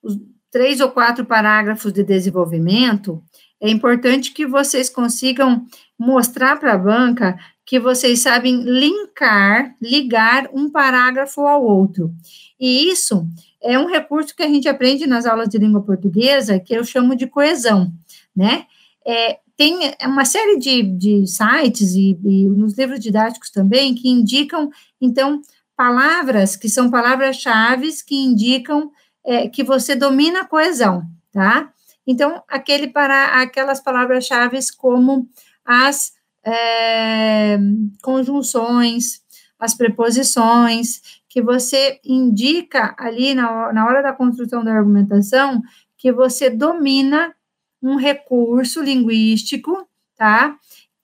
os 0.01 0.17
três 0.51 0.79
ou 0.79 0.89
quatro 0.89 1.25
parágrafos 1.25 1.91
de 1.91 2.03
desenvolvimento, 2.03 3.21
é 3.61 3.69
importante 3.69 4.31
que 4.31 4.45
vocês 4.45 4.89
consigam 4.89 5.65
mostrar 5.97 6.59
para 6.59 6.73
a 6.73 6.77
banca 6.77 7.37
que 7.65 7.79
vocês 7.79 8.21
sabem 8.21 8.61
linkar, 8.61 9.75
ligar 9.81 10.49
um 10.53 10.69
parágrafo 10.69 11.41
ao 11.41 11.63
outro. 11.63 12.13
E 12.59 12.89
isso 12.89 13.27
é 13.61 13.77
um 13.77 13.87
recurso 13.87 14.35
que 14.35 14.43
a 14.43 14.47
gente 14.47 14.69
aprende 14.69 15.05
nas 15.05 15.25
aulas 15.25 15.49
de 15.49 15.57
língua 15.57 15.81
portuguesa, 15.81 16.59
que 16.59 16.73
eu 16.73 16.83
chamo 16.85 17.15
de 17.15 17.27
coesão, 17.27 17.91
né? 18.35 18.65
É, 19.05 19.39
tem 19.57 19.79
uma 20.03 20.23
série 20.23 20.59
de, 20.59 20.83
de 20.83 21.27
sites 21.27 21.93
e, 21.93 22.17
e 22.23 22.45
nos 22.45 22.77
livros 22.77 22.99
didáticos 22.99 23.49
também 23.49 23.95
que 23.95 24.07
indicam, 24.07 24.69
então, 25.01 25.41
palavras 25.75 26.55
que 26.55 26.69
são 26.69 26.89
palavras-chave 26.91 27.89
que 28.05 28.15
indicam 28.15 28.91
é, 29.25 29.47
que 29.49 29.63
você 29.63 29.95
domina 29.95 30.41
a 30.41 30.45
coesão, 30.45 31.03
tá? 31.31 31.73
Então, 32.07 32.41
aquele 32.47 32.87
para, 32.87 33.41
aquelas 33.41 33.81
palavras-chave 33.81 34.57
como 34.77 35.29
as 35.65 36.13
é, 36.43 37.59
conjunções, 38.01 39.21
as 39.59 39.75
preposições, 39.75 41.01
que 41.27 41.41
você 41.41 41.99
indica 42.05 42.95
ali 42.97 43.33
na, 43.33 43.73
na 43.73 43.85
hora 43.85 44.01
da 44.01 44.13
construção 44.13 44.63
da 44.63 44.73
argumentação 44.73 45.61
que 45.97 46.11
você 46.11 46.49
domina 46.49 47.35
um 47.81 47.95
recurso 47.95 48.81
linguístico, 48.81 49.87
tá? 50.15 50.57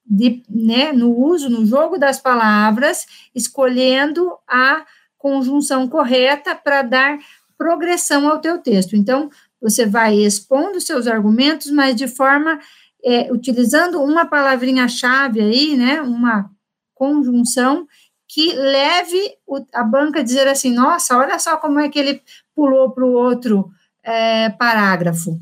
De, 0.06 0.44
né, 0.50 0.92
no 0.92 1.16
uso, 1.16 1.50
no 1.50 1.66
jogo 1.66 1.98
das 1.98 2.20
palavras, 2.20 3.06
escolhendo 3.34 4.32
a 4.48 4.86
conjunção 5.18 5.88
correta 5.88 6.56
para 6.56 6.82
dar 6.82 7.18
progressão 7.58 8.28
ao 8.28 8.40
teu 8.40 8.58
texto. 8.60 8.96
Então, 8.96 9.30
você 9.64 9.86
vai 9.86 10.16
expondo 10.16 10.82
seus 10.82 11.08
argumentos, 11.08 11.72
mas 11.72 11.96
de 11.96 12.06
forma, 12.06 12.60
é, 13.04 13.32
utilizando 13.32 14.04
uma 14.04 14.26
palavrinha-chave 14.26 15.40
aí, 15.40 15.78
né, 15.78 16.02
uma 16.02 16.52
conjunção 16.94 17.88
que 18.28 18.54
leve 18.54 19.38
a 19.74 19.84
banca 19.84 20.20
a 20.20 20.24
dizer 20.24 20.48
assim, 20.48 20.74
nossa, 20.74 21.18
olha 21.18 21.40
só 21.40 21.56
como 21.56 21.80
é 21.80 21.88
que 21.88 21.98
ele 21.98 22.22
pulou 22.54 22.92
para 22.92 23.06
o 23.06 23.14
outro 23.14 23.72
é, 24.04 24.50
parágrafo. 24.50 25.40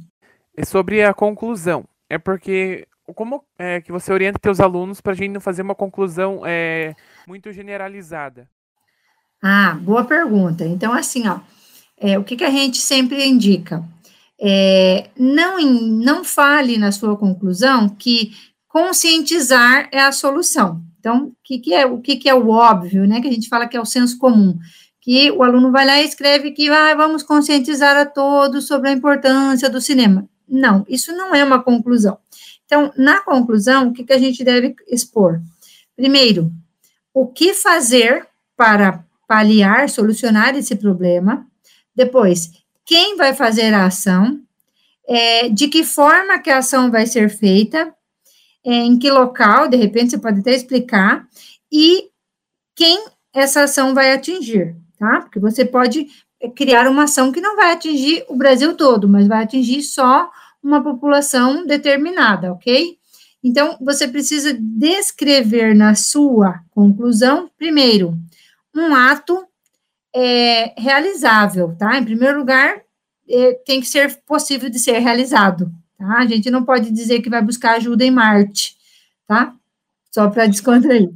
É 0.55 0.63
sobre 0.63 1.03
a 1.03 1.13
conclusão. 1.13 1.85
É 2.07 2.17
porque 2.17 2.87
como 3.15 3.43
é 3.57 3.81
que 3.81 3.91
você 3.91 4.13
orienta 4.13 4.39
seus 4.43 4.59
alunos 4.59 5.01
para 5.01 5.13
a 5.13 5.15
gente 5.15 5.31
não 5.31 5.41
fazer 5.41 5.61
uma 5.61 5.73
conclusão 5.73 6.41
é, 6.45 6.93
muito 7.25 7.51
generalizada? 7.51 8.47
Ah, 9.41 9.77
boa 9.81 10.03
pergunta. 10.03 10.65
Então, 10.65 10.93
assim, 10.93 11.27
ó, 11.27 11.39
é, 11.97 12.19
o 12.19 12.23
que, 12.23 12.35
que 12.35 12.43
a 12.43 12.49
gente 12.49 12.77
sempre 12.77 13.25
indica? 13.25 13.83
É, 14.41 15.09
não, 15.17 15.61
não 15.61 16.23
fale 16.23 16.77
na 16.77 16.91
sua 16.91 17.15
conclusão 17.15 17.87
que 17.87 18.31
conscientizar 18.67 19.87
é 19.91 20.01
a 20.01 20.11
solução. 20.11 20.81
Então, 20.99 21.27
o 21.27 21.35
que, 21.43 21.59
que 21.59 21.73
é 21.73 21.85
o 21.85 21.99
que, 21.99 22.15
que 22.15 22.29
é 22.29 22.33
o 22.33 22.49
óbvio, 22.49 23.07
né? 23.07 23.21
Que 23.21 23.27
a 23.27 23.31
gente 23.31 23.49
fala 23.49 23.67
que 23.67 23.77
é 23.77 23.81
o 23.81 23.85
senso 23.85 24.17
comum, 24.17 24.57
que 24.99 25.31
o 25.31 25.43
aluno 25.43 25.71
vai 25.71 25.85
lá 25.85 26.01
e 26.01 26.05
escreve 26.05 26.51
que 26.51 26.69
ah, 26.69 26.95
vamos 26.95 27.23
conscientizar 27.23 27.97
a 27.97 28.05
todos 28.05 28.67
sobre 28.67 28.89
a 28.89 28.93
importância 28.93 29.69
do 29.69 29.81
cinema. 29.81 30.27
Não, 30.47 30.85
isso 30.87 31.11
não 31.11 31.33
é 31.33 31.43
uma 31.43 31.61
conclusão. 31.61 32.17
Então, 32.65 32.91
na 32.97 33.21
conclusão, 33.21 33.89
o 33.89 33.93
que, 33.93 34.03
que 34.03 34.13
a 34.13 34.19
gente 34.19 34.43
deve 34.43 34.75
expor? 34.87 35.41
Primeiro, 35.95 36.51
o 37.13 37.27
que 37.27 37.53
fazer 37.53 38.27
para 38.55 39.03
paliar, 39.27 39.89
solucionar 39.89 40.55
esse 40.55 40.75
problema. 40.75 41.47
Depois, 41.95 42.51
quem 42.85 43.15
vai 43.15 43.33
fazer 43.33 43.73
a 43.73 43.85
ação, 43.85 44.39
é, 45.07 45.49
de 45.49 45.67
que 45.67 45.83
forma 45.83 46.39
que 46.39 46.49
a 46.49 46.59
ação 46.59 46.89
vai 46.89 47.05
ser 47.05 47.29
feita, 47.29 47.93
é, 48.63 48.73
em 48.73 48.97
que 48.97 49.09
local, 49.09 49.67
de 49.67 49.77
repente 49.77 50.11
você 50.11 50.17
pode 50.17 50.39
até 50.39 50.53
explicar, 50.53 51.27
e 51.71 52.09
quem 52.75 53.05
essa 53.33 53.63
ação 53.63 53.93
vai 53.93 54.11
atingir, 54.11 54.75
tá? 54.97 55.21
Porque 55.21 55.39
você 55.39 55.65
pode 55.65 56.07
criar 56.55 56.87
uma 56.87 57.03
ação 57.03 57.31
que 57.31 57.41
não 57.41 57.55
vai 57.55 57.71
atingir 57.71 58.25
o 58.27 58.35
Brasil 58.35 58.75
todo, 58.75 59.07
mas 59.07 59.27
vai 59.27 59.43
atingir 59.43 59.83
só 59.83 60.29
uma 60.61 60.81
população 60.81 61.65
determinada, 61.65 62.51
ok? 62.51 62.97
Então, 63.43 63.77
você 63.81 64.07
precisa 64.07 64.55
descrever 64.59 65.75
na 65.75 65.95
sua 65.95 66.59
conclusão, 66.71 67.49
primeiro, 67.57 68.15
um 68.75 68.93
ato 68.93 69.45
é, 70.15 70.79
realizável, 70.79 71.75
tá? 71.77 71.97
Em 71.97 72.03
primeiro 72.03 72.39
lugar, 72.39 72.81
é, 73.29 73.53
tem 73.65 73.79
que 73.79 73.87
ser 73.87 74.21
possível 74.25 74.69
de 74.69 74.79
ser 74.79 74.99
realizado, 74.99 75.71
tá? 75.97 76.17
A 76.19 76.25
gente 76.25 76.51
não 76.51 76.65
pode 76.65 76.91
dizer 76.91 77.21
que 77.21 77.29
vai 77.29 77.41
buscar 77.41 77.75
ajuda 77.75 78.03
em 78.03 78.11
Marte, 78.11 78.75
tá? 79.27 79.55
Só 80.13 80.29
para 80.29 80.47
descontrair. 80.47 81.09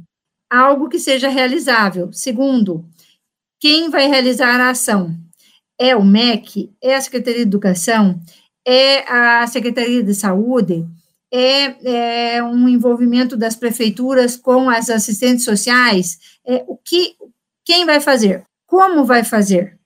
Algo 0.50 0.88
que 0.88 0.98
seja 0.98 1.28
realizável. 1.28 2.12
Segundo, 2.12 2.88
quem 3.60 3.90
vai 3.90 4.06
realizar 4.06 4.60
a 4.60 4.70
ação? 4.70 5.14
É 5.78 5.94
o 5.94 6.04
MEC? 6.04 6.72
É 6.82 6.94
a 6.94 7.00
Secretaria 7.00 7.40
de 7.40 7.48
Educação? 7.48 8.18
É 8.66 9.00
a 9.12 9.46
Secretaria 9.46 10.02
de 10.02 10.14
Saúde? 10.14 10.86
É, 11.30 12.36
é 12.36 12.42
um 12.42 12.68
envolvimento 12.68 13.36
das 13.36 13.56
prefeituras 13.56 14.36
com 14.36 14.70
as 14.70 14.88
assistentes 14.88 15.44
sociais? 15.44 16.38
É, 16.46 16.64
o 16.66 16.76
que, 16.76 17.16
quem 17.64 17.84
vai 17.84 18.00
fazer? 18.00 18.44
Como 18.66 19.04
vai 19.04 19.22
fazer? 19.22 19.78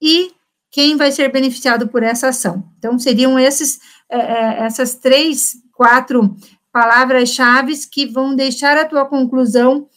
E 0.00 0.32
quem 0.70 0.96
vai 0.96 1.10
ser 1.10 1.32
beneficiado 1.32 1.88
por 1.88 2.02
essa 2.02 2.28
ação? 2.28 2.64
Então, 2.78 2.98
seriam 2.98 3.38
esses, 3.38 3.78
é, 4.10 4.18
é 4.18 4.64
essas 4.64 4.94
três, 4.96 5.54
quatro 5.72 6.36
palavras-chave 6.72 7.74
que 7.90 8.06
vão 8.06 8.36
deixar 8.36 8.76
a 8.76 8.84
tua 8.84 9.06
conclusão 9.06 9.88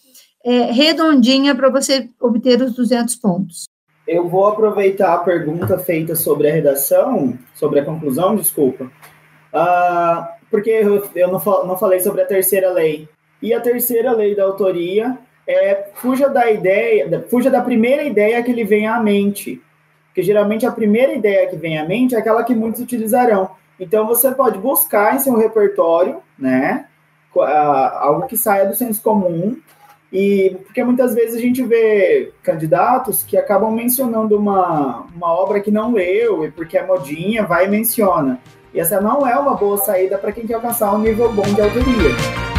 é, 0.43 0.71
redondinha 0.71 1.53
para 1.53 1.69
você 1.69 2.09
obter 2.19 2.61
os 2.61 2.73
200 2.73 3.15
pontos. 3.15 3.65
Eu 4.07 4.27
vou 4.27 4.47
aproveitar 4.47 5.13
a 5.13 5.19
pergunta 5.19 5.77
feita 5.77 6.15
sobre 6.15 6.49
a 6.49 6.53
redação, 6.53 7.37
sobre 7.53 7.79
a 7.79 7.85
conclusão, 7.85 8.35
desculpa, 8.35 8.85
uh, 9.53 10.25
porque 10.49 10.69
eu, 10.69 11.07
eu 11.13 11.27
não, 11.27 11.39
não 11.67 11.77
falei 11.77 11.99
sobre 11.99 12.21
a 12.21 12.25
terceira 12.25 12.71
lei. 12.71 13.07
E 13.41 13.53
a 13.53 13.61
terceira 13.61 14.11
lei 14.11 14.35
da 14.35 14.43
autoria 14.43 15.17
é 15.47 15.89
fuja 15.95 16.29
da 16.29 16.49
ideia, 16.51 17.25
fuja 17.29 17.49
da 17.49 17.61
primeira 17.61 18.03
ideia 18.03 18.41
que 18.43 18.53
lhe 18.53 18.63
vem 18.63 18.87
à 18.87 18.99
mente. 18.99 19.61
Porque 20.07 20.23
geralmente 20.23 20.65
a 20.65 20.71
primeira 20.71 21.13
ideia 21.13 21.47
que 21.47 21.55
vem 21.55 21.77
à 21.77 21.85
mente 21.85 22.15
é 22.15 22.19
aquela 22.19 22.43
que 22.43 22.55
muitos 22.55 22.81
utilizarão. 22.81 23.51
Então 23.79 24.05
você 24.05 24.31
pode 24.31 24.57
buscar 24.57 25.15
em 25.15 25.19
seu 25.19 25.37
repertório, 25.37 26.17
né, 26.37 26.85
algo 27.35 28.27
que 28.27 28.35
saia 28.35 28.65
do 28.65 28.75
senso 28.75 29.01
comum 29.01 29.55
e 30.11 30.57
porque 30.65 30.83
muitas 30.83 31.13
vezes 31.13 31.35
a 31.35 31.39
gente 31.39 31.63
vê 31.63 32.33
candidatos 32.41 33.23
que 33.23 33.37
acabam 33.37 33.71
mencionando 33.71 34.37
uma, 34.37 35.05
uma 35.15 35.27
obra 35.31 35.59
que 35.59 35.69
não 35.69 35.93
leu 35.93 36.43
e 36.43 36.51
porque 36.51 36.77
é 36.77 36.85
modinha, 36.85 37.45
vai 37.45 37.65
e 37.65 37.69
menciona. 37.69 38.39
E 38.73 38.79
essa 38.79 38.99
não 38.99 39.27
é 39.27 39.37
uma 39.37 39.55
boa 39.55 39.77
saída 39.77 40.17
para 40.17 40.31
quem 40.31 40.47
quer 40.47 40.55
alcançar 40.55 40.93
um 40.93 40.99
nível 40.99 41.31
bom 41.31 41.43
de 41.43 41.61
autoria. 41.61 42.58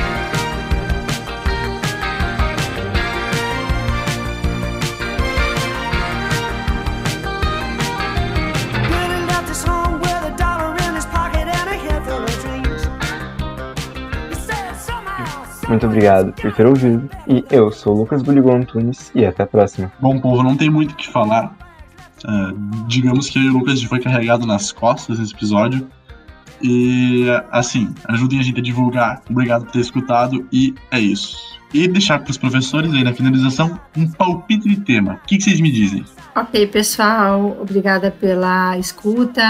Muito 15.71 15.87
obrigado 15.87 16.33
por 16.33 16.53
ter 16.53 16.66
ouvido. 16.66 17.09
E 17.29 17.45
eu 17.49 17.71
sou 17.71 17.95
o 17.95 17.99
Lucas 18.01 18.25
Buligon 18.25 18.57
Antunes 18.57 19.12
e 19.14 19.25
até 19.25 19.45
a 19.45 19.47
próxima. 19.47 19.91
Bom, 20.01 20.18
povo, 20.18 20.43
não 20.43 20.57
tem 20.57 20.68
muito 20.68 20.91
o 20.91 20.97
que 20.97 21.09
falar. 21.09 21.57
Uh, 22.25 22.87
digamos 22.89 23.31
que 23.31 23.39
o 23.39 23.53
Lucas 23.53 23.81
foi 23.85 24.01
carregado 24.01 24.45
nas 24.45 24.73
costas 24.73 25.21
nesse 25.21 25.33
episódio. 25.33 25.87
E, 26.61 27.25
assim, 27.53 27.95
ajudem 28.09 28.41
a 28.41 28.43
gente 28.43 28.59
a 28.59 28.62
divulgar. 28.62 29.23
Obrigado 29.31 29.64
por 29.64 29.71
ter 29.71 29.79
escutado 29.79 30.45
e 30.53 30.75
é 30.91 30.99
isso. 30.99 31.37
E 31.73 31.87
deixar 31.87 32.18
para 32.18 32.33
os 32.33 32.37
professores 32.37 32.93
aí 32.93 33.05
na 33.05 33.14
finalização 33.14 33.79
um 33.97 34.11
palpite 34.11 34.68
de 34.68 34.81
tema. 34.81 35.21
O 35.23 35.27
que, 35.29 35.37
que 35.37 35.45
vocês 35.45 35.61
me 35.61 35.71
dizem? 35.71 36.05
Ok, 36.35 36.66
pessoal. 36.66 37.57
Obrigada 37.61 38.11
pela 38.11 38.77
escuta. 38.77 39.41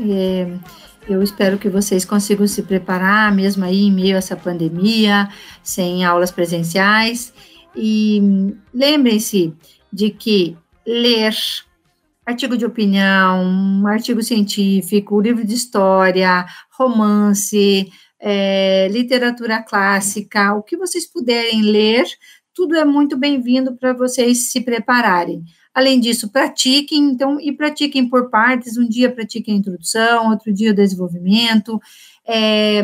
É 0.00 0.48
eu 1.08 1.22
espero 1.22 1.58
que 1.58 1.68
vocês 1.68 2.04
consigam 2.04 2.46
se 2.46 2.62
preparar, 2.62 3.34
mesmo 3.34 3.64
aí 3.64 3.82
em 3.82 3.92
meio 3.92 4.14
a 4.14 4.18
essa 4.18 4.36
pandemia, 4.36 5.28
sem 5.62 6.04
aulas 6.04 6.30
presenciais. 6.30 7.32
E 7.74 8.54
lembrem-se 8.72 9.54
de 9.92 10.10
que 10.10 10.56
ler 10.86 11.34
artigo 12.24 12.56
de 12.56 12.64
opinião, 12.64 13.86
artigo 13.86 14.22
científico, 14.22 15.20
livro 15.20 15.44
de 15.44 15.54
história, 15.54 16.46
romance, 16.78 17.90
é, 18.20 18.88
literatura 18.88 19.62
clássica, 19.62 20.54
o 20.54 20.62
que 20.62 20.76
vocês 20.76 21.10
puderem 21.10 21.62
ler, 21.62 22.04
tudo 22.54 22.76
é 22.76 22.84
muito 22.84 23.16
bem-vindo 23.16 23.76
para 23.76 23.92
vocês 23.92 24.50
se 24.50 24.60
prepararem. 24.60 25.42
Além 25.74 26.00
disso, 26.00 26.30
pratiquem, 26.30 26.98
então, 26.98 27.40
e 27.40 27.52
pratiquem 27.52 28.08
por 28.08 28.28
partes. 28.28 28.76
Um 28.76 28.88
dia 28.88 29.10
pratiquem 29.10 29.54
a 29.54 29.58
introdução, 29.58 30.30
outro 30.30 30.52
dia 30.52 30.72
o 30.72 30.74
desenvolvimento. 30.74 31.80
É, 32.26 32.82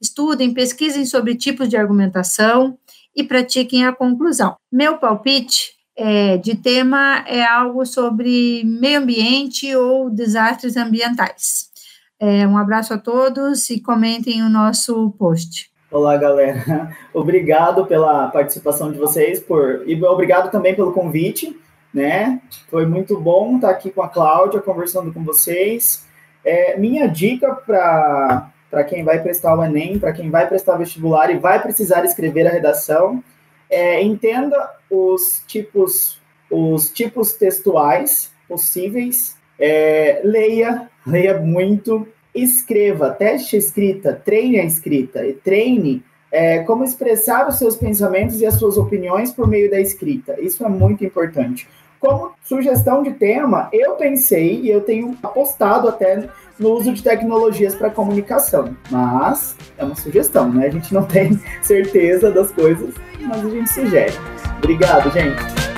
estudem, 0.00 0.54
pesquisem 0.54 1.04
sobre 1.04 1.34
tipos 1.34 1.68
de 1.68 1.76
argumentação 1.76 2.78
e 3.14 3.22
pratiquem 3.22 3.84
a 3.84 3.92
conclusão. 3.92 4.56
Meu 4.70 4.96
palpite 4.96 5.72
é, 5.96 6.38
de 6.38 6.54
tema 6.56 7.22
é 7.26 7.44
algo 7.44 7.84
sobre 7.84 8.64
meio 8.64 9.00
ambiente 9.00 9.74
ou 9.76 10.10
desastres 10.10 10.76
ambientais. 10.76 11.70
É, 12.18 12.46
um 12.46 12.56
abraço 12.56 12.94
a 12.94 12.98
todos 12.98 13.68
e 13.68 13.80
comentem 13.80 14.42
o 14.42 14.48
nosso 14.48 15.10
post. 15.18 15.70
Olá, 15.90 16.16
galera. 16.16 16.96
Obrigado 17.12 17.84
pela 17.84 18.28
participação 18.28 18.90
de 18.90 18.96
vocês 18.96 19.40
por 19.40 19.82
e 19.86 20.02
obrigado 20.02 20.50
também 20.50 20.74
pelo 20.74 20.92
convite 20.92 21.54
né? 21.92 22.40
Foi 22.70 22.86
muito 22.86 23.18
bom 23.20 23.56
estar 23.56 23.70
aqui 23.70 23.90
com 23.90 24.02
a 24.02 24.08
Cláudia, 24.08 24.60
conversando 24.60 25.12
com 25.12 25.22
vocês. 25.22 26.06
É, 26.44 26.76
minha 26.76 27.06
dica 27.06 27.54
para 27.54 28.84
quem 28.88 29.04
vai 29.04 29.22
prestar 29.22 29.56
o 29.56 29.64
Enem, 29.64 29.98
para 29.98 30.12
quem 30.12 30.30
vai 30.30 30.48
prestar 30.48 30.76
vestibular 30.76 31.30
e 31.30 31.38
vai 31.38 31.60
precisar 31.62 32.04
escrever 32.04 32.46
a 32.46 32.50
redação, 32.50 33.22
é, 33.70 34.02
entenda 34.02 34.70
os 34.90 35.42
tipos, 35.46 36.20
os 36.50 36.90
tipos 36.90 37.32
textuais 37.34 38.32
possíveis, 38.48 39.36
é, 39.58 40.20
leia, 40.24 40.90
leia 41.06 41.38
muito, 41.38 42.08
escreva, 42.34 43.10
teste 43.10 43.56
a 43.56 43.58
escrita, 43.58 44.14
treine 44.14 44.58
a 44.58 44.64
escrita 44.64 45.26
e 45.26 45.34
treine 45.34 46.02
é, 46.32 46.60
como 46.60 46.82
expressar 46.82 47.46
os 47.46 47.58
seus 47.58 47.76
pensamentos 47.76 48.40
e 48.40 48.46
as 48.46 48.54
suas 48.54 48.78
opiniões 48.78 49.30
por 49.30 49.46
meio 49.46 49.70
da 49.70 49.78
escrita. 49.78 50.40
Isso 50.40 50.64
é 50.64 50.68
muito 50.68 51.04
importante. 51.04 51.68
Como 52.02 52.32
sugestão 52.42 53.04
de 53.04 53.12
tema, 53.12 53.68
eu 53.72 53.92
pensei 53.92 54.60
e 54.60 54.68
eu 54.68 54.80
tenho 54.80 55.16
apostado 55.22 55.86
até 55.88 56.28
no 56.58 56.72
uso 56.72 56.92
de 56.92 57.00
tecnologias 57.00 57.76
para 57.76 57.90
comunicação, 57.90 58.76
mas 58.90 59.56
é 59.78 59.84
uma 59.84 59.94
sugestão, 59.94 60.52
né? 60.52 60.66
A 60.66 60.70
gente 60.70 60.92
não 60.92 61.04
tem 61.06 61.40
certeza 61.62 62.32
das 62.32 62.50
coisas, 62.50 62.92
mas 63.20 63.46
a 63.46 63.48
gente 63.48 63.70
sugere. 63.70 64.12
Obrigado, 64.58 65.12
gente. 65.12 65.71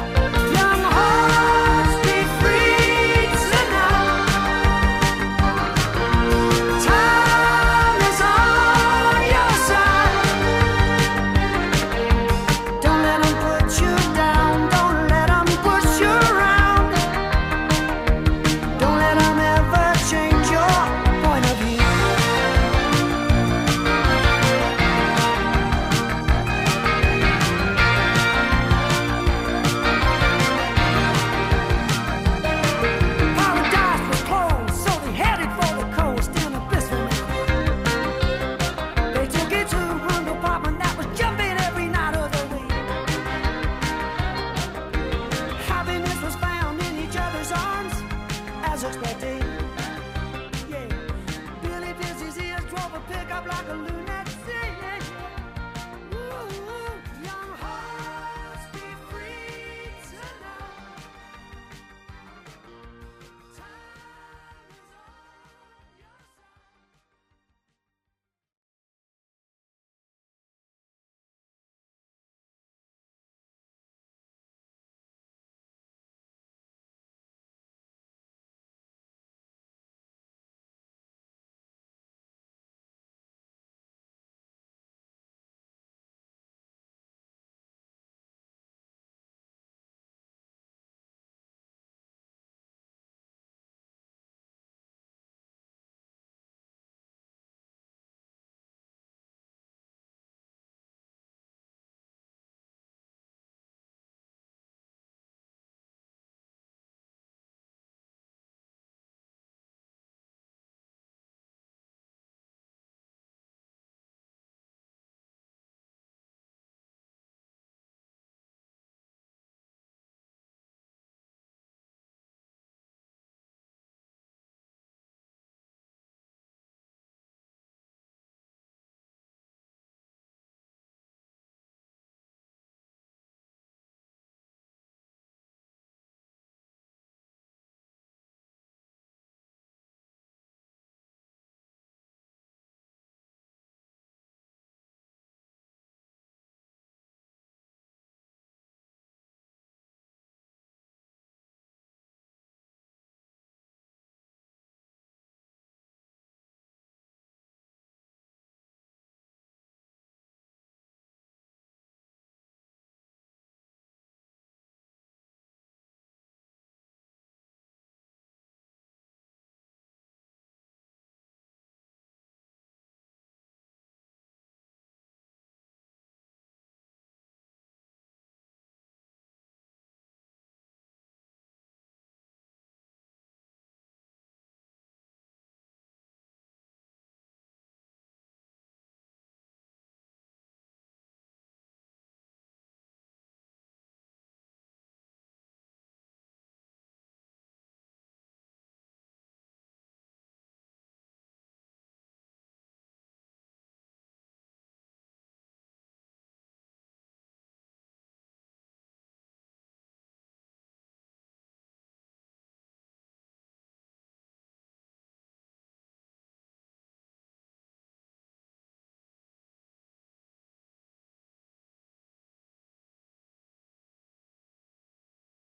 experienced. 48.86 49.13